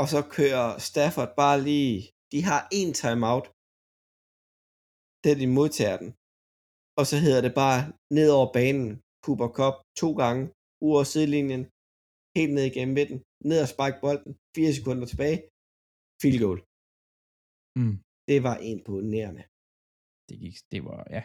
Og 0.00 0.06
så 0.12 0.20
kører 0.36 0.66
Stafford 0.88 1.30
bare 1.42 1.58
lige... 1.68 1.96
De 2.32 2.40
har 2.50 2.62
en 2.80 2.90
timeout, 3.02 3.46
da 5.24 5.30
de 5.40 5.46
modtager 5.58 5.98
den. 6.02 6.10
Og 6.98 7.04
så 7.10 7.16
hedder 7.24 7.42
det 7.46 7.54
bare 7.64 7.80
ned 8.16 8.28
over 8.38 8.48
banen. 8.58 8.90
Cooper 9.24 9.50
Cup 9.58 9.76
to 10.00 10.08
gange. 10.22 10.42
Ud 10.84 10.92
over 10.96 11.06
sidelinjen. 11.12 11.62
Helt 12.38 12.52
ned 12.56 12.64
igennem 12.70 12.94
midten. 12.98 13.18
Ned 13.48 13.58
og 13.64 13.68
spike 13.74 13.98
bolden. 14.04 14.32
4 14.56 14.76
sekunder 14.78 15.06
tilbage. 15.12 15.38
Field 16.20 16.40
goal. 16.44 16.58
mm, 17.78 17.96
Det 18.30 18.38
var 18.46 18.56
imponerende. 18.72 19.42
Det, 20.30 20.38
gik, 20.42 20.56
det 20.72 20.80
var, 20.88 21.00
ja. 21.16 21.22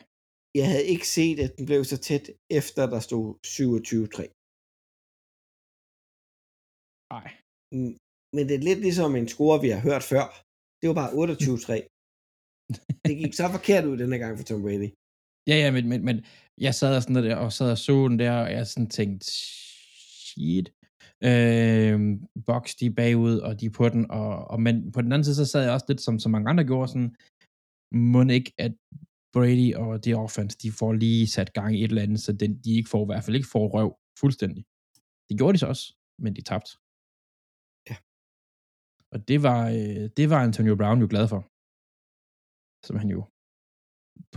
Jeg 0.60 0.68
havde 0.72 0.86
ikke 0.94 1.08
set, 1.18 1.38
at 1.46 1.52
den 1.58 1.66
blev 1.70 1.82
så 1.84 1.98
tæt, 2.08 2.26
efter 2.60 2.82
der 2.94 3.00
stod 3.08 3.26
27-3. 3.46 4.28
Nej. 7.14 7.28
Men 8.36 8.44
det 8.48 8.56
er 8.56 8.68
lidt 8.70 8.82
ligesom 8.88 9.16
en 9.16 9.28
score, 9.34 9.62
vi 9.66 9.70
har 9.74 9.82
hørt 9.90 10.04
før. 10.14 10.26
Det 10.80 10.86
var 10.90 10.98
bare 11.02 11.12
28-3. 11.12 11.74
det 13.06 13.14
gik 13.22 13.34
så 13.34 13.46
forkert 13.56 13.86
ud 13.90 13.98
denne 13.98 14.18
gang 14.24 14.34
for 14.38 14.46
Tom 14.46 14.62
Brady. 14.62 14.90
Ja, 15.50 15.56
ja, 15.64 15.72
men, 15.76 15.84
men, 15.92 16.06
men 16.06 16.26
jeg 16.66 16.74
sad 16.76 16.96
og 16.96 17.04
sådan 17.04 17.24
der, 17.24 17.36
og 17.36 17.54
sad 17.54 17.72
og 17.72 17.78
så 17.78 18.08
den 18.08 18.20
der, 18.20 18.34
og 18.44 18.52
jeg 18.52 18.68
sådan 18.68 18.90
tænkte, 18.90 19.26
shit. 20.30 20.68
Øh, 21.30 22.00
Box, 22.46 22.76
de 22.80 22.86
er 22.86 22.98
bagud, 23.02 23.38
og 23.38 23.60
de 23.60 23.66
er 23.66 23.76
på 23.80 23.90
den, 23.90 24.12
og, 24.12 24.48
og, 24.52 24.62
men 24.62 24.92
på 24.92 25.02
den 25.02 25.12
anden 25.12 25.24
side, 25.24 25.36
så 25.36 25.46
sad 25.46 25.64
jeg 25.64 25.74
også 25.74 25.86
lidt, 25.90 26.02
som, 26.02 26.20
som 26.20 26.32
mange 26.32 26.50
andre 26.50 26.64
gjorde, 26.64 26.88
sådan, 26.88 27.16
må 28.12 28.20
ikke, 28.40 28.52
at 28.66 28.74
Brady 29.36 29.70
og 29.82 29.92
de 30.06 30.12
offense, 30.26 30.56
de 30.64 30.70
får 30.80 30.92
lige 31.04 31.24
sat 31.36 31.50
gang 31.60 31.72
i 31.76 31.82
et 31.84 31.92
eller 31.92 32.08
andet, 32.08 32.22
så 32.26 32.32
den, 32.44 32.52
de 32.64 32.70
ikke 32.78 32.92
får, 32.94 33.02
i 33.04 33.10
hvert 33.10 33.24
fald 33.24 33.40
ikke 33.40 33.54
får 33.56 33.66
røv 33.76 33.90
fuldstændig. 34.22 34.64
Det 35.28 35.34
gjorde 35.38 35.54
de 35.56 35.62
så 35.64 35.68
også, 35.74 35.86
men 36.24 36.32
de 36.38 36.44
tabte. 36.50 36.72
Ja. 37.90 37.98
Og 39.14 39.20
det 39.30 39.38
var, 39.48 39.62
øh, 39.78 40.06
det 40.18 40.26
var 40.32 40.40
Antonio 40.48 40.76
Brown 40.80 41.00
jo 41.04 41.08
glad 41.14 41.26
for. 41.34 41.42
Som 42.88 42.96
han 43.02 43.10
jo 43.16 43.22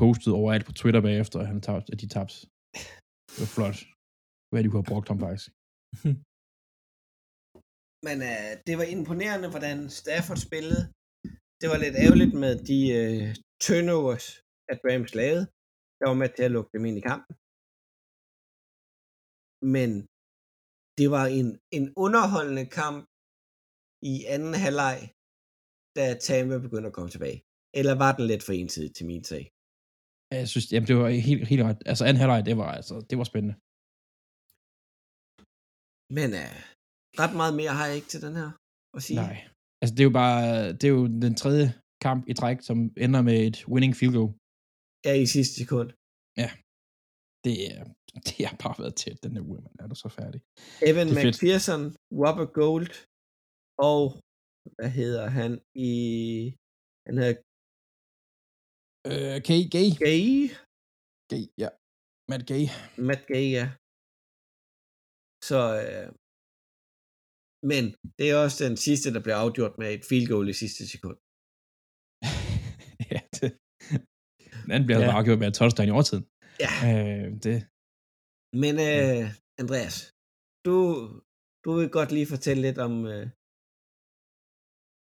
postede 0.00 0.38
overalt 0.40 0.66
på 0.66 0.74
Twitter 0.80 1.02
bagefter, 1.08 1.36
at, 1.42 1.50
han 1.52 1.60
tabte, 1.66 1.88
at 1.92 1.98
de 2.02 2.08
tabte. 2.16 2.36
Det 3.30 3.38
var 3.44 3.50
flot. 3.56 3.78
Hvad 4.50 4.60
de 4.62 4.68
kunne 4.68 4.82
have 4.82 4.92
brugt 4.92 5.08
ham 5.10 5.20
faktisk. 5.26 5.48
Men 8.06 8.16
øh, 8.30 8.52
det 8.66 8.74
var 8.80 8.86
imponerende, 8.96 9.48
hvordan 9.54 9.78
Stafford 10.00 10.40
spillede. 10.48 10.82
Det 11.60 11.66
var 11.72 11.78
lidt 11.84 11.96
ærgerligt 12.04 12.34
med 12.44 12.52
de 12.70 12.80
øh, 13.00 13.24
turnovers, 13.66 14.26
at 14.72 14.78
Rams 14.86 15.12
lavede. 15.20 15.44
Der 15.98 16.06
var 16.10 16.18
med 16.22 16.30
til 16.36 16.44
at 16.48 16.54
lukke 16.56 16.72
dem 16.74 16.84
ind 16.88 16.96
i 17.00 17.04
kampen. 17.10 17.32
Men 19.74 19.90
det 20.98 21.08
var 21.16 21.24
en, 21.38 21.48
en 21.78 21.86
underholdende 22.04 22.66
kamp 22.80 23.00
i 24.12 24.14
anden 24.34 24.54
halvleg, 24.64 24.98
da 25.96 26.04
Tampa 26.26 26.56
begyndte 26.66 26.90
at 26.90 26.96
komme 26.96 27.10
tilbage. 27.14 27.38
Eller 27.78 27.94
var 28.04 28.12
den 28.16 28.24
lidt 28.30 28.42
for 28.46 28.54
ensidig 28.60 28.90
til 28.94 29.06
min 29.10 29.24
sag? 29.30 29.44
Jeg 30.36 30.48
synes, 30.52 30.66
jamen, 30.72 30.88
det 30.90 30.96
var 31.00 31.08
helt, 31.28 31.44
helt 31.52 31.64
ret. 31.66 31.80
Altså 31.90 32.02
anden 32.04 32.20
halvleg, 32.22 32.40
det 32.48 32.56
var, 32.62 32.70
altså, 32.78 32.94
det 33.10 33.16
var 33.20 33.26
spændende. 33.30 33.56
Men 36.18 36.28
øh, 36.42 36.54
ret 37.22 37.34
meget 37.40 37.54
mere 37.60 37.72
har 37.78 37.86
jeg 37.88 37.96
ikke 37.98 38.10
til 38.14 38.22
den 38.26 38.34
her 38.40 38.50
at 38.96 39.02
sige. 39.06 39.20
Nej. 39.26 39.36
Altså 39.80 39.92
det 39.94 40.02
er 40.02 40.08
jo 40.10 40.16
bare, 40.22 40.72
det 40.78 40.84
er 40.84 40.94
jo 40.98 41.04
den 41.26 41.34
tredje 41.42 41.66
kamp 42.06 42.20
i 42.32 42.34
træk, 42.40 42.58
som 42.68 42.76
ender 43.06 43.22
med 43.28 43.38
et 43.48 43.58
winning 43.72 43.94
field 43.98 44.14
goal. 44.18 44.32
Ja, 45.06 45.12
i 45.24 45.26
sidste 45.26 45.54
sekund. 45.62 45.88
Det, 47.44 47.54
er, 47.70 47.84
det 48.28 48.46
har 48.48 48.56
bare 48.64 48.76
været 48.82 48.96
tæt, 49.02 49.22
den 49.24 49.32
her 49.36 49.42
uge, 49.48 49.60
man 49.66 49.74
er 49.78 49.86
du 49.92 49.96
så 50.04 50.08
færdig. 50.20 50.40
Evan 50.90 51.06
er 51.08 51.14
fedt. 51.24 51.36
McPherson, 51.36 51.82
Robert 52.22 52.52
Gold 52.60 52.90
og 53.90 54.02
hvad 54.76 54.90
hedder 55.00 55.26
han 55.38 55.52
i 55.88 55.90
han 57.06 57.14
hedder 57.18 57.36
Øh, 59.10 59.36
Gay, 59.48 59.60
Gay. 59.74 59.88
Gay, 60.06 60.24
Gay, 61.30 61.44
ja. 61.62 61.70
Matt 62.30 62.44
Gay. 62.50 62.64
Matt 63.08 63.22
Gay, 63.32 63.46
ja. 63.58 63.66
Så, 65.48 65.60
øh, 65.84 66.08
men 67.70 67.84
det 68.18 68.26
er 68.30 68.36
også 68.44 68.58
den 68.68 68.76
sidste, 68.86 69.08
der 69.14 69.20
blev 69.24 69.34
afgjort 69.44 69.74
med 69.80 69.88
et 69.96 70.04
field 70.08 70.28
goal 70.32 70.48
i 70.48 70.56
sidste 70.62 70.82
sekund. 70.94 71.18
ja, 73.12 73.20
det. 73.38 73.50
Den 74.62 74.70
anden 74.74 74.86
bliver 74.88 75.00
Ja. 75.04 75.16
afgjort 75.18 75.38
med 75.40 75.48
et 75.50 75.54
touchdown 75.60 75.88
i 75.88 75.94
overtiden. 75.96 76.24
Ja, 76.64 76.72
Øh, 76.90 77.28
det, 77.44 77.56
men 78.62 78.74
øh, 78.90 79.22
Andreas, 79.62 79.96
du, 80.66 80.74
du 81.64 81.70
vil 81.78 81.88
godt 81.98 82.10
lige 82.16 82.28
fortælle 82.34 82.62
lidt 82.66 82.78
om 82.86 82.94
øh, 83.14 83.26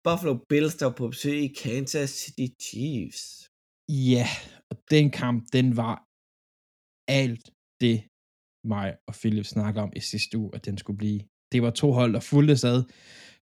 Buffalo 0.05 0.33
Bills, 0.49 0.75
der 0.81 0.87
på 0.99 1.05
besøg 1.13 1.37
i 1.47 1.51
Kansas 1.65 2.09
City 2.21 2.47
Chiefs. 2.65 3.21
ja, 4.13 4.27
og 4.69 4.75
den 4.93 5.05
kamp, 5.21 5.39
den 5.57 5.67
var 5.81 5.95
alt 7.21 7.45
det, 7.83 7.97
mig 8.73 8.87
og 9.07 9.13
Philip 9.21 9.45
snakker 9.55 9.79
om 9.85 9.91
i 9.99 10.01
sidste 10.11 10.33
uge, 10.41 10.49
at 10.55 10.65
den 10.67 10.75
skulle 10.81 10.97
blive. 11.03 11.21
Det 11.53 11.61
var 11.61 11.69
to 11.69 11.91
hold, 11.91 12.13
der 12.13 12.19
fulgte 12.19 12.57
sad. 12.57 12.83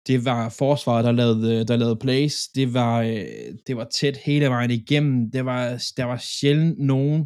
Det 0.06 0.24
var 0.24 0.48
forsvaret, 0.48 1.04
der 1.04 1.12
lavede, 1.12 1.60
øh, 1.60 1.68
der 1.68 1.76
lavede 1.76 1.96
plays. 1.96 2.48
Det 2.48 2.74
var, 2.74 3.02
øh, 3.02 3.54
det 3.66 3.76
var 3.76 3.84
tæt 3.84 4.16
hele 4.16 4.46
vejen 4.46 4.70
igennem. 4.70 5.30
Det 5.30 5.44
var, 5.44 5.62
der 5.96 6.04
var 6.04 6.16
sjældent 6.16 6.78
nogen, 6.78 7.20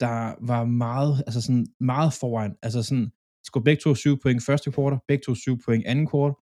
der 0.00 0.46
var 0.46 0.64
meget, 0.64 1.22
altså 1.26 1.40
sådan 1.42 1.66
meget 1.80 2.12
foran. 2.12 2.56
Altså 2.62 2.82
sådan, 2.82 3.10
skulle 3.46 3.64
begge 3.64 3.80
to 3.80 3.94
syv 3.94 4.20
point 4.22 4.42
første 4.46 4.72
kvartal, 4.72 4.98
begge 5.08 5.22
to 5.26 5.34
syv 5.34 5.58
point 5.64 5.86
anden 5.86 6.06
kvartal. 6.06 6.34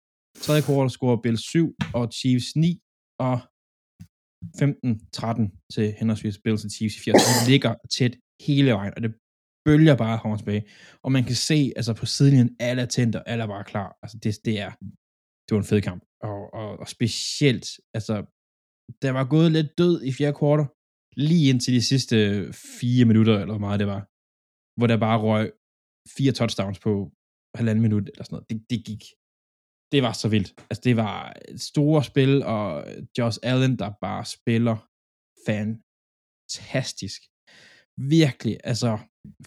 Tredje 0.45 0.63
kvartal 0.63 0.91
scorer 0.91 1.17
Bills 1.23 1.43
7 1.43 1.75
og 1.95 2.13
Chiefs 2.13 2.57
9, 2.57 2.81
og 3.19 3.41
15-13 4.61 5.69
til 5.75 5.95
henholdsvis 5.99 6.39
Bills 6.45 6.65
og 6.65 6.71
Chiefs 6.71 6.97
i 6.97 7.01
80. 7.01 7.15
Det 7.15 7.49
ligger 7.49 7.75
tæt 7.97 8.15
hele 8.47 8.71
vejen, 8.73 8.93
og 8.97 9.03
det 9.03 9.15
bølger 9.65 9.97
bare 9.97 10.21
frem 10.21 10.33
og 10.33 10.39
tilbage. 10.39 10.65
Og 11.05 11.13
man 11.13 11.25
kan 11.25 11.39
se, 11.49 11.73
altså 11.77 11.93
på 12.01 12.07
sidelinjen, 12.07 12.57
alle 12.61 12.83
er 12.83 12.87
tændt, 12.87 13.17
og 13.17 13.23
alle 13.31 13.45
er 13.45 13.51
bare 13.55 13.65
klar. 13.73 13.99
Altså 14.03 14.17
det, 14.23 14.33
det 14.45 14.55
er, 14.67 14.71
det 15.45 15.53
var 15.55 15.63
en 15.63 15.73
fed 15.73 15.81
kamp. 15.89 16.03
Og, 16.31 16.41
og, 16.61 16.69
og 16.83 16.89
specielt, 16.97 17.67
altså, 17.97 18.15
der 19.03 19.11
var 19.19 19.25
gået 19.35 19.53
lidt 19.53 19.79
død 19.79 19.97
i 20.09 20.13
fjerde 20.19 20.39
kvartal, 20.39 20.67
lige 21.17 21.51
indtil 21.51 21.75
de 21.75 21.83
sidste 21.83 22.17
fire 22.81 23.05
minutter, 23.11 23.35
eller 23.41 23.55
hvor 23.55 23.67
meget 23.67 23.81
det 23.81 23.89
var, 23.95 24.03
hvor 24.79 24.87
der 24.87 25.05
bare 25.07 25.19
røg 25.27 25.47
fire 26.17 26.33
touchdowns 26.33 26.79
på 26.87 26.93
halvanden 27.59 27.83
minut, 27.83 28.07
eller 28.09 28.25
sådan 28.25 28.35
noget. 28.37 28.51
Det, 28.51 28.59
det 28.71 28.81
gik, 28.89 29.03
det 29.93 30.01
var 30.07 30.15
så 30.23 30.29
vildt. 30.35 30.51
Altså, 30.71 30.83
det 30.89 30.97
var 31.05 31.17
et 31.49 31.61
store 31.61 32.01
spil, 32.11 32.33
og 32.55 32.67
Josh 33.19 33.39
Allen, 33.51 33.75
der 33.83 33.91
bare 34.07 34.25
spiller 34.37 34.77
fantastisk. 35.49 37.21
Virkelig, 38.19 38.57
altså, 38.65 38.91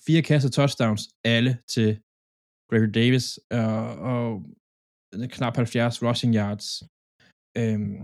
fire 0.05 0.21
kasser 0.21 0.49
touchdowns, 0.49 1.03
alle 1.23 1.57
til 1.73 1.89
Gregory 2.69 2.91
Davis, 2.93 3.39
og, 3.51 3.83
og 4.11 4.27
knap 5.35 5.55
70 5.55 6.03
rushing 6.03 6.35
yards. 6.35 6.67
Øhm, 7.57 7.97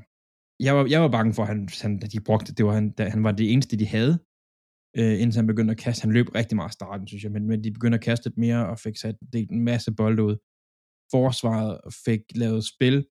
jeg, 0.65 0.75
var, 0.75 0.85
jeg 0.93 1.01
var 1.01 1.11
bange 1.17 1.33
for, 1.33 1.43
at 1.43 1.47
han, 1.47 1.69
han, 1.81 2.03
at 2.03 2.11
de 2.11 2.19
brugte, 2.27 2.53
det 2.53 2.65
var 2.65 2.73
han, 2.73 2.89
da 2.91 3.09
han 3.09 3.23
var 3.23 3.31
det 3.31 3.51
eneste, 3.53 3.77
de 3.77 3.87
havde, 3.87 4.13
øh, 4.99 5.21
indtil 5.21 5.39
han 5.39 5.47
begyndte 5.47 5.71
at 5.71 5.77
kaste. 5.85 6.01
Han 6.01 6.13
løb 6.17 6.27
rigtig 6.35 6.55
meget 6.55 6.71
i 6.71 6.79
starten, 6.79 7.07
synes 7.07 7.23
jeg, 7.23 7.31
men, 7.31 7.47
men 7.47 7.63
de 7.63 7.71
begyndte 7.71 7.97
at 7.97 8.03
kaste 8.03 8.25
lidt 8.25 8.37
mere, 8.37 8.69
og 8.69 8.79
fik 8.79 8.97
sat 8.97 9.15
det, 9.33 9.47
en 9.51 9.63
masse 9.63 9.91
bolde 9.91 10.23
ud. 10.23 10.35
Forsvaret 11.11 11.79
fik 12.05 12.21
lavet 12.35 12.63
spil, 12.73 13.05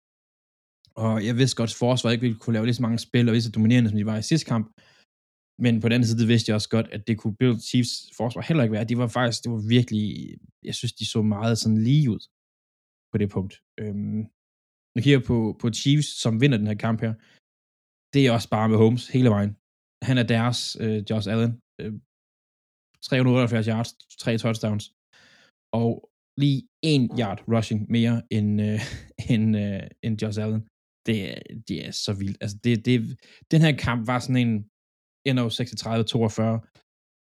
og 0.96 1.26
jeg 1.26 1.38
vidste 1.38 1.56
godt, 1.56 1.70
at 1.70 1.76
forsvaret 1.76 2.14
ikke 2.14 2.22
ville 2.22 2.40
kunne 2.40 2.54
lave 2.54 2.66
lige 2.66 2.80
så 2.80 2.82
mange 2.82 3.00
spil, 3.00 3.28
og 3.28 3.34
lige 3.34 3.42
så 3.42 3.52
dominerende, 3.52 3.90
som 3.90 3.98
de 3.98 4.06
var 4.06 4.18
i 4.18 4.22
sidste 4.22 4.48
kamp. 4.48 4.68
Men 5.64 5.74
på 5.82 5.88
den 5.88 5.96
anden 5.96 6.08
side, 6.08 6.22
det 6.24 6.28
vidste 6.34 6.50
jeg 6.50 6.56
også 6.56 6.72
godt, 6.76 6.88
at 6.96 7.08
det 7.08 7.16
kunne 7.18 7.36
Bill 7.42 7.56
Chiefs 7.70 7.94
forsvar 8.18 8.42
heller 8.42 8.64
ikke 8.64 8.78
være. 8.78 8.90
De 8.92 8.98
var 8.98 9.08
faktisk, 9.08 9.44
det 9.44 9.52
var 9.52 9.64
virkelig, 9.78 10.06
jeg 10.64 10.76
synes, 10.76 10.94
de 10.94 11.06
så 11.14 11.22
meget 11.36 11.58
sådan 11.58 11.84
lige 11.90 12.10
ud 12.16 12.24
på 13.12 13.18
det 13.22 13.30
punkt. 13.36 13.54
Øhm, 13.80 14.22
nu 14.94 14.98
kigger 15.02 15.20
jeg 15.20 15.28
på, 15.32 15.38
på 15.62 15.68
Chiefs, 15.82 16.10
som 16.24 16.42
vinder 16.42 16.58
den 16.58 16.72
her 16.72 16.80
kamp 16.86 17.00
her. 17.06 17.14
Det 18.14 18.22
er 18.24 18.32
også 18.38 18.50
bare 18.56 18.70
med 18.70 18.78
Holmes 18.78 19.06
hele 19.16 19.30
vejen. 19.36 19.52
Han 20.10 20.18
er 20.18 20.28
deres 20.36 20.60
øh, 20.84 21.00
Josh 21.10 21.28
Allen. 21.34 21.54
Øh, 21.82 21.94
378 23.04 23.66
yards, 23.68 23.92
tre 24.24 24.38
touchdowns. 24.38 24.86
Og 25.82 25.90
lige 26.44 26.62
en 26.94 27.04
yard 27.20 27.40
rushing 27.54 27.82
mere 27.96 28.22
end, 28.38 28.62
øh, 28.68 28.80
end, 29.34 29.58
øh, 29.64 29.84
end 30.04 30.22
Josh 30.22 30.40
Allen. 30.44 30.62
Det, 31.08 31.18
det 31.68 31.78
er 31.88 31.92
så 31.92 32.14
vildt. 32.14 32.38
Altså, 32.44 32.58
det, 32.64 32.86
det, 32.86 32.96
den 33.52 33.62
her 33.62 33.74
kamp 33.88 34.08
var 34.08 34.20
sådan 34.20 34.48
en 34.48 34.71
ender 35.26 35.44
jo 35.44 35.50
36-42. 35.50 36.68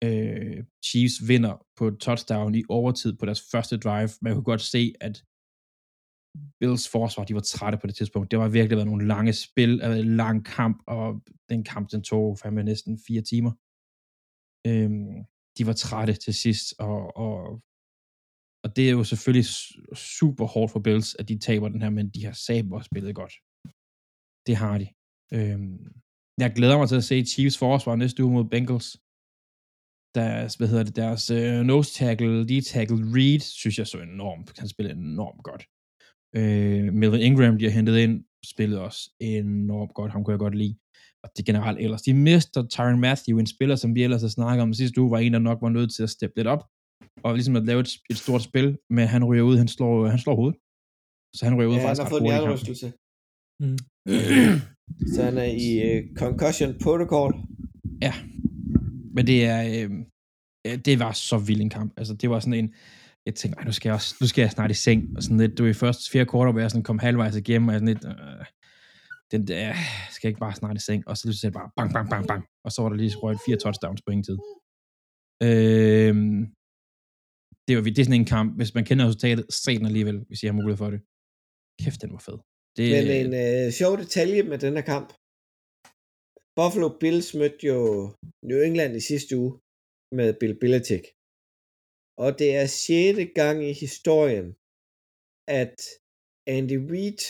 Øh, 0.04 0.64
Chiefs 0.86 1.28
vinder 1.28 1.66
på 1.78 1.88
et 1.88 1.98
touchdown 2.00 2.56
i 2.56 2.64
overtid 2.70 3.14
på 3.18 3.26
deres 3.26 3.42
første 3.52 3.78
drive. 3.78 4.10
Man 4.22 4.34
kunne 4.34 4.44
godt 4.44 4.62
se, 4.62 4.94
at 5.02 5.24
Bills 6.60 6.90
forsvar, 6.90 7.24
de 7.24 7.34
var 7.34 7.46
trætte 7.54 7.78
på 7.78 7.88
det 7.88 7.96
tidspunkt. 7.96 8.32
Det 8.32 8.40
var 8.40 8.50
virkelig 8.50 8.78
været 8.78 8.88
nogle 8.88 9.08
lange 9.08 9.34
spil, 9.34 9.82
øh, 9.84 10.00
en 10.00 10.16
lang 10.16 10.46
kamp, 10.46 10.78
og 10.88 11.22
den 11.50 11.64
kamp, 11.64 11.92
den 11.92 12.04
tog 12.04 12.38
fandme 12.40 12.64
næsten 12.64 13.00
fire 13.08 13.22
timer. 13.22 13.52
Øhm, 14.70 15.16
de 15.58 15.68
var 15.68 15.74
trætte 15.74 16.14
til 16.14 16.34
sidst, 16.34 16.68
og, 16.80 17.18
og, 17.18 17.62
og 18.64 18.76
det 18.76 18.84
er 18.88 18.92
jo 18.92 19.04
selvfølgelig 19.04 19.48
super 19.96 20.46
hårdt 20.46 20.72
for 20.72 20.80
Bills, 20.80 21.16
at 21.20 21.30
de 21.30 21.40
taber 21.40 21.70
den 21.70 21.82
her, 21.82 21.90
men 21.90 22.10
de 22.10 22.26
har 22.26 22.36
sabre 22.48 22.84
spillet 22.84 23.16
godt. 23.16 23.34
Det 24.48 24.56
har 24.56 24.78
de. 24.82 24.88
Øhm, 25.38 25.86
jeg 26.44 26.54
glæder 26.58 26.78
mig 26.78 26.88
til 26.90 27.02
at 27.02 27.04
se 27.04 27.26
Chiefs 27.26 27.58
forsvar 27.58 27.96
næste 27.96 28.24
uge 28.24 28.34
mod 28.34 28.46
Bengals. 28.54 28.90
Deres, 30.20 30.56
hvad 30.56 30.68
hedder 30.68 30.84
det, 30.84 30.96
deres 30.96 31.24
øh, 31.30 31.62
nose 31.72 31.94
tackle, 31.94 32.48
de 32.48 32.62
tackle 32.62 32.98
Reed, 33.16 33.40
synes 33.40 33.78
jeg 33.80 33.88
så 33.88 33.98
enormt, 33.98 34.54
kan 34.54 34.68
spille 34.68 34.92
enormt 34.92 35.44
godt. 35.44 35.64
Øh, 36.38 36.94
Melvin 36.94 37.22
Ingram, 37.22 37.58
de 37.58 37.66
har 37.66 37.72
hentet 37.72 37.98
ind, 37.98 38.26
spillede 38.54 38.82
også 38.82 39.02
enormt 39.20 39.94
godt, 39.94 40.12
ham 40.12 40.24
kunne 40.24 40.32
jeg 40.32 40.40
godt 40.40 40.56
lide. 40.56 40.76
Og 41.24 41.30
det 41.38 41.46
generelt 41.46 41.80
ellers. 41.80 42.02
De 42.02 42.14
mister 42.14 42.68
Tyron 42.68 43.00
Matthew, 43.00 43.40
en 43.40 43.48
spiller, 43.48 43.76
som 43.76 43.96
vi 43.96 44.04
ellers 44.04 44.22
har 44.22 44.30
snakket 44.38 44.64
om 44.64 44.74
sidste 44.74 45.02
uge, 45.02 45.12
var 45.12 45.20
en, 45.20 45.34
der 45.34 45.40
nok 45.40 45.62
var 45.62 45.70
nødt 45.70 45.96
til 45.96 46.04
at 46.04 46.10
steppe 46.10 46.36
lidt 46.38 46.48
op, 46.48 46.64
og 47.24 47.34
ligesom 47.34 47.56
at 47.56 47.66
lave 47.66 47.80
et, 47.80 47.92
et 48.10 48.18
stort 48.18 48.44
spil, 48.50 48.78
men 48.90 49.08
han 49.08 49.24
ryger 49.24 49.44
ud, 49.44 49.58
han 49.58 49.68
slår, 49.68 50.08
han 50.08 50.20
slår 50.20 50.36
hovedet. 50.36 50.58
Så 51.36 51.42
han 51.46 51.56
ryger 51.58 51.70
ud 51.70 51.76
Ja, 51.76 51.80
han 51.80 51.88
faktisk 51.88 52.04
har 52.04 52.10
fået 52.10 52.22
en 52.22 52.28
hjernerystelse. 52.28 52.88
Mm. 53.64 53.78
Så 55.16 55.24
han 55.24 55.38
er 55.38 55.44
i 55.68 55.70
uh, 56.00 56.16
concussion 56.18 56.76
protocol. 56.84 57.34
Ja. 58.02 58.14
Men 59.16 59.28
det 59.28 59.46
er, 59.46 59.62
øh, 60.68 60.78
det 60.86 61.00
var 61.00 61.12
så 61.12 61.38
vild 61.38 61.62
en 61.62 61.70
kamp. 61.70 61.94
Altså, 61.98 62.14
det 62.14 62.30
var 62.30 62.40
sådan 62.40 62.54
en, 62.54 62.74
jeg 63.26 63.36
tænkte, 63.36 63.58
"Ej, 63.60 63.66
nu 63.66 63.72
skal 63.72 63.90
jeg, 63.90 63.94
også, 63.96 64.16
nu 64.22 64.28
skal 64.28 64.42
jeg 64.42 64.52
snart 64.52 64.72
i 64.72 64.74
seng. 64.74 65.18
Og 65.18 65.24
sådan 65.24 65.38
lidt, 65.38 65.58
du 65.58 65.66
i 65.66 65.74
første 65.74 66.12
fire 66.12 66.26
kvarter, 66.26 66.52
hvor 66.52 66.62
jeg 66.62 66.72
sådan 66.72 66.84
kom 66.84 67.00
halvvejs 67.00 67.36
igennem, 67.36 67.68
og 67.68 67.74
jeg 67.74 67.80
sådan 67.80 67.94
lidt, 67.94 68.06
øh, 68.06 68.46
den 69.32 69.48
der, 69.48 69.74
skal 70.12 70.28
jeg 70.28 70.30
ikke 70.30 70.40
bare 70.40 70.56
snart 70.56 70.78
i 70.78 70.80
seng? 70.80 71.08
Og 71.08 71.18
så 71.18 71.28
lige 71.28 71.38
så 71.38 71.52
bare 71.52 71.70
bang, 71.78 71.94
bang, 71.94 72.10
bang, 72.10 72.28
bang. 72.28 72.44
Og 72.66 72.72
så 72.72 72.82
var 72.82 72.90
der 72.90 72.96
lige 72.98 73.16
røget 73.18 73.40
fire 73.46 73.58
touchdowns 73.58 74.02
på 74.02 74.12
ingen 74.12 74.24
tid. 74.30 74.38
Øh, 75.48 76.16
det, 77.68 77.72
var, 77.76 77.82
det 77.84 78.00
er 78.00 78.04
sådan 78.10 78.22
en 78.22 78.26
kamp, 78.36 78.56
hvis 78.58 78.74
man 78.76 78.86
kender 78.86 79.06
resultatet, 79.08 79.46
se 79.54 79.78
den 79.78 79.86
alligevel, 79.86 80.18
hvis 80.28 80.44
I 80.44 80.46
har 80.46 80.54
mulighed 80.54 80.78
for 80.78 80.90
det. 80.94 81.00
Kæft, 81.82 82.02
den 82.02 82.12
var 82.12 82.24
fed. 82.28 82.40
Det, 82.78 82.88
Men 82.94 83.06
en 83.22 83.34
øh, 83.46 83.66
sjov 83.80 83.94
detalje 84.04 84.42
med 84.52 84.58
den 84.64 84.74
her 84.78 84.86
kamp. 84.94 85.10
Buffalo 86.58 86.90
Bills 87.02 87.30
mødte 87.40 87.62
jo 87.72 87.80
New 88.50 88.60
England 88.68 88.94
i 88.96 89.08
sidste 89.12 89.32
uge 89.42 89.54
med 90.18 90.30
Bill 90.40 90.56
Belichick. 90.62 91.06
Og 92.24 92.30
det 92.40 92.50
er 92.62 92.68
sjette 92.82 93.26
gang 93.40 93.58
i 93.70 93.74
historien, 93.84 94.48
at 95.62 95.78
Andy 96.56 96.78
Reid 96.92 97.22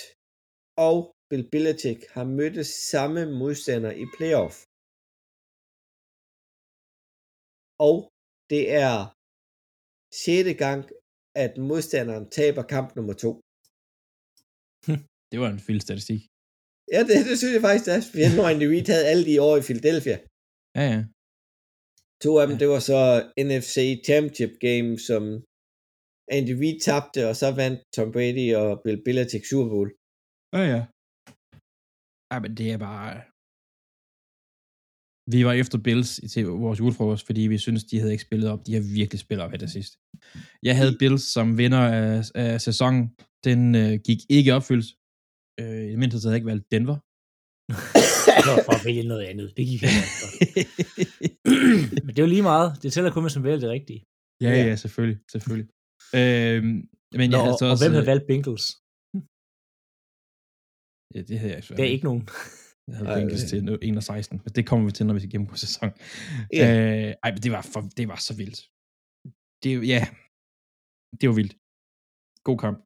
og 0.87 0.97
Bill 1.29 1.45
Belichick 1.51 2.01
har 2.15 2.25
mødt 2.37 2.57
samme 2.91 3.21
modstander 3.39 3.93
i 4.03 4.05
playoff. 4.15 4.55
Og 7.87 7.97
det 8.51 8.63
er 8.85 8.97
sjette 10.21 10.53
gang, 10.65 10.81
at 11.43 11.53
modstanderen 11.69 12.25
taber 12.37 12.63
kamp 12.73 12.89
nummer 12.95 13.15
to 13.23 13.31
det 15.35 15.43
var 15.43 15.51
en 15.55 15.63
vild 15.67 15.83
statistik. 15.87 16.21
Ja, 16.93 16.99
det, 17.07 17.15
det 17.29 17.35
synes 17.37 17.53
jeg 17.55 17.63
faktisk, 17.67 17.87
at 17.93 18.03
Andy 18.51 18.67
Reid 18.71 18.87
havde 18.93 19.09
alle 19.11 19.25
de 19.29 19.35
år 19.47 19.55
i 19.57 19.65
Philadelphia. 19.67 20.17
Ja, 20.77 20.83
ja. 20.93 20.99
To 22.23 22.31
af 22.41 22.45
dem, 22.47 22.57
det 22.61 22.67
var 22.73 22.81
så 22.91 23.01
NFC 23.47 23.75
Championship 24.07 24.53
Game, 24.67 24.89
som 25.07 25.23
Andy 26.37 26.53
Reid 26.61 26.77
tabte, 26.87 27.19
og 27.29 27.35
så 27.41 27.47
vandt 27.61 27.79
Tom 27.95 28.09
Brady 28.15 28.47
og 28.61 28.69
Bill 28.83 28.99
Belichick 29.05 29.45
Super 29.51 29.69
Bowl. 29.73 29.89
Ja, 30.55 30.63
ja. 30.73 30.81
Ej, 32.33 32.39
men 32.43 32.51
det 32.59 32.67
er 32.75 32.79
bare... 32.89 33.11
Vi 35.33 35.39
var 35.47 35.53
efter 35.61 35.77
Bills 35.87 36.11
i 36.25 36.27
til 36.33 36.43
vores 36.65 36.79
julefrokost, 36.79 37.25
fordi 37.25 37.41
vi 37.53 37.57
synes 37.65 37.83
de 37.83 37.99
havde 37.99 38.13
ikke 38.15 38.27
spillet 38.29 38.47
op. 38.53 38.61
De 38.67 38.73
har 38.77 38.83
virkelig 38.99 39.19
spillet 39.19 39.43
op 39.45 39.51
her 39.51 39.61
til 39.63 39.71
sidst. 39.77 39.93
Jeg 40.67 40.75
havde 40.79 40.97
Bills 41.01 41.23
som 41.35 41.47
vinder 41.61 41.83
af, 41.99 42.31
af 42.35 42.61
sæsonen. 42.67 43.03
Den 43.47 43.61
øh, 43.83 43.93
gik 44.07 44.19
ikke 44.35 44.49
i 44.49 44.57
opfyldelse. 44.59 44.91
Øh, 45.61 45.81
I 45.87 45.89
det 45.93 45.99
mindste 45.99 46.15
havde 46.17 46.33
jeg 46.33 46.39
ikke 46.41 46.51
valgt 46.53 46.71
Denver. 46.73 46.97
Det 48.39 48.47
var 48.51 48.59
for 48.67 48.73
at 48.79 48.85
vælge 48.87 49.03
noget 49.11 49.23
andet. 49.31 49.47
Det 49.57 49.63
gik 49.69 49.81
ikke. 49.83 50.01
Men 52.05 52.11
det 52.13 52.19
er 52.19 52.27
jo 52.27 52.33
lige 52.35 52.47
meget. 52.53 52.69
Det 52.81 52.89
tæller 52.93 53.11
kun, 53.13 53.23
hvis 53.25 53.35
man 53.37 53.43
vælger 53.47 53.59
det 53.65 53.69
rigtige. 53.77 54.01
ja, 54.45 54.49
Ja. 54.49 54.61
ja, 54.69 54.75
selvfølgelig. 54.83 55.19
selvfølgelig. 55.33 55.69
Øh, 56.19 56.63
men 57.19 57.27
Nå, 57.29 57.35
jeg 57.35 57.43
havde 57.45 57.57
så 57.61 57.65
og 57.65 57.71
også... 57.71 57.83
hvem 57.83 57.93
havde 57.97 58.09
valgt 58.11 58.25
Bengals? 58.31 58.65
Ja, 61.15 61.19
det 61.29 61.35
havde 61.39 61.51
jeg 61.53 61.59
ikke. 61.61 61.73
Det 61.77 61.83
er 61.87 61.93
ikke 61.95 62.07
nogen. 62.09 62.23
Jeg 62.87 62.95
havde 62.97 63.09
Bengals 63.17 63.41
det- 63.41 63.49
til 63.49 63.89
1 63.89 63.97
og 64.01 64.03
16, 64.03 64.41
men 64.43 64.51
det 64.57 64.63
kommer 64.69 64.83
vi 64.87 64.91
til, 64.97 65.05
når 65.05 65.13
vi 65.17 65.19
skal 65.21 65.31
gennemgå 65.35 65.55
sæson. 65.65 65.89
Ja. 66.59 66.65
Øh, 66.73 67.11
ej, 67.23 67.29
men 67.33 67.41
det 67.45 67.51
var, 67.55 67.63
for, 67.73 67.81
det 67.97 68.05
var 68.11 68.19
så 68.27 68.33
vildt. 68.41 68.59
Det, 69.63 69.69
ja, 69.93 70.01
det 71.19 71.25
var 71.29 71.35
vildt. 71.41 71.53
God 72.47 72.57
kamp. 72.65 72.77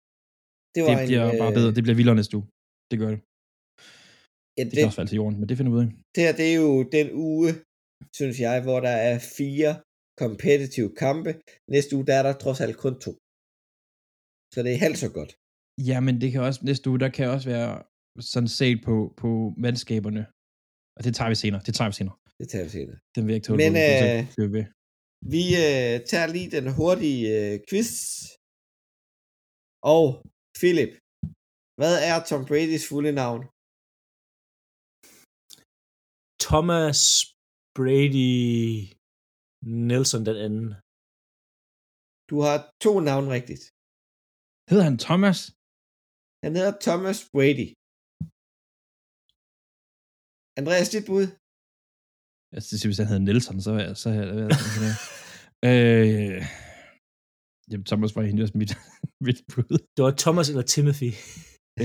Det 0.73 0.79
Det 0.79 0.83
var 0.89 0.95
bliver 1.09 1.25
en, 1.31 1.37
bare 1.41 1.51
øh, 1.53 1.57
bedre. 1.57 1.71
Det 1.77 1.83
bliver 1.85 1.97
vildere 1.99 2.15
næste 2.19 2.33
uge. 2.37 2.47
Det 2.91 2.97
gør 3.01 3.09
det. 3.15 3.19
Ja, 4.57 4.61
Det 4.63 4.71
det, 4.71 4.77
kan 4.79 4.89
også 4.89 4.99
falde 5.01 5.11
til 5.11 5.19
jorden, 5.21 5.35
men 5.39 5.45
det 5.49 5.55
finder 5.57 5.71
vi 5.71 5.77
ud 5.79 5.85
af. 5.85 5.89
det 6.15 6.21
her, 6.25 6.33
det 6.39 6.47
er 6.53 6.57
jo 6.65 6.71
den 6.97 7.07
uge, 7.27 7.49
synes 8.19 8.37
jeg, 8.45 8.55
hvor 8.65 8.79
der 8.87 8.95
er 9.09 9.17
fire 9.39 9.71
competitive 10.23 10.91
kampe. 11.05 11.31
Næste 11.75 11.91
uge, 11.95 12.05
der 12.09 12.15
er 12.19 12.23
der 12.27 12.33
trods 12.43 12.59
alt 12.65 12.77
kun 12.85 12.95
to. 13.05 13.11
Så 14.53 14.57
det 14.65 14.71
er 14.73 14.79
halvt 14.85 14.99
så 15.05 15.09
godt. 15.19 15.31
Ja, 15.89 15.97
men 16.07 16.13
det 16.21 16.29
kan 16.33 16.41
også, 16.47 16.59
næste 16.69 16.85
uge, 16.89 16.99
der 17.05 17.09
kan 17.17 17.25
også 17.35 17.47
være 17.55 17.71
sådan 18.33 18.51
set 18.59 18.77
på, 18.87 18.95
på 19.21 19.29
mandskaberne. 19.65 20.23
Og 20.97 21.01
det 21.05 21.11
tager 21.17 21.29
vi 21.33 21.37
senere. 21.43 21.61
Det 21.67 21.73
tager 21.77 21.89
vi 21.91 21.95
senere. 21.99 22.17
Det 22.41 22.47
tager 22.51 22.65
vi 22.67 22.71
senere. 22.77 22.97
Den 23.15 23.21
vil 23.23 23.31
jeg 23.31 23.37
ikke 23.39 23.47
tåle. 23.47 23.57
Men, 23.63 23.73
øh, 23.87 24.17
vi 24.39 24.45
ved. 24.57 24.65
Vi 25.35 25.43
øh, 25.65 25.93
tager 26.11 26.27
lige 26.35 26.49
den 26.57 26.65
hurtige 26.77 27.21
øh, 27.35 27.53
quiz. 27.69 27.91
Og 29.93 30.05
Philip, 30.59 30.91
hvad 31.79 31.95
er 32.09 32.17
Tom 32.29 32.41
Bradys 32.49 32.85
fulde 32.89 33.13
navn? 33.21 33.41
Thomas 36.47 36.99
Brady 37.77 38.29
Nelson 39.89 40.23
den 40.29 40.37
anden. 40.47 40.67
Du 42.29 42.35
har 42.45 42.57
to 42.85 42.93
navne 43.09 43.27
rigtigt. 43.37 43.63
Hedder 44.69 44.85
han 44.89 44.97
Thomas? 45.07 45.39
Han 46.43 46.51
hedder 46.57 46.73
Thomas 46.87 47.19
Brady. 47.33 47.67
Andreas, 50.59 50.89
dit 50.95 51.05
bud? 51.11 51.25
Jeg 52.55 52.61
synes, 52.67 52.83
hvis 52.87 52.99
han 53.01 53.07
hedder 53.11 53.25
Nelson, 53.29 53.57
så, 53.65 53.71
så 54.01 54.07
havde 54.15 54.43
jeg 54.43 54.51
sådan 54.63 54.87
her. 54.87 54.95
øh, 55.69 56.39
jamen, 57.69 57.85
Thomas 57.89 58.11
var 58.15 58.21
egentlig 58.21 58.45
også 58.47 58.57
mit, 58.61 58.73
mit 59.27 59.39
bud. 59.51 59.77
Det 59.95 60.01
var 60.05 60.13
Thomas 60.23 60.47
eller 60.51 60.65
Timothy. 60.75 61.11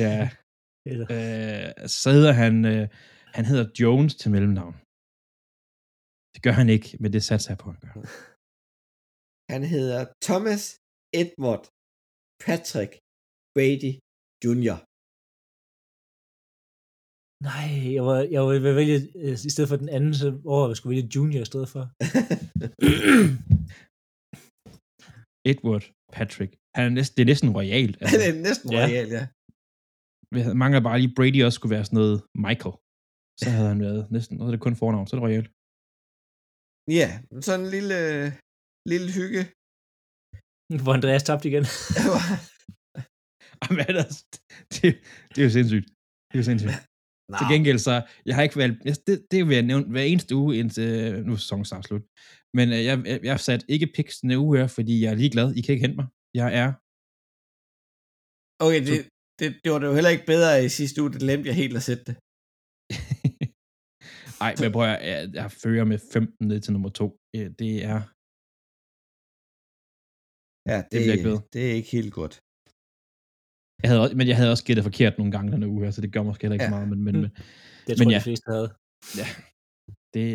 Ja. 0.06 0.18
Eller, 0.90 1.06
Øh, 1.16 1.70
så 2.00 2.08
hedder 2.16 2.32
han, 2.42 2.54
øh, 2.72 2.84
han 3.36 3.44
hedder 3.50 3.66
Jones 3.80 4.12
til 4.20 4.28
mellemnavn. 4.34 4.74
Det 6.34 6.40
gør 6.46 6.54
han 6.60 6.68
ikke, 6.76 6.88
men 7.02 7.10
det 7.14 7.22
satser 7.28 7.50
jeg 7.52 7.58
på, 7.62 7.66
han 7.72 7.80
gør. 7.84 7.92
Han 9.54 9.62
hedder 9.74 10.00
Thomas 10.28 10.62
Edward 11.22 11.64
Patrick 12.44 12.92
Brady 13.56 13.92
Jr. 14.44 14.76
nej, 17.50 17.68
jeg 17.96 18.02
var, 18.08 18.18
jeg 18.34 18.40
var 18.42 18.48
ved 18.66 18.74
at 18.74 18.80
vælge, 18.82 18.98
øh, 19.24 19.36
i 19.48 19.50
stedet 19.54 19.68
for 19.72 19.78
den 19.82 19.90
anden, 19.96 20.14
så 20.22 20.28
over 20.54 20.66
jeg 20.70 20.76
skulle 20.76 20.92
vælge 20.94 21.10
Junior 21.16 21.42
i 21.46 21.50
stedet 21.52 21.68
for. 21.74 21.82
Edward 25.50 25.84
Patrick. 26.16 26.52
Han 26.76 26.82
er 26.88 26.92
næsten, 26.98 27.14
det 27.16 27.22
er 27.22 27.30
næsten 27.32 27.50
royalt. 27.58 27.94
Han 28.12 28.20
er 28.28 28.32
næsten 28.48 28.68
Ja. 28.72 28.84
royal, 28.86 29.08
ja. 29.18 29.24
Havde- 30.44 30.58
mangler 30.62 30.80
bare 30.88 30.98
lige, 31.00 31.14
Brady 31.16 31.40
også 31.46 31.56
skulle 31.58 31.74
være 31.76 31.84
sådan 31.88 31.98
noget 32.02 32.16
Michael. 32.46 32.76
Så 33.40 33.46
havde 33.54 33.68
han 33.72 33.80
været 33.86 34.02
næsten, 34.16 34.34
og 34.38 34.42
så 34.44 34.48
er 34.50 34.54
det 34.56 34.66
kun 34.66 34.76
fornavn, 34.82 35.06
så 35.06 35.12
er 35.12 35.18
det 35.18 35.26
royalt. 35.28 35.50
Ja, 36.98 37.08
sådan 37.46 37.62
en 37.64 37.70
lille, 37.76 37.98
lille 38.92 39.08
hygge. 39.18 39.42
Hvor 40.84 40.92
Andreas 40.98 41.22
tabte 41.28 41.46
igen. 41.50 41.66
Jamen, 43.62 43.80
altså, 44.02 44.20
det, 44.74 44.88
det 45.32 45.38
er 45.42 45.46
jo 45.48 45.54
sindssygt. 45.58 45.86
Det 46.28 46.34
er 46.36 46.42
jo 46.42 46.48
sindssygt. 46.50 46.76
Nå, 47.30 47.34
Til 47.38 47.48
gengæld 47.54 47.80
så, 47.88 47.94
jeg 48.28 48.34
har 48.36 48.42
ikke 48.46 48.60
valgt, 48.62 48.76
jeg, 48.88 48.94
det, 49.06 49.16
det 49.32 49.40
vil 49.46 49.54
jeg 49.58 49.66
nævne 49.70 49.86
hver 49.94 50.06
eneste 50.12 50.32
uge 50.42 50.52
indtil, 50.60 50.88
nu 51.26 51.32
er 51.32 51.40
sæsonen 51.42 51.64
snart 51.70 51.84
slut. 51.88 52.04
Men 52.56 52.66
øh, 52.74 52.80
jeg, 52.88 52.94
jeg, 53.10 53.16
jeg 53.26 53.32
har 53.36 53.42
sat 53.48 53.62
ikke 53.74 53.92
picks 53.96 54.14
denne 54.20 54.38
uge 54.44 54.54
her, 54.58 54.66
fordi 54.76 54.94
jeg 55.02 55.10
er 55.12 55.20
ligeglad. 55.22 55.48
I 55.58 55.60
kan 55.62 55.72
ikke 55.72 55.84
hente 55.86 55.98
mig. 56.00 56.08
Jeg 56.40 56.48
er 56.62 56.68
Okay, 58.66 58.80
det, 58.88 58.98
det, 59.38 59.46
det 59.62 59.68
var 59.72 59.78
det 59.80 59.86
jo 59.90 59.96
heller 59.98 60.14
ikke 60.16 60.30
bedre 60.34 60.52
i 60.66 60.68
sidste 60.78 60.96
uge, 61.02 61.10
det 61.14 61.20
glemte 61.24 61.48
jeg 61.50 61.56
helt 61.62 61.76
at 61.80 61.86
sætte 61.88 62.04
det. 62.08 62.16
Ej, 64.46 64.52
men 64.60 64.68
prøv 64.76 64.84
at, 64.94 65.00
jeg, 65.12 65.20
jeg 65.40 65.48
fører 65.62 65.84
med 65.92 65.98
15 66.12 66.48
ned 66.50 66.58
til 66.60 66.72
nummer 66.74 66.90
2. 67.00 67.06
Det 67.62 67.74
er... 67.92 67.98
Ja, 70.70 70.78
Det 70.90 70.98
bliver 71.04 71.16
ikke 71.18 71.32
det 71.54 71.62
er 71.70 71.74
ikke 71.80 71.92
helt 71.98 72.12
godt. 72.20 72.34
Jeg 73.82 73.88
havde, 73.90 74.00
også- 74.04 74.16
men 74.18 74.26
jeg 74.30 74.36
havde 74.38 74.52
også 74.54 74.64
gættet 74.68 74.84
forkert 74.90 75.14
nogle 75.18 75.32
gange 75.34 75.52
denne 75.54 75.68
uge 75.72 75.82
her, 75.84 75.90
så 75.94 76.00
det 76.04 76.12
gør 76.14 76.22
måske 76.28 76.42
heller 76.44 76.56
ikke 76.58 76.64
Ja. 76.68 76.70
så 76.70 76.74
meget, 76.76 76.88
men, 76.92 77.00
men, 77.06 77.14
Mm. 77.16 77.22
men 77.24 77.30
Det 77.86 77.92
Men 77.92 77.96
tror 77.98 78.10
jeg, 78.10 78.16
ja. 78.16 78.22
de 78.22 78.28
fleste 78.28 78.46
havde. 78.54 78.68
det... 80.16 80.26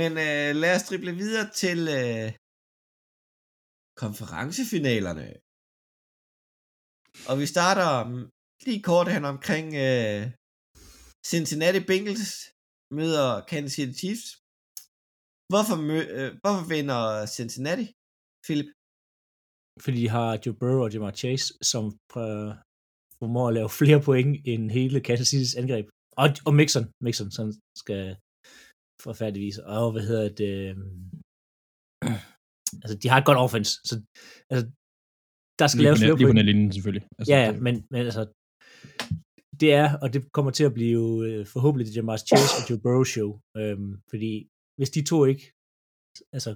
Men 0.00 0.10
øh, 0.26 0.50
lad 0.62 0.72
os 0.76 0.84
drible 0.88 1.12
videre 1.22 1.46
til 1.62 1.78
øh, 2.00 2.28
konferencefinalerne. 4.02 5.26
Og 7.28 7.34
vi 7.40 7.46
starter 7.54 7.90
mm, 8.10 8.24
lige 8.66 8.82
kort 8.90 9.08
hen 9.14 9.24
omkring 9.32 9.66
øh, 9.86 10.22
Cincinnati 11.30 11.80
Bengals 11.90 12.34
møder 12.98 13.28
Kansas 13.50 13.72
City 13.76 13.94
Chiefs. 14.02 14.28
Hvorfor, 15.52 15.76
mø- 15.88 16.10
øh, 16.18 16.30
hvorfor 16.42 16.64
vinder 16.74 17.00
Cincinnati, 17.36 17.86
Philip? 18.46 18.68
Fordi 19.84 19.96
de 20.04 20.08
har 20.16 20.28
Joe 20.42 20.58
Burrow 20.60 20.82
og 20.84 20.92
Jamar 20.92 21.14
Chase, 21.22 21.46
som 21.70 21.84
øh, 22.20 22.50
formår 23.18 23.48
at 23.48 23.56
lave 23.58 23.70
flere 23.80 24.00
point 24.08 24.32
end 24.50 24.64
hele 24.78 24.98
Kansas 25.06 25.28
City's 25.32 25.54
angreb. 25.60 25.86
Og, 26.20 26.26
og 26.48 26.52
Mixon, 26.60 26.84
Mixon, 27.06 27.30
som 27.36 27.46
skal 27.82 28.02
forfærdeligvis. 29.06 29.58
Og 29.76 29.92
hvad 29.92 30.04
hedder 30.10 30.28
det? 30.42 30.54
Øh, 30.68 30.76
altså, 32.82 32.96
de 33.02 33.08
har 33.10 33.18
et 33.18 33.28
godt 33.30 33.42
offense, 33.44 33.72
så 33.88 33.94
altså, 34.52 34.64
der 35.58 35.66
skal 35.68 35.78
Lige 35.80 35.86
laves 35.88 36.00
på, 36.00 36.04
flere 36.04 36.18
lige 36.20 36.30
på 36.32 36.36
netlinjen, 36.40 36.70
selvfølgelig. 36.76 37.04
Altså, 37.18 37.28
Ja, 37.32 37.38
ja, 37.44 37.50
det- 37.52 37.62
men, 37.66 37.74
men 37.92 38.00
altså, 38.08 38.22
det 39.60 39.70
er, 39.82 39.88
og 40.02 40.08
det 40.14 40.20
kommer 40.36 40.52
til 40.58 40.64
at 40.70 40.74
blive 40.80 41.04
øh, 41.28 41.40
forhåbentlig 41.54 41.84
det 41.88 41.96
Jamar 41.98 42.16
Chase 42.30 42.52
og 42.58 42.62
Joe 42.68 42.80
Burrow 42.84 43.04
show, 43.14 43.30
øhm, 43.60 43.90
fordi 44.12 44.32
hvis 44.78 44.90
de 44.96 45.00
to 45.10 45.18
ikke 45.32 45.44
altså, 46.36 46.50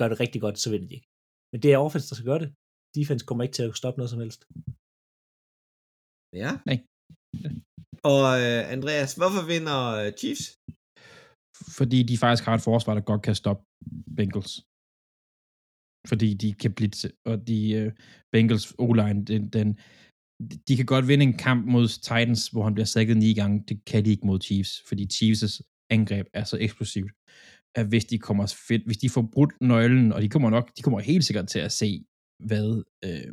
gør 0.00 0.08
det 0.10 0.18
rigtig 0.24 0.40
godt, 0.44 0.56
så 0.62 0.68
vinder 0.72 0.88
de 0.90 0.94
ikke. 0.98 1.08
Men 1.52 1.58
det 1.62 1.68
er 1.70 1.78
offense, 1.86 2.06
der 2.10 2.16
skal 2.16 2.30
gøre 2.32 2.42
det. 2.44 2.50
Defense 2.98 3.22
kommer 3.28 3.42
ikke 3.44 3.56
til 3.58 3.66
at 3.68 3.76
stoppe 3.80 3.98
noget 4.00 4.10
som 4.14 4.20
helst. 4.24 4.40
Ja. 6.42 6.50
Nej. 6.68 6.78
Og 8.14 8.22
øh, 8.44 8.60
Andreas, 8.76 9.10
hvorfor 9.20 9.42
vinder 9.52 9.78
øh, 10.00 10.08
Chiefs? 10.20 10.46
fordi 11.78 11.98
de 12.10 12.16
faktisk 12.24 12.44
har 12.48 12.54
et 12.54 12.66
forsvar, 12.70 12.92
der 12.94 13.04
godt 13.10 13.22
kan 13.26 13.34
stoppe 13.42 13.62
Bengals. 14.16 14.52
Fordi 16.08 16.34
de 16.34 16.52
kan 16.52 16.72
blitse, 16.72 17.10
og 17.24 17.48
de 17.48 17.86
uh, 17.86 17.92
Bengals 18.32 18.74
O-line, 18.78 19.24
den, 19.24 19.48
den, 19.48 19.78
de 20.68 20.76
kan 20.76 20.86
godt 20.86 21.08
vinde 21.08 21.24
en 21.24 21.38
kamp 21.38 21.66
mod 21.66 21.88
Titans, 21.88 22.48
hvor 22.48 22.64
han 22.64 22.74
bliver 22.74 22.86
sækket 22.86 23.16
ni 23.16 23.34
gange. 23.34 23.64
Det 23.68 23.84
kan 23.84 24.04
de 24.04 24.10
ikke 24.10 24.26
mod 24.26 24.40
Chiefs, 24.40 24.82
fordi 24.88 25.02
Chiefs' 25.12 25.60
angreb 25.90 26.26
er 26.34 26.44
så 26.44 26.56
eksplosivt, 26.60 27.12
at 27.74 27.86
hvis 27.86 28.04
de 28.04 28.18
kommer 28.18 28.56
fedt, 28.68 28.84
hvis 28.86 28.98
de 28.98 29.10
får 29.10 29.28
brudt 29.32 29.54
nøglen, 29.60 30.12
og 30.12 30.22
de 30.22 30.28
kommer 30.28 30.50
nok, 30.50 30.76
de 30.76 30.82
kommer 30.82 31.00
helt 31.00 31.24
sikkert 31.24 31.48
til 31.48 31.58
at 31.58 31.72
se, 31.72 32.04
hvad, 32.48 32.82
øh, 33.04 33.32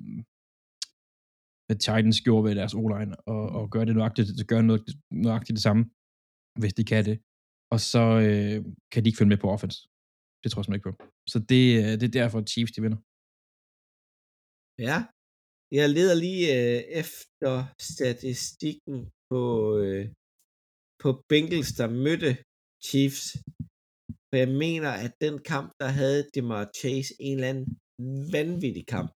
hvad 1.66 1.76
Titans 1.76 2.22
gjorde 2.22 2.44
ved 2.46 2.56
deres 2.56 2.74
O-line, 2.74 3.16
og, 3.28 3.50
og 3.50 3.70
gøre 3.70 3.86
det 3.86 3.96
nøjagtigt, 3.96 4.48
gøre 4.48 4.64
noget, 4.64 4.84
nøjagtigt 5.12 5.56
det 5.56 5.64
samme, 5.64 5.86
hvis 6.60 6.74
de 6.74 6.84
kan 6.84 7.06
det 7.06 7.20
og 7.72 7.80
så 7.80 8.04
øh, 8.28 8.66
kan 8.92 9.04
de 9.04 9.10
ikke 9.10 9.18
følge 9.18 9.30
med 9.30 9.38
på 9.38 9.50
offense. 9.50 9.80
Det 10.48 10.52
tror 10.54 10.60
jeg 10.62 10.66
simpelthen 10.66 10.82
ikke 10.82 10.92
på. 10.92 10.98
Så 11.32 11.38
det, 11.52 11.64
øh, 11.80 11.94
det 12.00 12.06
er 12.08 12.18
derfor, 12.22 12.38
at 12.40 12.50
Chiefs 12.54 12.74
de 12.76 12.82
vinder. 12.86 13.00
Ja. 14.88 14.98
Jeg 15.80 15.88
leder 15.98 16.16
lige 16.26 16.46
øh, 16.58 16.82
efter 17.02 17.54
statistikken 17.92 18.98
på, 19.30 19.44
øh, 19.84 20.06
på 21.04 21.10
Bengals, 21.30 21.72
der 21.80 21.88
mødte 22.06 22.32
Chiefs. 22.88 23.24
For 24.30 24.36
jeg 24.44 24.52
mener, 24.64 24.92
at 25.06 25.14
den 25.26 25.36
kamp, 25.52 25.68
der 25.82 25.90
havde 26.00 26.30
Demar 26.36 26.64
Chase 26.80 27.12
en 27.28 27.36
eller 27.38 27.50
anden 27.52 27.68
vanvittig 28.36 28.86
kamp. 28.96 29.10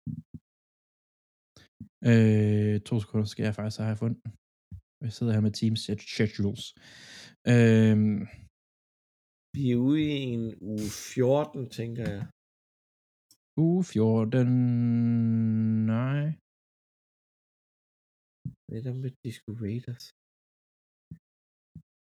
Øh, 2.12 2.76
to 2.90 2.96
sekunder 3.02 3.28
skal 3.30 3.44
jeg 3.44 3.56
faktisk 3.56 3.80
have 3.90 4.02
fundet. 4.04 4.20
Jeg 5.04 5.12
sidder 5.14 5.34
her 5.36 5.46
med 5.48 5.54
Teams 5.60 5.82
schedules. 6.14 6.64
Øh, 7.54 7.98
Vi 9.56 9.64
er 9.74 9.80
ude 9.88 10.02
i 10.14 10.16
en 10.36 10.46
uge 10.74 10.88
14, 11.16 11.70
tænker 11.80 12.06
jeg. 12.16 12.24
uge 13.66 13.84
14. 13.84 14.48
Nej. 15.94 16.24
Netop 18.74 18.98
med 19.04 19.12
Disco 19.26 19.50
Raiders. 19.66 20.06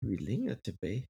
Vi 0.05 0.11
er 0.19 0.23
længere 0.31 0.57
tilbage. 0.67 1.03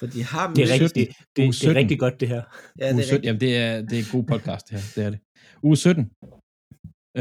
For 0.00 0.06
de 0.14 0.20
har 0.32 0.44
Det 0.58 0.62
er, 0.66 0.70
rigtig, 0.76 0.90
det, 0.98 1.06
det, 1.08 1.36
det 1.36 1.42
er 1.48 1.52
17. 1.52 1.76
rigtig 1.80 1.98
godt, 2.04 2.16
det 2.22 2.28
her. 2.34 2.42
Ja, 2.80 2.86
det 2.88 2.94
uge 2.96 3.02
er 3.02 3.06
17. 3.06 3.14
rigtigt. 3.14 3.26
Jamen, 3.26 3.40
det 3.44 3.52
er, 3.64 3.72
det 3.88 3.94
er 3.98 4.02
en 4.06 4.12
god 4.16 4.24
podcast, 4.32 4.62
det 4.68 4.72
her. 4.78 4.86
Det 4.96 5.02
er 5.06 5.10
det. 5.14 5.20
Uge 5.68 5.76
17. 5.76 6.02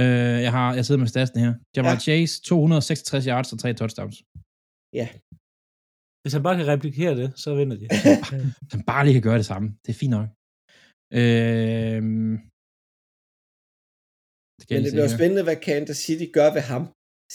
Øh, 0.01 0.37
jeg, 0.45 0.51
har, 0.57 0.67
jeg 0.77 0.83
sidder 0.85 1.01
med 1.03 1.09
statsen 1.15 1.37
her. 1.45 1.51
Jamal 1.75 1.97
Ja. 1.97 1.99
ja. 1.99 2.05
Chase, 2.07 2.33
266 2.49 3.25
yards 3.31 3.49
og 3.53 3.59
3 3.63 3.69
touchdowns. 3.81 4.17
Hvis 6.29 6.37
han 6.37 6.47
bare 6.47 6.57
kan 6.59 6.67
replikere 6.75 7.13
det, 7.21 7.29
så 7.43 7.49
vinder 7.59 7.77
de. 7.81 7.85
Så 8.69 8.75
han 8.77 8.83
bare 8.91 9.03
lige 9.05 9.17
kan 9.17 9.27
gøre 9.29 9.39
det 9.41 9.49
samme. 9.51 9.67
Det 9.83 9.89
er 9.93 9.99
fint 10.03 10.15
nok. 10.17 10.27
Øh, 11.19 12.01
det 14.57 14.63
kan 14.67 14.75
Men 14.77 14.83
det 14.85 14.93
bliver 14.95 15.09
her. 15.09 15.17
spændende, 15.17 15.43
hvad 15.47 15.59
Kansas 15.69 15.99
City 16.07 16.27
gør 16.37 16.49
ved 16.57 16.63
ham, 16.73 16.83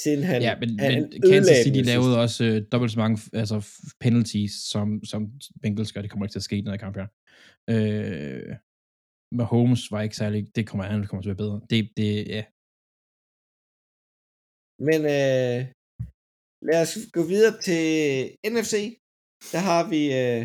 siden 0.02 0.22
han, 0.30 0.38
ja, 0.48 0.52
men, 0.60 0.68
han 0.84 0.92
men 1.02 1.22
Kansas 1.32 1.58
City 1.66 1.82
lavede 1.90 2.12
sidste- 2.12 2.22
også 2.24 2.40
øh, 2.48 2.56
dobbelt 2.72 2.92
så 2.94 2.98
mange 3.04 3.16
altså, 3.40 3.56
penalties, 4.04 4.54
som, 4.72 4.86
som 5.12 5.20
Bengals 5.62 5.92
gør. 5.92 6.00
Det 6.02 6.10
kommer 6.10 6.24
ikke 6.26 6.34
til 6.36 6.44
at 6.44 6.48
ske 6.48 6.56
i 6.58 6.64
den 6.64 6.72
her 6.74 6.82
kamp 6.84 6.94
her. 7.00 7.08
Øh, 7.72 8.52
Mahomes 9.38 9.82
var 9.92 10.00
ikke 10.06 10.16
særlig... 10.22 10.40
Det 10.56 10.62
kommer 10.68 10.84
han 10.84 11.06
kommer 11.06 11.22
til 11.22 11.30
at 11.30 11.38
være 11.38 11.44
bedre. 11.44 11.58
Det, 11.70 11.78
det, 11.98 12.10
ja. 12.36 12.42
Men 14.88 15.00
øh, 15.16 15.60
lad 16.68 16.78
os 16.84 16.92
gå 17.16 17.22
videre 17.32 17.54
til 17.66 17.82
NFC. 18.52 18.74
Der 19.54 19.62
har 19.70 19.82
vi 19.92 20.02
øh, 20.20 20.42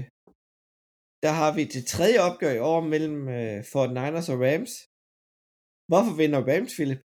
der 1.25 1.31
har 1.39 1.51
vi 1.57 1.63
det 1.75 1.83
tredje 1.93 2.19
opgør 2.27 2.53
i 2.55 2.63
år 2.73 2.81
mellem 2.93 3.17
øh, 3.37 3.57
Fort 3.71 3.91
Niners 3.97 4.29
og 4.33 4.37
Rams. 4.45 4.73
Hvorfor 5.89 6.13
vinder 6.21 6.41
Rams, 6.49 6.73
Philip? 6.77 7.01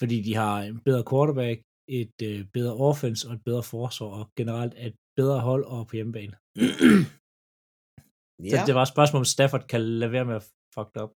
Fordi 0.00 0.16
de 0.26 0.32
har 0.42 0.54
en 0.68 0.78
bedre 0.88 1.04
quarterback, 1.10 1.58
et 2.00 2.16
øh, 2.28 2.38
bedre 2.56 2.74
offense 2.88 3.22
og 3.28 3.32
et 3.34 3.44
bedre 3.48 3.64
forsvar, 3.72 4.08
og 4.18 4.24
generelt 4.40 4.74
et 4.86 4.96
bedre 5.18 5.40
hold 5.48 5.64
og 5.74 5.80
på 5.88 5.92
hjemmebane. 5.98 6.34
Ja. 8.44 8.50
Så 8.50 8.56
det 8.66 8.74
var 8.74 8.82
et 8.82 8.94
spørgsmål, 8.94 9.20
om 9.20 9.32
Stafford 9.34 9.64
kan 9.72 9.82
lade 10.00 10.12
være 10.16 10.24
med 10.30 10.36
at 10.40 10.46
fuck 10.74 10.88
det 10.94 11.02
op. 11.04 11.12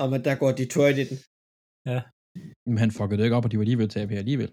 og 0.00 0.06
men 0.12 0.20
der 0.26 0.34
går 0.42 0.50
Detroit 0.60 0.98
i 1.02 1.04
den. 1.10 1.18
Men 2.68 2.78
han 2.82 2.90
fuckede 2.98 3.18
det 3.18 3.24
ikke 3.24 3.36
op, 3.38 3.44
og 3.46 3.50
de 3.52 3.58
var 3.58 3.64
lige 3.64 3.78
ved 3.80 3.84
at 3.88 3.94
tabe 3.98 4.10
her 4.12 4.18
alligevel. 4.24 4.50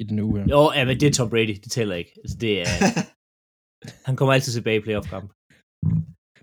I 0.00 0.04
den 0.10 0.18
uge. 0.26 0.40
Jo, 0.54 0.62
ja, 0.76 0.82
men 0.88 0.94
det 1.00 1.06
er 1.08 1.12
Tom 1.18 1.30
Brady, 1.30 1.54
det 1.64 1.70
tæller 1.76 1.96
ikke. 2.02 2.12
Altså, 2.22 2.36
det 2.44 2.52
er, 2.64 2.70
han 4.08 4.14
kommer 4.18 4.32
altid 4.36 4.52
tilbage 4.58 4.78
i 4.80 4.84
playoff-kamp. 4.86 5.28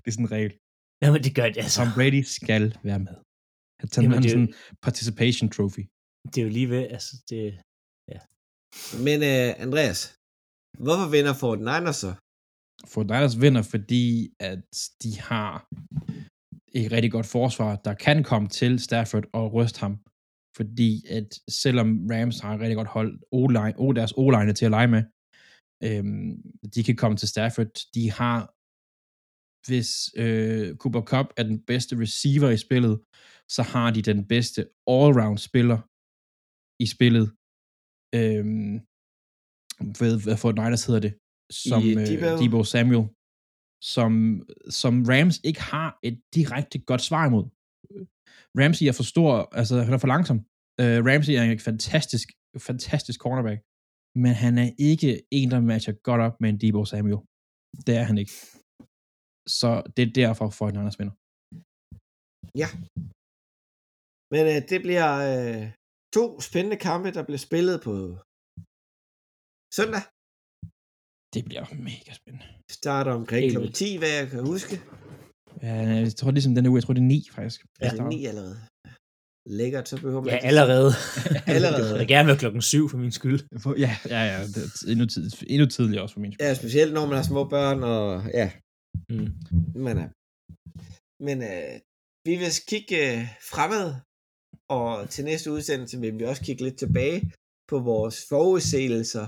Det 0.01 0.07
er 0.09 0.15
sådan 0.15 0.25
en 0.29 0.31
regel. 0.37 0.53
Jamen, 1.03 1.21
det 1.25 1.33
gør 1.39 1.47
det, 1.51 1.57
altså. 1.63 1.75
Tom 1.79 1.89
Brady 1.97 2.21
skal 2.39 2.63
være 2.89 3.01
med. 3.07 3.15
Han 3.81 3.87
tager 3.89 4.03
Jamen, 4.03 4.17
er 4.17 4.29
sådan 4.29 4.45
jo- 4.45 4.47
en 4.47 4.53
participation 4.85 5.47
trophy. 5.55 5.83
Det 6.31 6.37
er 6.41 6.45
jo 6.47 6.51
lige 6.57 6.69
ved, 6.75 6.83
altså, 6.95 7.13
det, 7.29 7.41
Men 9.07 9.17
øh, 9.31 9.47
Andreas, 9.65 9.99
hvorfor 10.85 11.07
vinder 11.15 11.33
Fort 11.41 11.59
Niners 11.69 11.99
så? 12.05 12.11
Fort 12.93 13.07
Niners 13.13 13.35
vinder, 13.43 13.63
fordi 13.73 14.05
at 14.49 14.63
de 15.03 15.11
har 15.31 15.53
et 16.79 16.91
rigtig 16.95 17.11
godt 17.17 17.29
forsvar, 17.37 17.71
der 17.87 17.93
kan 18.05 18.17
komme 18.31 18.47
til 18.59 18.71
Stafford 18.87 19.25
og 19.39 19.45
ryste 19.57 19.79
ham. 19.83 19.93
Fordi 20.57 20.91
at 21.17 21.29
selvom 21.63 21.87
Rams 22.11 22.39
har 22.39 22.53
et 22.53 22.61
rigtig 22.61 22.79
godt 22.81 22.95
hold, 22.97 23.11
O-line, 23.31 23.77
o 23.83 23.91
deres 23.91 24.13
O-line 24.21 24.53
til 24.53 24.65
at 24.65 24.75
lege 24.77 24.91
med, 24.95 25.03
øhm, 25.87 26.31
de 26.73 26.83
kan 26.87 26.97
komme 27.01 27.17
til 27.17 27.31
Stafford. 27.33 27.73
De 27.95 28.03
har, 28.19 28.39
hvis 29.67 29.89
øh, 30.23 30.67
Cooper 30.81 31.03
Cup 31.11 31.27
er 31.39 31.43
den 31.51 31.59
bedste 31.71 31.93
receiver 32.03 32.49
i 32.49 32.63
spillet, 32.65 32.95
så 33.55 33.61
har 33.73 33.87
de 33.95 34.01
den 34.11 34.21
bedste 34.33 34.61
all-round 34.95 35.39
spiller 35.49 35.79
i 36.83 36.87
spillet. 36.95 37.27
Øhm, 38.19 38.75
ved, 40.01 40.13
hvad 40.23 40.37
Fort 40.41 40.57
Niners 40.61 40.85
hedder 40.87 41.03
det? 41.07 41.13
Som 41.63 41.81
I 41.89 41.91
øh? 41.99 42.39
Debo 42.41 42.63
Samuel 42.63 43.05
som, 43.95 44.13
som 44.69 44.93
Rams 45.11 45.37
ikke 45.43 45.61
har 45.61 45.99
et 46.03 46.21
direkte 46.35 46.79
godt 46.89 47.01
svar 47.01 47.25
imod. 47.27 47.45
Ramsey 48.59 48.85
er 48.89 48.95
for 48.99 49.07
stor, 49.13 49.29
altså 49.59 49.75
han 49.87 49.93
er 49.93 50.01
for 50.03 50.11
langsom. 50.13 50.37
Uh, 50.81 50.99
Ramsey 51.09 51.33
er 51.39 51.43
en 51.43 51.67
fantastisk, 51.69 52.27
fantastisk 52.69 53.17
cornerback, 53.25 53.59
men 54.23 54.33
han 54.43 54.53
er 54.63 54.69
ikke 54.89 55.11
en, 55.39 55.47
der 55.53 55.59
matcher 55.71 55.95
godt 56.07 56.21
op 56.25 56.35
med 56.41 56.49
en 56.49 56.59
Debo 56.61 56.81
Samuel. 56.91 57.21
Det 57.87 57.93
er 58.01 58.05
han 58.09 58.17
ikke. 58.23 58.33
Så 59.59 59.69
det 59.95 60.01
er 60.03 60.11
derfor, 60.21 60.47
for 60.57 60.65
en 60.67 60.77
anden 60.79 60.99
vinder. 60.99 61.15
Men 64.33 64.43
øh, 64.51 64.59
det 64.71 64.79
bliver 64.85 65.09
øh, 65.29 65.63
to 66.17 66.25
spændende 66.47 66.77
kampe, 66.89 67.07
der 67.17 67.23
bliver 67.27 67.41
spillet 67.47 67.77
på 67.87 67.93
søndag. 69.77 70.03
Det 71.35 71.41
bliver 71.49 71.65
mega 71.89 72.11
spændende. 72.19 72.47
Starter 72.79 73.13
omkring 73.19 73.43
kl. 73.51 73.59
vildt. 73.59 73.75
10, 73.75 73.97
hvad 74.01 74.11
jeg 74.19 74.25
kan 74.33 74.41
huske. 74.53 74.75
Ja, 75.67 75.73
jeg 76.05 76.15
tror 76.15 76.31
ligesom 76.31 76.55
den 76.55 76.63
her 76.65 76.69
uge, 76.71 76.77
jeg 76.79 76.83
tror 76.85 76.93
det 76.93 77.01
er 77.01 77.05
9 77.05 77.27
faktisk. 77.35 77.59
Ja. 77.81 77.85
Er 77.87 77.91
det 77.95 78.07
9 78.09 78.25
allerede? 78.25 78.57
Lækkert, 79.59 79.89
så 79.89 79.95
behøver 80.03 80.21
man 80.21 80.29
Ja, 80.33 80.37
allerede. 80.51 80.91
Allerede. 81.55 81.89
Det 81.91 81.99
vil 81.99 82.07
gerne 82.15 82.27
være 82.27 82.37
klokken 82.43 82.61
syv 82.61 82.89
for 82.89 82.97
min 82.97 83.11
skyld. 83.19 83.39
Ja, 83.85 83.93
ja, 84.15 84.21
ja. 84.31 84.39
Det 84.53 84.57
er 84.63 84.91
endnu, 84.91 85.05
tid, 85.13 85.23
endnu 85.53 85.65
tidligere 85.75 86.03
også 86.03 86.13
for 86.13 86.19
min 86.23 86.31
skyld. 86.33 86.47
Ja, 86.47 86.53
specielt 86.53 86.93
når 86.93 87.05
man 87.09 87.15
har 87.19 87.23
små 87.31 87.41
børn, 87.55 87.79
og 87.83 88.05
ja, 88.39 88.47
Mm. 89.09 89.29
men, 89.85 89.95
øh, 90.03 90.07
men 91.27 91.37
øh, 91.51 91.73
vi 92.27 92.33
vil 92.41 92.51
kigge 92.71 92.95
øh, 93.07 93.19
fremad, 93.51 93.87
og 94.77 95.09
til 95.13 95.23
næste 95.25 95.47
udsendelse 95.55 95.95
vil 96.03 96.19
vi 96.19 96.23
også 96.31 96.43
kigge 96.47 96.63
lidt 96.63 96.77
tilbage 96.83 97.19
på 97.71 97.75
vores 97.91 98.17
forudsigelser 98.31 99.25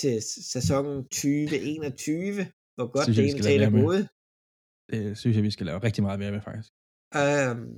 til 0.00 0.16
sæsonen 0.54 0.96
2021, 1.04 2.46
hvor 2.76 2.88
godt 2.94 3.04
Synes 3.04 3.16
det 3.18 3.26
jeg, 3.34 3.42
taget 3.46 3.62
er 3.68 3.70
gået. 3.84 4.02
Det 4.90 5.18
synes 5.20 5.34
jeg, 5.36 5.44
vi 5.48 5.54
skal 5.56 5.66
lave 5.66 5.82
rigtig 5.88 6.02
meget 6.06 6.18
mere 6.22 6.32
med, 6.36 6.42
faktisk. 6.50 6.70
Øhm, 7.22 7.68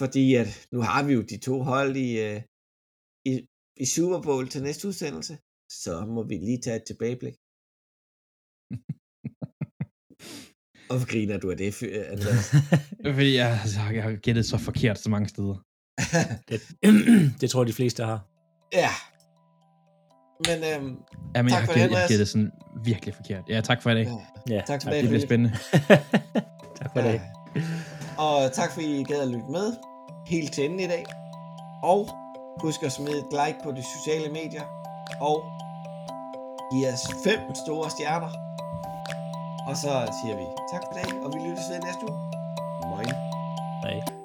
fordi 0.00 0.24
at 0.42 0.50
nu 0.74 0.80
har 0.90 1.00
vi 1.06 1.12
jo 1.18 1.22
de 1.32 1.38
to 1.48 1.54
hold 1.72 1.92
i, 2.06 2.08
øh, 2.26 2.38
i, 3.30 3.32
i 3.82 3.84
Super 3.94 4.20
Bowl 4.26 4.44
til 4.48 4.62
næste 4.62 4.88
udsendelse, 4.88 5.34
så 5.82 5.92
må 6.14 6.20
vi 6.30 6.34
lige 6.48 6.60
tage 6.64 6.76
et 6.80 6.84
tilbageblik. 6.90 7.36
Hvorfor 10.88 11.08
griner 11.12 11.36
du 11.42 11.46
af 11.50 11.56
det, 11.62 11.74
Fy- 11.78 11.94
Andreas? 12.14 12.46
Fordi 13.18 13.32
jeg, 13.42 13.48
jeg 13.96 14.02
har 14.06 14.16
gættet 14.26 14.44
så 14.46 14.56
forkert 14.58 14.98
så 14.98 15.08
mange 15.14 15.28
steder. 15.34 15.56
Det, 16.48 16.56
det 17.40 17.46
tror 17.50 17.62
jeg, 17.62 17.68
de 17.72 17.78
fleste 17.80 18.00
har. 18.10 18.18
ja. 18.82 18.92
Men 20.46 20.58
øhm, 20.64 20.96
Ja, 21.36 21.42
men 21.42 21.50
Tak 21.52 21.58
jeg 21.58 21.58
har 21.60 21.66
for 21.66 21.72
det, 21.72 21.74
gættet, 21.74 21.76
jeg 21.76 21.84
Andreas. 21.84 22.08
gættet 22.08 22.28
sådan 22.28 22.52
virkelig 22.84 23.14
forkert. 23.14 23.42
Ja, 23.48 23.60
tak 23.60 23.82
for 23.82 23.90
i 23.90 23.94
dag. 23.94 24.04
ja, 24.48 24.54
Ja, 24.54 24.60
tak 24.66 24.82
for 24.82 24.90
tak. 24.90 24.92
det. 24.94 25.02
Det 25.02 25.08
bliver 25.10 25.26
spændende. 25.26 25.52
tak 26.80 26.90
for 26.94 27.00
det. 27.00 27.20
Og 28.18 28.52
tak 28.52 28.72
fordi 28.72 29.00
I 29.00 29.04
gad 29.04 29.20
at 29.22 29.28
lytte 29.28 29.50
med 29.50 29.72
helt 30.26 30.52
til 30.52 30.64
enden 30.64 30.80
i 30.80 30.86
dag. 30.86 31.04
Og 31.82 32.08
husk 32.60 32.82
at 32.82 32.92
smide 32.92 33.18
et 33.18 33.24
like 33.30 33.58
på 33.64 33.70
de 33.72 33.82
sociale 33.98 34.32
medier. 34.32 34.62
Og 35.20 35.36
giv 36.72 36.86
os 36.94 37.02
fem 37.24 37.40
store 37.64 37.90
stjerner. 37.90 38.30
Og 39.68 39.76
så 39.76 39.92
siger 40.22 40.36
vi 40.36 40.44
tak 40.72 40.82
for 40.86 40.98
i 40.98 41.02
dag, 41.02 41.22
og 41.24 41.32
vi 41.34 41.38
lyttes 41.48 41.64
ved 41.70 41.78
næste 41.86 42.02
uge. 42.10 42.18
Moin. 42.90 43.14
Nej. 43.84 44.19